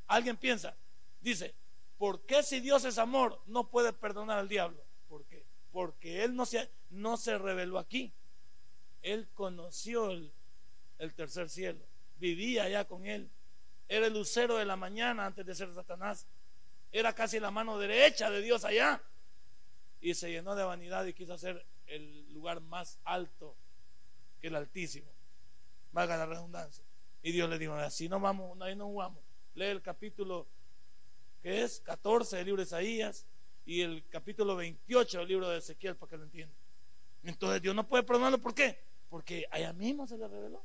alguien 0.07 0.37
piensa, 0.37 0.75
dice, 1.21 1.53
¿Por 1.99 2.21
qué 2.21 2.41
si 2.43 2.61
Dios 2.61 2.85
es 2.85 2.97
amor 2.97 3.37
no 3.47 3.67
puede 3.67 3.91
perdonar 3.91 4.39
al 4.39 4.47
diablo? 4.47 4.81
¿Por 5.09 5.25
qué? 5.25 5.43
Porque 5.73 6.23
Él 6.23 6.33
no 6.33 6.45
se, 6.45 6.69
no 6.91 7.17
se 7.17 7.37
reveló 7.37 7.77
aquí. 7.77 8.13
Él 9.01 9.27
conoció 9.35 10.09
el, 10.09 10.31
el 10.97 11.13
tercer 11.13 11.49
cielo, 11.49 11.85
vivía 12.17 12.63
allá 12.63 12.85
con 12.85 13.05
Él. 13.05 13.29
Era 13.89 14.07
el 14.07 14.13
lucero 14.13 14.55
de 14.55 14.63
la 14.63 14.77
mañana 14.77 15.25
antes 15.25 15.45
de 15.45 15.53
ser 15.53 15.75
Satanás. 15.75 16.25
Era 16.93 17.13
casi 17.13 17.37
la 17.37 17.51
mano 17.51 17.77
derecha 17.77 18.31
de 18.31 18.41
Dios 18.41 18.63
allá. 18.63 19.01
Y 19.99 20.13
se 20.13 20.31
llenó 20.31 20.55
de 20.55 20.63
vanidad 20.63 21.05
y 21.05 21.13
quiso 21.13 21.33
hacer 21.33 21.61
el 21.87 22.33
lugar 22.33 22.61
más 22.61 22.97
alto 23.03 23.57
que 24.39 24.47
el 24.47 24.55
Altísimo. 24.55 25.11
Valga 25.91 26.17
la 26.17 26.25
redundancia. 26.25 26.83
Y 27.21 27.31
Dios 27.31 27.49
le 27.49 27.57
dijo, 27.57 27.73
así 27.73 28.07
no 28.07 28.19
vamos, 28.19 28.59
ahí 28.61 28.75
no 28.75 28.85
jugamos. 28.85 29.23
Lee 29.55 29.65
el 29.65 29.81
capítulo 29.81 30.47
que 31.41 31.63
es 31.63 31.79
14 31.81 32.37
del 32.37 32.45
libro 32.45 32.61
de 32.61 32.67
Isaías 32.67 33.25
y 33.65 33.81
el 33.81 34.03
capítulo 34.09 34.55
28 34.55 35.19
del 35.19 35.27
libro 35.27 35.49
de 35.49 35.59
Ezequiel, 35.59 35.95
para 35.95 36.09
que 36.09 36.17
lo 36.17 36.23
entiendan. 36.23 36.57
Entonces 37.23 37.61
Dios 37.61 37.75
no 37.75 37.87
puede 37.87 38.03
perdonarlo, 38.03 38.37
¿por 38.37 38.53
qué? 38.53 38.79
Porque 39.09 39.45
allá 39.51 39.73
mismo 39.73 40.07
se 40.07 40.17
le 40.17 40.27
reveló. 40.27 40.61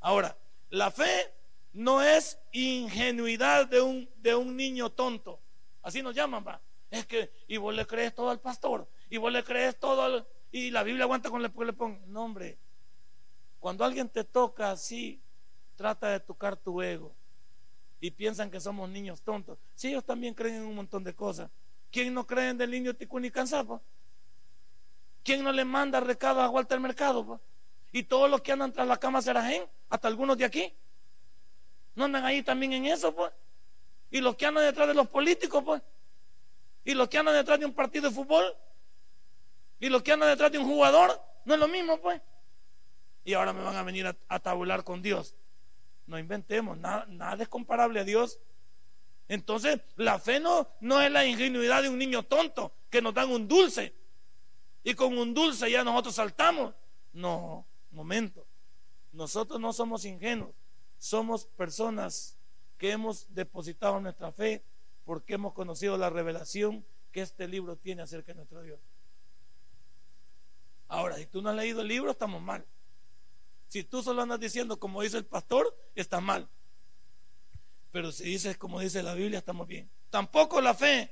Ahora, 0.00 0.36
la 0.70 0.90
fe 0.90 1.30
no 1.72 2.02
es 2.02 2.38
ingenuidad 2.52 3.66
de 3.66 3.80
un, 3.80 4.08
de 4.18 4.34
un 4.34 4.56
niño 4.56 4.90
tonto. 4.90 5.40
Así 5.82 6.02
nos 6.02 6.14
llaman, 6.14 6.44
va. 6.46 6.60
Es 6.90 7.06
que, 7.06 7.30
y 7.48 7.56
vos 7.56 7.74
le 7.74 7.86
crees 7.86 8.14
todo 8.14 8.30
al 8.30 8.40
pastor, 8.40 8.86
y 9.08 9.16
vos 9.16 9.32
le 9.32 9.44
crees 9.44 9.78
todo 9.78 10.02
al, 10.02 10.26
y 10.52 10.70
la 10.70 10.82
Biblia 10.82 11.04
aguanta 11.04 11.30
con 11.30 11.42
le, 11.42 11.48
le 11.48 11.72
pongo. 11.72 12.00
No, 12.06 12.24
hombre. 12.24 12.58
Cuando 13.60 13.84
alguien 13.84 14.08
te 14.08 14.24
toca 14.24 14.70
así, 14.70 15.20
trata 15.76 16.08
de 16.08 16.20
tocar 16.20 16.56
tu 16.56 16.82
ego 16.82 17.12
y 18.00 18.10
piensan 18.10 18.50
que 18.50 18.60
somos 18.60 18.88
niños 18.88 19.20
tontos. 19.20 19.58
Si 19.76 19.88
ellos 19.88 20.04
también 20.04 20.34
creen 20.34 20.56
en 20.56 20.62
un 20.62 20.74
montón 20.74 21.04
de 21.04 21.14
cosas. 21.14 21.50
¿Quién 21.92 22.14
no 22.14 22.26
cree 22.26 22.50
en 22.50 22.60
el 22.60 22.70
niño 22.70 22.94
Ticuni 22.94 23.30
Cansapa? 23.30 23.80
¿Quién 25.22 25.44
no 25.44 25.52
le 25.52 25.64
manda 25.64 26.00
recado 26.00 26.40
a 26.40 26.48
Walter 26.48 26.80
Mercado? 26.80 27.40
Y 27.92 28.04
todos 28.04 28.30
los 28.30 28.40
que 28.40 28.52
andan 28.52 28.72
tras 28.72 28.86
la 28.86 28.96
cama 28.96 29.20
Serajén, 29.20 29.64
hasta 29.90 30.08
algunos 30.08 30.38
de 30.38 30.44
aquí, 30.44 30.72
no 31.96 32.04
andan 32.04 32.24
ahí 32.24 32.42
también 32.42 32.72
en 32.72 32.86
eso, 32.86 33.14
pues. 33.14 33.32
Y 34.10 34.20
los 34.20 34.36
que 34.36 34.46
andan 34.46 34.64
detrás 34.64 34.88
de 34.88 34.94
los 34.94 35.08
políticos, 35.08 35.62
pues. 35.64 35.82
Y 36.84 36.94
los 36.94 37.08
que 37.08 37.18
andan 37.18 37.34
detrás 37.34 37.60
de 37.60 37.66
un 37.66 37.74
partido 37.74 38.08
de 38.08 38.14
fútbol. 38.14 38.56
Y 39.80 39.88
los 39.88 40.02
que 40.02 40.12
andan 40.12 40.30
detrás 40.30 40.50
de 40.52 40.58
un 40.58 40.66
jugador, 40.66 41.20
no 41.44 41.54
es 41.54 41.60
lo 41.60 41.68
mismo, 41.68 42.00
pues. 42.00 42.22
Y 43.24 43.34
ahora 43.34 43.52
me 43.52 43.62
van 43.62 43.76
a 43.76 43.82
venir 43.82 44.06
a, 44.06 44.38
tabular 44.40 44.84
con 44.84 45.02
Dios. 45.02 45.34
No 46.06 46.18
inventemos, 46.18 46.78
nada, 46.78 47.06
nada 47.08 47.42
es 47.42 47.48
comparable 47.48 48.00
a 48.00 48.04
Dios. 48.04 48.38
Entonces, 49.28 49.80
la 49.96 50.18
fe 50.18 50.40
no, 50.40 50.66
no 50.80 51.00
es 51.00 51.10
la 51.10 51.24
ingenuidad 51.24 51.82
de 51.82 51.88
un 51.88 51.98
niño 51.98 52.24
tonto 52.24 52.72
que 52.90 53.00
nos 53.00 53.14
dan 53.14 53.30
un 53.30 53.46
dulce 53.46 53.94
y 54.82 54.94
con 54.94 55.16
un 55.16 55.34
dulce 55.34 55.70
ya 55.70 55.84
nosotros 55.84 56.14
saltamos. 56.14 56.74
No, 57.12 57.64
momento. 57.92 58.44
Nosotros 59.12 59.60
no 59.60 59.72
somos 59.72 60.04
ingenuos, 60.04 60.54
somos 60.98 61.44
personas 61.44 62.36
que 62.78 62.92
hemos 62.92 63.32
depositado 63.34 64.00
nuestra 64.00 64.32
fe 64.32 64.62
porque 65.04 65.34
hemos 65.34 65.52
conocido 65.52 65.96
la 65.96 66.10
revelación 66.10 66.84
que 67.12 67.22
este 67.22 67.48
libro 67.48 67.76
tiene 67.76 68.02
acerca 68.02 68.28
de 68.32 68.36
nuestro 68.36 68.62
Dios. 68.62 68.78
Ahora, 70.88 71.16
si 71.16 71.26
tú 71.26 71.42
no 71.42 71.50
has 71.50 71.56
leído 71.56 71.82
el 71.82 71.88
libro, 71.88 72.10
estamos 72.10 72.40
mal. 72.40 72.64
Si 73.70 73.84
tú 73.84 74.02
solo 74.02 74.20
andas 74.20 74.40
diciendo 74.40 74.80
como 74.80 75.00
dice 75.00 75.16
el 75.16 75.24
pastor, 75.24 75.72
está 75.94 76.20
mal. 76.20 76.48
Pero 77.92 78.10
si 78.10 78.24
dices 78.24 78.58
como 78.58 78.80
dice 78.80 79.00
la 79.00 79.14
Biblia, 79.14 79.38
estamos 79.38 79.68
bien. 79.68 79.88
Tampoco 80.10 80.60
la 80.60 80.74
fe 80.74 81.08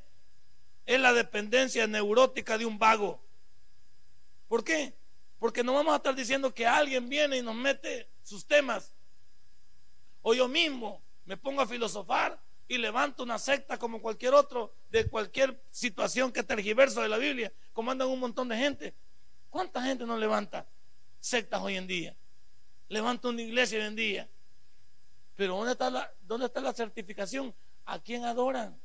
es 0.84 0.98
la 0.98 1.12
dependencia 1.12 1.86
neurótica 1.86 2.58
de 2.58 2.66
un 2.66 2.76
vago. 2.76 3.22
¿Por 4.48 4.64
qué? 4.64 4.92
Porque 5.38 5.62
no 5.62 5.72
vamos 5.72 5.92
a 5.92 5.98
estar 5.98 6.16
diciendo 6.16 6.52
que 6.52 6.66
alguien 6.66 7.08
viene 7.08 7.36
y 7.36 7.42
nos 7.42 7.54
mete 7.54 8.08
sus 8.24 8.44
temas. 8.44 8.90
O 10.22 10.34
yo 10.34 10.48
mismo 10.48 11.00
me 11.26 11.36
pongo 11.36 11.60
a 11.60 11.66
filosofar 11.66 12.40
y 12.66 12.76
levanta 12.76 13.22
una 13.22 13.38
secta 13.38 13.78
como 13.78 14.02
cualquier 14.02 14.34
otro 14.34 14.74
de 14.90 15.08
cualquier 15.08 15.62
situación 15.70 16.32
que 16.32 16.42
tergiverso 16.42 17.02
de 17.02 17.08
la 17.08 17.18
Biblia, 17.18 17.52
como 17.72 17.92
andan 17.92 18.08
un 18.08 18.18
montón 18.18 18.48
de 18.48 18.56
gente. 18.56 18.94
¿Cuánta 19.48 19.80
gente 19.80 20.04
no 20.04 20.18
levanta 20.18 20.66
sectas 21.20 21.62
hoy 21.62 21.76
en 21.76 21.86
día? 21.86 22.16
Levanta 22.88 23.28
una 23.28 23.42
iglesia 23.42 23.78
hoy 23.78 23.86
en 23.86 23.96
día. 23.96 24.28
Pero 25.36 25.56
¿dónde 25.56 25.72
está 26.46 26.60
la, 26.60 26.72
certificación? 26.72 27.54
¿A 27.84 27.98
quién 28.00 28.24
adoran? 28.24 28.76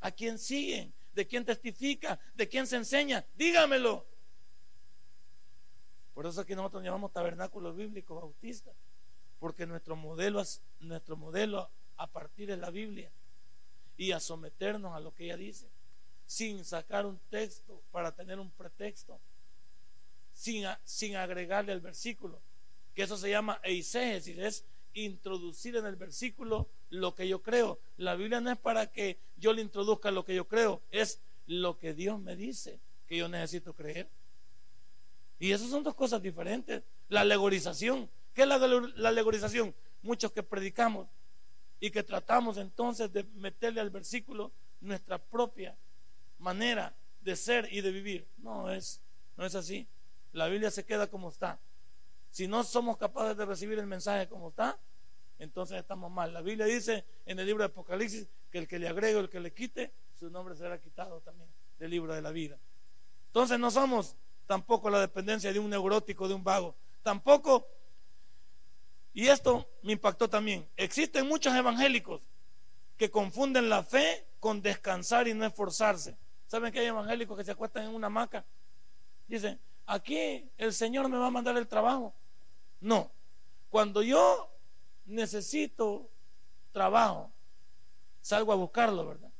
¿A 0.00 0.10
quién 0.10 0.38
siguen? 0.38 0.92
¿De 1.14 1.26
quién 1.26 1.44
testifica? 1.44 2.18
¿De 2.34 2.48
quién 2.48 2.66
se 2.66 2.76
enseña? 2.76 3.24
Dígamelo. 3.36 4.04
Por 6.14 6.26
eso 6.26 6.42
aquí 6.42 6.54
nosotros 6.54 6.82
llamamos 6.82 7.12
tabernáculo 7.12 7.72
bíblico 7.72 8.16
bautista, 8.16 8.70
porque 9.40 9.64
nuestro 9.64 9.96
modelo 9.96 10.40
es 10.40 10.60
nuestro 10.80 11.16
modelo 11.16 11.70
a 11.96 12.06
partir 12.06 12.48
de 12.48 12.58
la 12.58 12.70
Biblia 12.70 13.10
y 13.96 14.12
a 14.12 14.20
someternos 14.20 14.94
a 14.94 15.00
lo 15.00 15.14
que 15.14 15.24
ella 15.24 15.36
dice, 15.36 15.66
sin 16.26 16.64
sacar 16.64 17.06
un 17.06 17.18
texto 17.30 17.80
para 17.90 18.12
tener 18.12 18.38
un 18.38 18.50
pretexto, 18.50 19.18
sin, 20.34 20.66
sin 20.84 21.16
agregarle 21.16 21.72
al 21.72 21.80
versículo, 21.80 22.38
que 22.94 23.02
eso 23.02 23.16
se 23.16 23.30
llama 23.30 23.60
eisegesis, 23.62 24.38
es 24.38 24.64
introducir 24.94 25.76
en 25.76 25.86
el 25.86 25.96
versículo 25.96 26.68
lo 26.90 27.14
que 27.14 27.26
yo 27.26 27.42
creo. 27.42 27.78
La 27.96 28.14
Biblia 28.14 28.40
no 28.40 28.50
es 28.50 28.58
para 28.58 28.90
que 28.90 29.18
yo 29.36 29.52
le 29.52 29.62
introduzca 29.62 30.10
lo 30.10 30.24
que 30.24 30.34
yo 30.34 30.46
creo, 30.46 30.82
es 30.90 31.20
lo 31.46 31.78
que 31.78 31.94
Dios 31.94 32.20
me 32.20 32.36
dice 32.36 32.78
que 33.06 33.16
yo 33.16 33.28
necesito 33.28 33.72
creer. 33.72 34.08
Y 35.38 35.52
esas 35.52 35.70
son 35.70 35.82
dos 35.82 35.94
cosas 35.94 36.22
diferentes. 36.22 36.82
La 37.08 37.22
alegorización. 37.22 38.08
¿Qué 38.34 38.42
es 38.42 38.48
la, 38.48 38.58
la 38.58 39.08
alegorización? 39.08 39.74
Muchos 40.02 40.32
que 40.32 40.42
predicamos 40.42 41.08
y 41.80 41.90
que 41.90 42.04
tratamos 42.04 42.58
entonces 42.58 43.12
de 43.12 43.24
meterle 43.34 43.80
al 43.80 43.90
versículo 43.90 44.52
nuestra 44.80 45.18
propia 45.18 45.74
manera 46.38 46.94
de 47.22 47.34
ser 47.34 47.68
y 47.72 47.80
de 47.80 47.90
vivir. 47.90 48.24
No 48.38 48.70
es, 48.70 49.00
no 49.36 49.44
es 49.44 49.54
así. 49.54 49.86
La 50.32 50.46
Biblia 50.46 50.70
se 50.70 50.84
queda 50.84 51.08
como 51.08 51.28
está. 51.28 51.58
Si 52.32 52.48
no 52.48 52.64
somos 52.64 52.96
capaces 52.96 53.36
de 53.36 53.44
recibir 53.44 53.78
el 53.78 53.86
mensaje 53.86 54.26
como 54.26 54.48
está, 54.48 54.76
entonces 55.38 55.78
estamos 55.78 56.10
mal. 56.10 56.32
La 56.32 56.40
Biblia 56.40 56.66
dice 56.66 57.04
en 57.26 57.38
el 57.38 57.46
libro 57.46 57.62
de 57.62 57.66
Apocalipsis 57.66 58.26
que 58.50 58.58
el 58.58 58.66
que 58.66 58.78
le 58.78 58.88
agregue 58.88 59.16
o 59.16 59.20
el 59.20 59.28
que 59.28 59.38
le 59.38 59.52
quite, 59.52 59.92
su 60.18 60.30
nombre 60.30 60.56
será 60.56 60.78
quitado 60.78 61.20
también 61.20 61.48
del 61.78 61.90
libro 61.90 62.14
de 62.14 62.22
la 62.22 62.30
vida. 62.30 62.58
Entonces 63.26 63.58
no 63.58 63.70
somos 63.70 64.16
tampoco 64.46 64.90
la 64.90 65.00
dependencia 65.00 65.52
de 65.52 65.58
un 65.58 65.70
neurótico, 65.70 66.26
de 66.26 66.34
un 66.34 66.42
vago. 66.42 66.74
Tampoco 67.02 67.66
y 69.14 69.28
esto 69.28 69.66
me 69.82 69.92
impactó 69.92 70.28
también. 70.28 70.66
Existen 70.76 71.26
muchos 71.28 71.54
evangélicos 71.54 72.22
que 72.96 73.10
confunden 73.10 73.68
la 73.68 73.82
fe 73.82 74.24
con 74.40 74.62
descansar 74.62 75.28
y 75.28 75.34
no 75.34 75.44
esforzarse. 75.44 76.16
¿Saben 76.48 76.72
que 76.72 76.80
hay 76.80 76.86
evangélicos 76.86 77.36
que 77.36 77.44
se 77.44 77.50
acuestan 77.50 77.84
en 77.84 77.94
una 77.94 78.06
hamaca? 78.06 78.44
Dicen, 79.28 79.58
aquí 79.86 80.48
el 80.56 80.72
Señor 80.72 81.08
me 81.08 81.18
va 81.18 81.26
a 81.26 81.30
mandar 81.30 81.56
el 81.56 81.66
trabajo. 81.66 82.14
No, 82.82 83.12
cuando 83.70 84.02
yo 84.02 84.50
necesito 85.06 86.10
trabajo, 86.72 87.32
salgo 88.20 88.52
a 88.52 88.56
buscarlo, 88.56 89.06
¿verdad? 89.06 89.30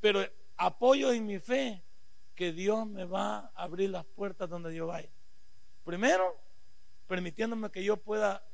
Pero 0.00 0.20
apoyo 0.58 1.10
en 1.10 1.26
mi 1.26 1.38
fe 1.38 1.82
que 2.34 2.52
Dios 2.52 2.86
me 2.86 3.06
va 3.06 3.50
a 3.54 3.64
abrir 3.64 3.88
las 3.88 4.04
puertas 4.04 4.50
donde 4.50 4.74
yo 4.74 4.86
vaya. 4.86 5.08
Primero, 5.84 6.36
permitiéndome 7.08 7.70
que 7.70 7.82
yo 7.82 7.96
pueda 7.96 8.44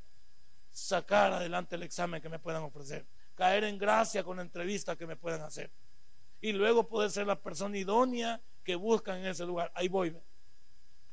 sacar 0.70 1.32
adelante 1.32 1.74
el 1.74 1.82
examen 1.82 2.22
que 2.22 2.28
me 2.28 2.38
puedan 2.38 2.62
ofrecer, 2.62 3.04
caer 3.34 3.64
en 3.64 3.76
gracia 3.76 4.22
con 4.22 4.36
la 4.36 4.42
entrevista 4.42 4.94
que 4.94 5.06
me 5.06 5.16
puedan 5.16 5.42
hacer 5.42 5.68
y 6.40 6.52
luego 6.52 6.86
poder 6.86 7.10
ser 7.10 7.26
la 7.26 7.40
persona 7.40 7.76
idónea 7.76 8.40
que 8.62 8.76
buscan 8.76 9.18
en 9.18 9.26
ese 9.26 9.44
lugar. 9.44 9.72
Ahí 9.74 9.88
voy. 9.88 10.16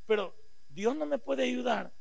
Pero 0.05 0.36
Dios 0.70 0.95
no 0.95 1.07
me 1.07 1.18
puede 1.18 1.43
ayudar 1.43 1.91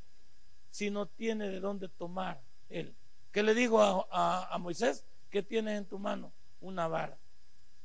si 0.71 0.89
no 0.89 1.05
tiene 1.05 1.49
de 1.49 1.59
dónde 1.59 1.87
tomar 1.87 2.39
él. 2.69 2.93
¿Qué 3.31 3.43
le 3.43 3.53
dijo 3.53 3.81
a, 3.81 4.53
a 4.53 4.57
Moisés? 4.57 5.03
¿Qué 5.29 5.43
tienes 5.43 5.77
en 5.77 5.85
tu 5.85 5.99
mano? 5.99 6.31
Una 6.61 6.87
vara. 6.87 7.17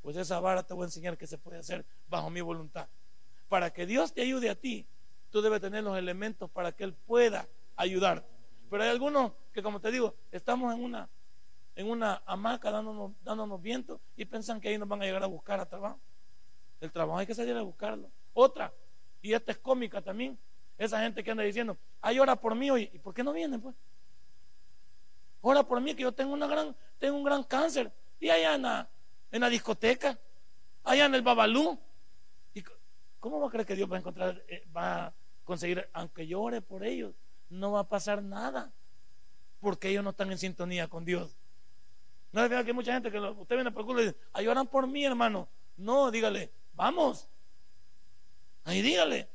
Pues 0.02 0.16
esa 0.16 0.40
vara 0.40 0.62
te 0.62 0.74
voy 0.74 0.82
a 0.82 0.86
enseñar 0.86 1.16
que 1.16 1.26
se 1.26 1.38
puede 1.38 1.58
hacer 1.58 1.84
bajo 2.08 2.30
mi 2.30 2.40
voluntad. 2.40 2.86
Para 3.48 3.70
que 3.72 3.86
Dios 3.86 4.12
te 4.12 4.22
ayude 4.22 4.50
a 4.50 4.54
ti, 4.54 4.86
tú 5.30 5.42
debes 5.42 5.60
tener 5.60 5.82
los 5.84 5.96
elementos 5.96 6.50
para 6.50 6.72
que 6.72 6.84
Él 6.84 6.94
pueda 7.06 7.46
ayudarte. 7.76 8.28
Pero 8.70 8.82
hay 8.82 8.88
algunos 8.88 9.32
que, 9.52 9.62
como 9.62 9.80
te 9.80 9.90
digo, 9.90 10.14
estamos 10.32 10.74
en 10.74 10.82
una, 10.82 11.08
en 11.76 11.88
una 11.88 12.22
hamaca 12.26 12.70
dándonos, 12.70 13.12
dándonos 13.22 13.60
viento 13.60 14.00
y 14.16 14.24
piensan 14.24 14.60
que 14.60 14.68
ahí 14.68 14.78
nos 14.78 14.88
van 14.88 15.02
a 15.02 15.04
llegar 15.04 15.22
a 15.22 15.26
buscar 15.26 15.60
a 15.60 15.66
trabajo. 15.66 15.98
El 16.80 16.90
trabajo 16.90 17.18
hay 17.18 17.26
que 17.26 17.34
salir 17.34 17.56
a 17.56 17.62
buscarlo. 17.62 18.08
Otra, 18.32 18.72
y 19.22 19.32
esta 19.32 19.52
es 19.52 19.58
cómica 19.58 20.02
también, 20.02 20.38
esa 20.78 21.00
gente 21.00 21.22
que 21.22 21.30
anda 21.30 21.42
diciendo, 21.42 21.76
ay, 22.00 22.18
ora 22.18 22.36
por 22.36 22.54
mí 22.54 22.70
hoy, 22.70 22.90
¿y 22.92 22.98
por 22.98 23.14
qué 23.14 23.22
no 23.22 23.32
vienen 23.32 23.60
pues? 23.60 23.76
Ora 25.46 25.62
por 25.62 25.80
mí 25.80 25.94
que 25.94 26.02
yo 26.02 26.12
tengo 26.12 26.32
una 26.32 26.46
gran, 26.46 26.74
tengo 26.98 27.16
un 27.16 27.24
gran 27.24 27.44
cáncer. 27.44 27.92
Y 28.18 28.30
allá 28.30 28.54
en 28.54 28.62
la, 28.62 28.88
en 29.30 29.40
la 29.42 29.50
discoteca, 29.50 30.18
allá 30.84 31.04
en 31.04 31.14
el 31.14 31.20
Babalú. 31.22 31.78
¿Y 32.54 32.64
¿Cómo 33.20 33.40
va 33.40 33.48
a 33.48 33.50
creer 33.50 33.66
que 33.66 33.76
Dios 33.76 33.90
va 33.90 33.96
a 33.96 33.98
encontrar, 33.98 34.42
eh, 34.48 34.64
va 34.74 35.06
a 35.06 35.12
conseguir, 35.44 35.86
aunque 35.92 36.26
yo 36.26 36.40
ore 36.40 36.62
por 36.62 36.82
ellos, 36.82 37.14
no 37.50 37.72
va 37.72 37.80
a 37.80 37.88
pasar 37.88 38.22
nada, 38.22 38.72
porque 39.60 39.90
ellos 39.90 40.02
no 40.02 40.10
están 40.10 40.32
en 40.32 40.38
sintonía 40.38 40.88
con 40.88 41.04
Dios. 41.04 41.30
No 42.32 42.42
es 42.42 42.48
verdad 42.48 42.64
que 42.64 42.70
hay 42.70 42.74
mucha 42.74 42.94
gente 42.94 43.10
que 43.10 43.20
usted 43.20 43.56
viene 43.56 43.70
por 43.70 43.82
el 43.82 43.86
culo 43.86 44.02
y 44.02 44.06
dice, 44.06 44.16
ayudan 44.32 44.66
por 44.66 44.86
mí, 44.86 45.04
hermano. 45.04 45.46
No, 45.76 46.10
dígale, 46.10 46.50
vamos. 46.74 47.26
Ahí 48.64 48.80
dígale. 48.80 49.28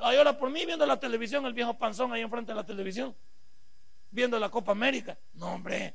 Ayora 0.00 0.36
por 0.38 0.50
mí 0.50 0.66
viendo 0.66 0.84
la 0.86 0.98
televisión, 0.98 1.46
el 1.46 1.52
viejo 1.52 1.74
panzón 1.74 2.12
ahí 2.12 2.22
enfrente 2.22 2.52
de 2.52 2.56
la 2.56 2.64
televisión, 2.64 3.14
viendo 4.10 4.38
la 4.38 4.50
Copa 4.50 4.72
América. 4.72 5.16
No, 5.34 5.54
hombre. 5.54 5.94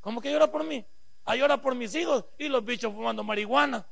¿Cómo 0.00 0.20
que 0.20 0.30
llora 0.30 0.50
por 0.50 0.64
mí? 0.64 0.84
Ayora 1.24 1.60
por 1.60 1.74
mis 1.74 1.94
hijos 1.94 2.24
y 2.38 2.48
los 2.48 2.64
bichos 2.64 2.92
fumando 2.92 3.22
marihuana. 3.22 3.84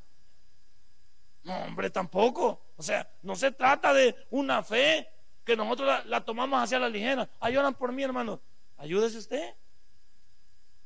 No, 1.44 1.54
hombre, 1.64 1.90
tampoco. 1.90 2.60
O 2.76 2.82
sea, 2.82 3.08
no 3.22 3.36
se 3.36 3.52
trata 3.52 3.92
de 3.92 4.16
una 4.30 4.62
fe 4.62 5.08
que 5.44 5.56
nosotros 5.56 6.06
la, 6.06 6.24
tomamos 6.24 6.62
hacia 6.62 6.78
la 6.78 6.88
ligera. 6.88 7.28
Ayudan 7.40 7.74
por 7.74 7.92
mí, 7.92 8.02
hermano. 8.02 8.40
Ayúdese 8.78 9.18
usted. 9.18 9.54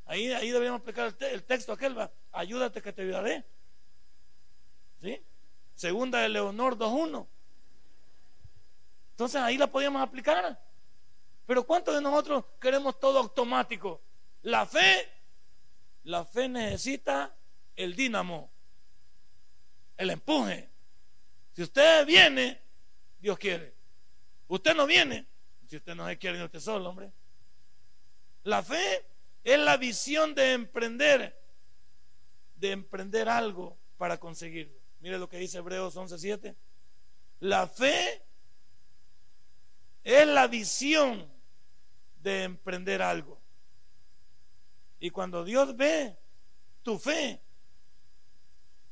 Ahí, 0.06 0.30
ahí 0.32 0.50
deberíamos 0.50 0.82
aplicar 0.82 1.14
el, 1.20 1.42
texto 1.44 1.72
aquel, 1.72 1.96
va. 1.96 2.11
Ayúdate 2.32 2.82
que 2.82 2.92
te 2.92 3.02
ayudaré. 3.02 3.44
¿Sí? 5.00 5.22
Segunda 5.76 6.18
de 6.18 6.28
Leonor 6.28 6.76
2.1. 6.76 7.26
Entonces 9.20 9.42
ahí 9.42 9.58
la 9.58 9.66
podíamos 9.66 10.00
aplicar. 10.00 10.58
Pero 11.46 11.66
¿cuántos 11.66 11.94
de 11.94 12.00
nosotros 12.00 12.42
queremos 12.58 12.98
todo 12.98 13.18
automático? 13.18 14.00
La 14.44 14.64
fe, 14.64 15.10
la 16.04 16.24
fe 16.24 16.48
necesita 16.48 17.30
el 17.76 17.94
dínamo, 17.94 18.50
el 19.98 20.08
empuje. 20.08 20.70
Si 21.54 21.62
usted 21.62 22.06
viene, 22.06 22.62
Dios 23.20 23.38
quiere. 23.38 23.74
Usted 24.48 24.74
no 24.74 24.86
viene 24.86 25.26
si 25.68 25.76
usted 25.76 25.94
no 25.94 26.08
se 26.08 26.16
quiere 26.16 26.38
ir 26.38 26.44
usted 26.44 26.58
solo, 26.58 26.88
hombre. 26.88 27.12
La 28.44 28.62
fe 28.62 29.04
es 29.44 29.58
la 29.58 29.76
visión 29.76 30.34
de 30.34 30.54
emprender, 30.54 31.38
de 32.56 32.70
emprender 32.70 33.28
algo 33.28 33.76
para 33.98 34.18
conseguirlo. 34.18 34.80
Mire 35.00 35.18
lo 35.18 35.28
que 35.28 35.36
dice 35.36 35.58
Hebreos 35.58 35.94
11:7. 35.94 36.56
La 37.40 37.68
fe 37.68 38.22
es 40.05 40.26
la 40.26 40.46
visión 40.46 41.30
de 42.22 42.44
emprender 42.44 43.03
algo. 43.03 43.38
Y 44.98 45.11
cuando 45.11 45.44
Dios 45.44 45.76
ve 45.76 46.16
tu 46.82 46.98
fe 46.98 47.40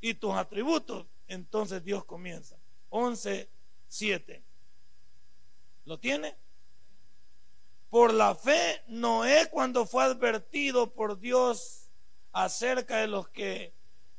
y 0.01 0.15
tus 0.15 0.35
atributos, 0.35 1.07
entonces 1.29 1.85
Dios 1.85 2.05
comienza. 2.05 2.57
11:7. 2.91 4.43
¿Lo 5.85 5.99
tiene? 5.99 6.37
Por 7.91 8.13
la 8.13 8.35
fe, 8.35 8.83
Noé 8.89 9.49
cuando 9.51 9.87
fue 9.87 10.05
advertido 10.05 10.91
por 10.91 11.19
Dios 11.19 11.87
acerca 12.33 12.99
de 12.99 13.07
los 13.07 13.29
que 13.29 13.73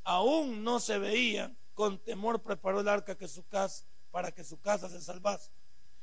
aún 0.04 0.64
no 0.64 0.80
se 0.80 0.98
veían, 0.98 1.56
con 1.76 2.00
temor 2.00 2.42
preparó 2.42 2.82
el 2.82 2.88
arca 2.88 3.16
que 3.16 3.28
su 3.28 3.44
casa, 3.48 3.84
para 4.12 4.32
que 4.32 4.44
su 4.44 4.60
casa 4.60 4.90
se 4.90 5.02
salvase. 5.02 5.52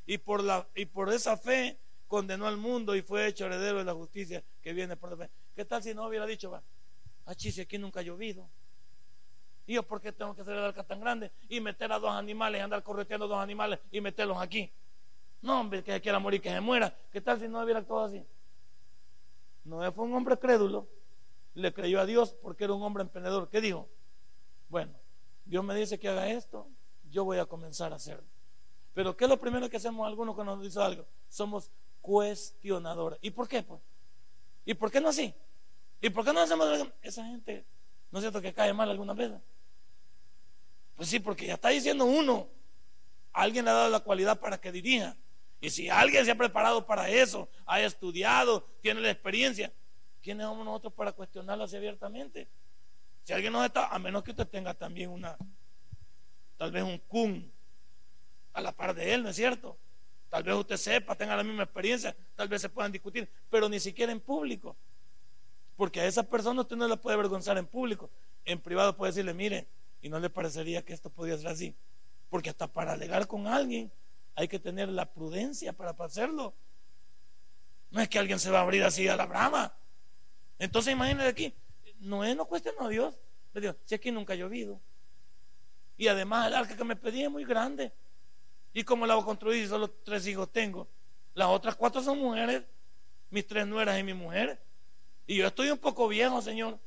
Y 0.06 0.18
por, 0.18 0.42
la, 0.42 0.66
y 0.74 0.86
por 0.86 1.12
esa 1.12 1.36
fe 1.36 1.76
condenó 2.06 2.46
al 2.46 2.56
mundo 2.56 2.94
y 2.94 3.02
fue 3.02 3.26
hecho 3.26 3.46
heredero 3.46 3.78
de 3.78 3.84
la 3.84 3.94
justicia 3.94 4.42
que 4.62 4.72
viene 4.72 4.96
por 4.96 5.10
la 5.10 5.26
fe. 5.26 5.30
¿Qué 5.54 5.64
tal 5.64 5.82
si 5.82 5.94
no 5.94 6.06
hubiera 6.06 6.26
dicho, 6.26 6.50
va, 6.50 6.62
ah, 7.26 7.34
si 7.34 7.60
aquí 7.60 7.78
nunca 7.78 8.00
ha 8.00 8.02
llovido? 8.02 8.48
¿Y 9.66 9.74
yo 9.74 9.82
por 9.82 10.00
qué 10.00 10.12
tengo 10.12 10.34
que 10.34 10.42
hacer 10.42 10.54
el 10.54 10.64
arca 10.64 10.84
tan 10.84 11.00
grande 11.00 11.32
y 11.48 11.60
meter 11.60 11.90
a 11.90 11.98
dos 11.98 12.12
animales, 12.12 12.62
andar 12.62 12.82
correteando 12.84 13.26
dos 13.26 13.38
animales 13.38 13.80
y 13.90 14.00
meterlos 14.00 14.38
aquí? 14.40 14.70
No, 15.42 15.60
hombre, 15.60 15.82
que 15.82 16.00
quiera 16.00 16.20
morir, 16.20 16.40
que 16.40 16.50
se 16.50 16.60
muera. 16.60 16.94
¿Qué 17.12 17.20
tal 17.20 17.40
si 17.40 17.48
no 17.48 17.60
hubiera 17.62 17.80
actuado 17.80 18.04
así? 18.04 18.24
No 19.64 19.90
fue 19.92 20.04
un 20.04 20.14
hombre 20.14 20.38
crédulo 20.38 20.86
le 21.56 21.72
creyó 21.72 22.00
a 22.00 22.06
Dios 22.06 22.34
porque 22.42 22.64
era 22.64 22.74
un 22.74 22.82
hombre 22.82 23.02
emprendedor. 23.02 23.48
¿Qué 23.48 23.60
dijo? 23.60 23.88
Bueno, 24.68 24.92
Dios 25.46 25.64
me 25.64 25.74
dice 25.74 25.98
que 25.98 26.08
haga 26.08 26.28
esto, 26.30 26.68
yo 27.10 27.24
voy 27.24 27.38
a 27.38 27.46
comenzar 27.46 27.92
a 27.92 27.96
hacerlo. 27.96 28.26
Pero 28.96 29.14
¿qué 29.14 29.24
es 29.24 29.30
lo 29.30 29.38
primero 29.38 29.68
que 29.68 29.76
hacemos 29.76 30.06
algunos 30.06 30.34
cuando 30.34 30.56
nos 30.56 30.64
dice 30.64 30.80
algo? 30.80 31.04
Somos 31.28 31.70
cuestionadores. 32.00 33.18
¿Y 33.20 33.30
por 33.30 33.46
qué? 33.46 33.62
Pues? 33.62 33.78
¿Y 34.64 34.72
por 34.72 34.90
qué 34.90 35.02
no 35.02 35.10
así? 35.10 35.34
¿Y 36.00 36.08
por 36.08 36.24
qué 36.24 36.32
no 36.32 36.40
hacemos 36.40 36.66
esa 37.02 37.22
gente? 37.26 37.62
¿No 38.10 38.18
es 38.18 38.22
cierto 38.22 38.40
que 38.40 38.54
cae 38.54 38.72
mal 38.72 38.88
alguna 38.88 39.12
vez? 39.12 39.32
Pues 40.96 41.10
sí, 41.10 41.20
porque 41.20 41.44
ya 41.44 41.54
está 41.54 41.68
diciendo 41.68 42.06
uno, 42.06 42.48
alguien 43.34 43.66
le 43.66 43.70
ha 43.70 43.74
dado 43.74 43.90
la 43.90 44.00
cualidad 44.00 44.40
para 44.40 44.58
que 44.58 44.72
dirija. 44.72 45.14
Y 45.60 45.68
si 45.68 45.90
alguien 45.90 46.24
se 46.24 46.30
ha 46.30 46.34
preparado 46.34 46.86
para 46.86 47.10
eso, 47.10 47.50
ha 47.66 47.82
estudiado, 47.82 48.66
tiene 48.80 49.02
la 49.02 49.10
experiencia, 49.10 49.70
¿quiénes 50.22 50.46
somos 50.46 50.64
nosotros 50.64 50.94
para 50.94 51.12
cuestionarlo 51.12 51.64
así 51.64 51.76
abiertamente? 51.76 52.48
Si 53.24 53.34
alguien 53.34 53.52
no 53.52 53.62
está, 53.62 53.88
a 53.88 53.98
menos 53.98 54.24
que 54.24 54.30
usted 54.30 54.48
tenga 54.48 54.72
también 54.72 55.10
una, 55.10 55.36
tal 56.56 56.72
vez 56.72 56.82
un 56.82 56.96
kun 57.00 57.55
a 58.56 58.62
la 58.62 58.72
par 58.72 58.94
de 58.94 59.12
él, 59.12 59.22
¿no 59.22 59.28
es 59.28 59.36
cierto? 59.36 59.76
Tal 60.30 60.42
vez 60.42 60.54
usted 60.54 60.78
sepa, 60.78 61.14
tenga 61.14 61.36
la 61.36 61.44
misma 61.44 61.64
experiencia, 61.64 62.16
tal 62.34 62.48
vez 62.48 62.62
se 62.62 62.70
puedan 62.70 62.90
discutir, 62.90 63.28
pero 63.50 63.68
ni 63.68 63.78
siquiera 63.78 64.10
en 64.10 64.18
público. 64.18 64.74
Porque 65.76 66.00
a 66.00 66.06
esa 66.06 66.22
persona 66.22 66.62
usted 66.62 66.74
no 66.74 66.88
le 66.88 66.96
puede 66.96 67.14
avergonzar 67.14 67.58
en 67.58 67.66
público. 67.66 68.08
En 68.46 68.58
privado 68.58 68.96
puede 68.96 69.12
decirle, 69.12 69.34
mire, 69.34 69.66
y 70.00 70.08
no 70.08 70.18
le 70.18 70.30
parecería 70.30 70.82
que 70.82 70.94
esto 70.94 71.10
podía 71.10 71.36
ser 71.36 71.48
así. 71.48 71.74
Porque 72.30 72.48
hasta 72.48 72.66
para 72.66 72.94
alegar 72.94 73.26
con 73.26 73.46
alguien 73.46 73.92
hay 74.34 74.48
que 74.48 74.58
tener 74.58 74.88
la 74.88 75.04
prudencia 75.04 75.74
para 75.74 75.90
hacerlo. 75.90 76.54
No 77.90 78.00
es 78.00 78.08
que 78.08 78.18
alguien 78.18 78.40
se 78.40 78.50
va 78.50 78.60
a 78.60 78.62
abrir 78.62 78.84
así 78.84 79.06
a 79.06 79.16
la 79.16 79.26
brama. 79.26 79.74
Entonces 80.58 80.94
imagínese 80.94 81.28
aquí, 81.28 81.54
Noé 82.00 82.34
no 82.34 82.46
cuestionó 82.46 82.86
a 82.86 82.88
Dios. 82.88 83.14
Le 83.52 83.60
dijo, 83.60 83.74
si 83.84 83.94
aquí 83.94 84.10
nunca 84.10 84.32
ha 84.32 84.36
llovido. 84.36 84.80
Y 85.98 86.08
además 86.08 86.46
el 86.46 86.54
arca 86.54 86.74
que 86.74 86.84
me 86.84 86.96
pedí 86.96 87.22
es 87.22 87.30
muy 87.30 87.44
grande. 87.44 87.92
¿Y 88.76 88.84
cómo 88.84 89.06
la 89.06 89.14
voy 89.14 89.22
a 89.22 89.24
construir 89.24 89.62
si 89.62 89.70
solo 89.70 89.88
tres 89.88 90.26
hijos 90.26 90.52
tengo? 90.52 90.86
Las 91.32 91.48
otras 91.48 91.76
cuatro 91.76 92.02
son 92.02 92.18
mujeres, 92.18 92.62
mis 93.30 93.46
tres 93.46 93.66
nueras 93.66 93.98
y 93.98 94.02
mi 94.02 94.12
mujer. 94.12 94.60
Y 95.26 95.36
yo 95.36 95.46
estoy 95.46 95.70
un 95.70 95.78
poco 95.78 96.06
viejo, 96.08 96.42
Señor. 96.42 96.78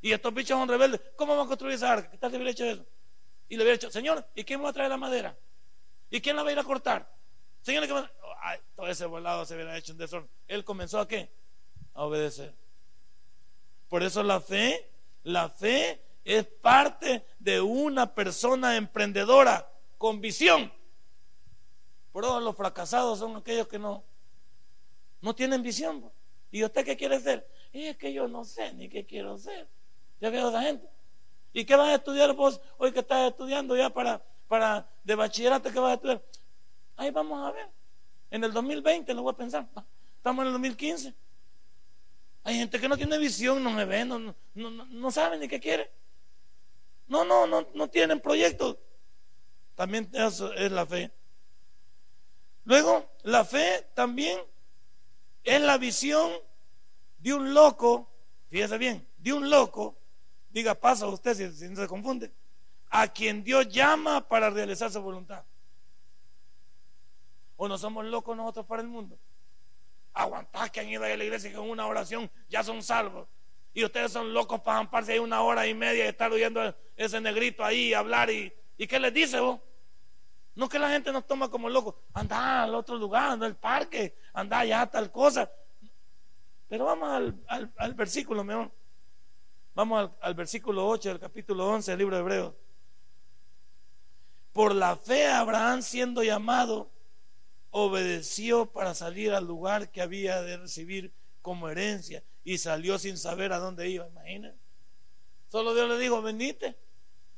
Y 0.00 0.12
estos 0.12 0.32
bichos 0.32 0.58
son 0.58 0.66
rebeldes. 0.66 0.98
¿Cómo 1.14 1.32
vamos 1.32 1.44
a 1.44 1.48
construir 1.48 1.74
esa 1.74 1.92
arca? 1.92 2.10
¿Qué 2.10 2.16
tal 2.16 2.30
si 2.30 2.36
hubiera 2.38 2.52
hecho 2.52 2.64
eso? 2.64 2.86
Y 3.50 3.56
le 3.58 3.64
hubiera 3.64 3.76
dicho, 3.76 3.90
Señor, 3.90 4.26
¿y 4.34 4.44
quién 4.44 4.64
va 4.64 4.70
a 4.70 4.72
traer 4.72 4.88
la 4.88 4.96
madera? 4.96 5.36
¿Y 6.08 6.22
quién 6.22 6.36
la 6.36 6.42
va 6.42 6.48
a 6.48 6.52
ir 6.52 6.58
a 6.58 6.64
cortar? 6.64 7.06
Señor, 7.60 7.86
todo 8.74 8.88
ese 8.88 9.04
volado 9.04 9.44
se 9.44 9.56
hubiera 9.56 9.76
hecho 9.76 9.92
un 9.92 9.98
desorden. 9.98 10.30
Él 10.48 10.64
comenzó 10.64 11.00
a 11.00 11.06
qué? 11.06 11.28
A 11.92 12.04
obedecer. 12.04 12.50
Por 13.90 14.02
eso 14.02 14.22
la 14.22 14.40
fe, 14.40 14.88
la 15.22 15.50
fe 15.50 16.00
es 16.24 16.46
parte 16.46 17.26
de 17.40 17.60
una 17.60 18.14
persona 18.14 18.78
emprendedora 18.78 19.68
con 19.98 20.22
visión. 20.22 20.72
Por 22.16 22.24
los 22.42 22.56
fracasados 22.56 23.18
son 23.18 23.36
aquellos 23.36 23.68
que 23.68 23.78
no, 23.78 24.02
no 25.20 25.34
tienen 25.34 25.62
visión. 25.62 26.02
¿Y 26.50 26.64
usted 26.64 26.82
qué 26.82 26.96
quiere 26.96 27.20
ser? 27.20 27.46
Y 27.74 27.84
es 27.88 27.98
que 27.98 28.10
yo 28.10 28.26
no 28.26 28.42
sé 28.42 28.72
ni 28.72 28.88
qué 28.88 29.04
quiero 29.04 29.36
ser. 29.36 29.68
Ya 30.18 30.30
veo 30.30 30.46
a 30.46 30.48
esa 30.48 30.62
gente. 30.62 30.88
¿Y 31.52 31.66
qué 31.66 31.76
vas 31.76 31.88
a 31.88 31.96
estudiar 31.96 32.32
vos 32.32 32.58
hoy 32.78 32.90
que 32.90 33.00
estás 33.00 33.30
estudiando 33.30 33.76
ya 33.76 33.90
para, 33.90 34.22
para 34.48 34.88
de 35.04 35.14
bachillerato? 35.14 35.70
¿Qué 35.70 35.78
vas 35.78 35.90
a 35.90 35.94
estudiar? 35.96 36.22
Ahí 36.96 37.10
vamos 37.10 37.46
a 37.46 37.52
ver. 37.52 37.68
En 38.30 38.42
el 38.44 38.50
2020 38.50 39.12
lo 39.12 39.20
voy 39.20 39.34
a 39.34 39.36
pensar. 39.36 39.66
Estamos 40.16 40.40
en 40.40 40.46
el 40.46 40.52
2015. 40.54 41.12
Hay 42.44 42.54
gente 42.54 42.80
que 42.80 42.88
no 42.88 42.96
tiene 42.96 43.18
visión, 43.18 43.62
no 43.62 43.70
me 43.72 43.84
ve, 43.84 44.06
no, 44.06 44.18
no, 44.18 44.70
no, 44.70 45.10
sabe 45.10 45.36
ni 45.38 45.48
qué 45.48 45.60
quiere. 45.60 45.90
No, 47.08 47.26
no, 47.26 47.46
no, 47.46 47.66
no 47.74 47.88
tienen 47.90 48.20
proyectos. 48.20 48.78
También 49.74 50.08
eso 50.14 50.50
es 50.54 50.72
la 50.72 50.86
fe. 50.86 51.10
Luego, 52.66 53.08
la 53.22 53.44
fe 53.44 53.86
también 53.94 54.38
es 55.42 55.60
la 55.62 55.78
visión 55.78 56.30
de 57.18 57.32
un 57.32 57.54
loco, 57.54 58.10
fíjese 58.50 58.76
bien, 58.76 59.06
de 59.18 59.32
un 59.32 59.48
loco 59.48 59.96
Diga 60.56 60.74
paso 60.74 61.04
a 61.04 61.08
usted 61.10 61.52
si, 61.54 61.68
no 61.68 61.76
se 61.76 61.86
confunde. 61.86 62.30
A 62.88 63.08
quien 63.08 63.44
Dios 63.44 63.68
llama 63.68 64.26
para 64.26 64.48
realizar 64.48 64.90
su 64.90 65.02
voluntad. 65.02 65.44
¿O 67.58 67.68
no 67.68 67.76
somos 67.76 68.06
locos 68.06 68.34
nosotros 68.34 68.64
para 68.64 68.80
el 68.80 68.88
mundo? 68.88 69.18
Aguantar 70.14 70.72
que 70.72 70.80
han 70.80 70.88
ido 70.88 71.04
a 71.04 71.08
la 71.08 71.22
iglesia 71.22 71.50
y 71.50 71.52
con 71.52 71.68
una 71.68 71.86
oración 71.86 72.30
ya 72.48 72.64
son 72.64 72.82
salvos. 72.82 73.28
Y 73.74 73.84
ustedes 73.84 74.10
son 74.12 74.32
locos 74.32 74.62
para 74.62 74.78
amparse 74.78 75.12
ahí 75.12 75.18
una 75.18 75.42
hora 75.42 75.66
y 75.66 75.74
media 75.74 76.06
y 76.06 76.08
estar 76.08 76.32
oyendo 76.32 76.74
ese 76.96 77.20
negrito 77.20 77.62
ahí 77.62 77.92
hablar. 77.92 78.30
¿Y, 78.30 78.50
¿y 78.78 78.86
qué 78.86 78.98
les 78.98 79.12
dice 79.12 79.38
vos? 79.38 79.60
No 80.56 80.70
que 80.70 80.78
la 80.78 80.88
gente 80.88 81.12
nos 81.12 81.26
toma 81.26 81.50
como 81.50 81.68
locos. 81.68 81.94
Anda 82.14 82.62
al 82.62 82.74
otro 82.74 82.96
lugar, 82.96 83.30
anda 83.30 83.46
al 83.46 83.56
parque, 83.56 84.16
anda 84.32 84.60
allá 84.60 84.86
tal 84.86 85.12
cosa. 85.12 85.50
Pero 86.68 86.86
vamos 86.86 87.10
al, 87.10 87.70
al, 87.76 87.94
versículo 87.94 88.42
mejor. 88.42 88.72
Vamos 89.74 90.10
al, 90.18 90.34
versículo 90.34 90.88
8 90.88 91.10
del 91.10 91.20
capítulo 91.20 91.68
11 91.68 91.90
del 91.90 91.98
libro 91.98 92.16
de 92.16 92.22
Hebreos. 92.22 92.54
Por 94.54 94.74
la 94.74 94.96
fe 94.96 95.26
Abraham 95.26 95.82
siendo 95.82 96.22
llamado, 96.24 96.90
obedeció 97.70 98.64
para 98.64 98.94
salir 98.94 99.34
al 99.34 99.46
lugar 99.46 99.90
que 99.90 100.00
había 100.00 100.40
de 100.40 100.56
recibir 100.56 101.12
como 101.42 101.68
herencia 101.68 102.22
y 102.44 102.56
salió 102.56 102.98
sin 102.98 103.18
saber 103.18 103.52
a 103.52 103.58
dónde 103.58 103.90
iba. 103.90 104.08
Imagínense. 104.08 104.58
Solo 105.50 105.74
Dios 105.74 105.90
le 105.90 105.98
dijo, 105.98 106.22
venite. 106.22 106.76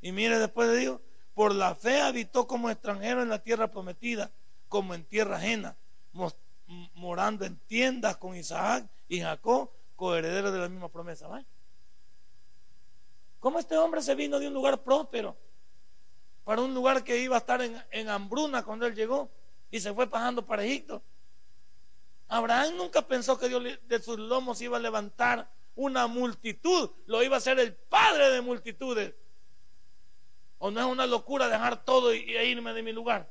Y 0.01 0.13
mire, 0.13 0.39
después 0.39 0.69
le 0.69 0.77
dijo, 0.77 1.03
por 1.39 1.55
la 1.55 1.77
fe 1.77 2.01
habitó 2.01 2.49
como 2.49 2.69
extranjero 2.69 3.23
en 3.23 3.29
la 3.29 3.39
tierra 3.39 3.71
prometida, 3.71 4.29
como 4.69 4.93
en 4.93 5.05
tierra 5.05 5.37
ajena, 5.37 5.77
morando 6.97 7.45
en 7.45 7.57
tiendas 7.69 8.17
con 8.17 8.35
Isaac 8.35 8.85
y 9.09 9.21
Jacob, 9.21 9.71
coherederos 9.95 10.53
de 10.53 10.59
la 10.59 10.69
misma 10.69 10.89
promesa. 10.89 11.29
¿vale? 11.29 11.45
¿Cómo 13.39 13.61
este 13.61 13.79
hombre 13.79 14.03
se 14.03 14.17
vino 14.17 14.41
de 14.41 14.49
un 14.49 14.53
lugar 14.53 14.83
próspero 14.83 15.37
para 16.43 16.61
un 16.61 16.75
lugar 16.75 17.05
que 17.05 17.19
iba 17.19 17.37
a 17.37 17.39
estar 17.39 17.63
en, 17.63 18.09
hambruna 18.09 18.65
cuando 18.65 18.87
él 18.87 18.97
llegó 18.97 19.31
y 19.71 19.79
se 19.79 19.95
fue 19.95 20.09
pasando 20.09 20.45
para 20.45 20.65
Egipto? 20.65 21.01
Abraham 22.27 22.79
nunca 22.79 23.03
pensó 23.03 23.39
que 23.39 23.49
Dios 23.49 23.63
de 23.87 24.03
sus 24.03 24.19
lomos 24.19 24.61
iba 24.61 24.77
a 24.77 24.81
levantar 24.81 25.49
una 25.77 26.09
multitud, 26.09 26.91
lo 27.07 27.23
iba 27.23 27.37
a 27.37 27.41
ser 27.41 27.61
el 27.61 27.75
padre 27.75 28.31
de 28.31 28.41
multitudes. 28.41 29.15
¿O 30.59 30.71
no 30.71 30.81
es 30.81 30.87
una 30.87 31.07
locura 31.07 31.49
dejar 31.49 31.85
todo 31.85 32.13
y, 32.13 32.37
irme 32.37 32.73
de 32.73 32.83
mi 32.83 32.93
lugar? 32.93 33.29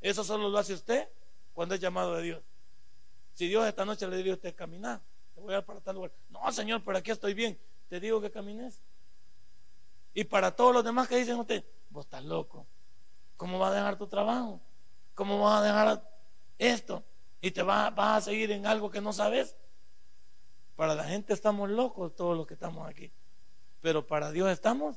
Eso 0.00 0.24
solo 0.24 0.48
lo 0.48 0.58
hace 0.58 0.74
usted 0.74 1.08
cuando 1.52 1.74
es 1.74 1.80
llamado 1.80 2.14
de 2.14 2.22
Dios. 2.22 2.42
Si 3.34 3.48
Dios 3.48 3.66
esta 3.66 3.84
noche 3.84 4.06
le 4.06 4.16
diría 4.16 4.32
a 4.32 4.36
usted 4.36 4.54
caminar, 4.54 5.00
te 5.34 5.40
voy 5.40 5.50
a 5.50 5.56
dar 5.56 5.64
para 5.64 5.80
tal 5.80 5.96
lugar. 5.96 6.10
No, 6.30 6.50
Señor, 6.52 6.82
pero 6.84 6.98
aquí 6.98 7.10
estoy 7.10 7.34
bien 7.34 7.58
te 7.88 8.00
digo 8.00 8.20
que 8.20 8.30
camines. 8.30 8.80
Y 10.14 10.24
para 10.24 10.54
todos 10.54 10.74
los 10.74 10.84
demás 10.84 11.08
que 11.08 11.16
dicen 11.16 11.38
usted, 11.38 11.64
vos 11.90 12.04
estás 12.04 12.24
loco. 12.24 12.66
¿Cómo 13.36 13.58
vas 13.58 13.72
a 13.72 13.74
dejar 13.76 13.98
tu 13.98 14.06
trabajo? 14.06 14.60
¿Cómo 15.14 15.40
vas 15.40 15.60
a 15.60 15.64
dejar 15.64 16.02
esto? 16.58 17.02
Y 17.40 17.50
te 17.50 17.62
vas, 17.62 17.92
a 17.96 18.20
seguir 18.20 18.50
en 18.50 18.66
algo 18.66 18.90
que 18.90 19.00
no 19.00 19.12
sabes. 19.12 19.54
Para 20.76 20.94
la 20.94 21.04
gente 21.04 21.32
estamos 21.32 21.70
locos 21.70 22.14
todos 22.16 22.36
los 22.36 22.46
que 22.46 22.54
estamos 22.54 22.88
aquí. 22.88 23.12
Pero 23.80 24.04
para 24.04 24.32
Dios 24.32 24.50
estamos 24.50 24.96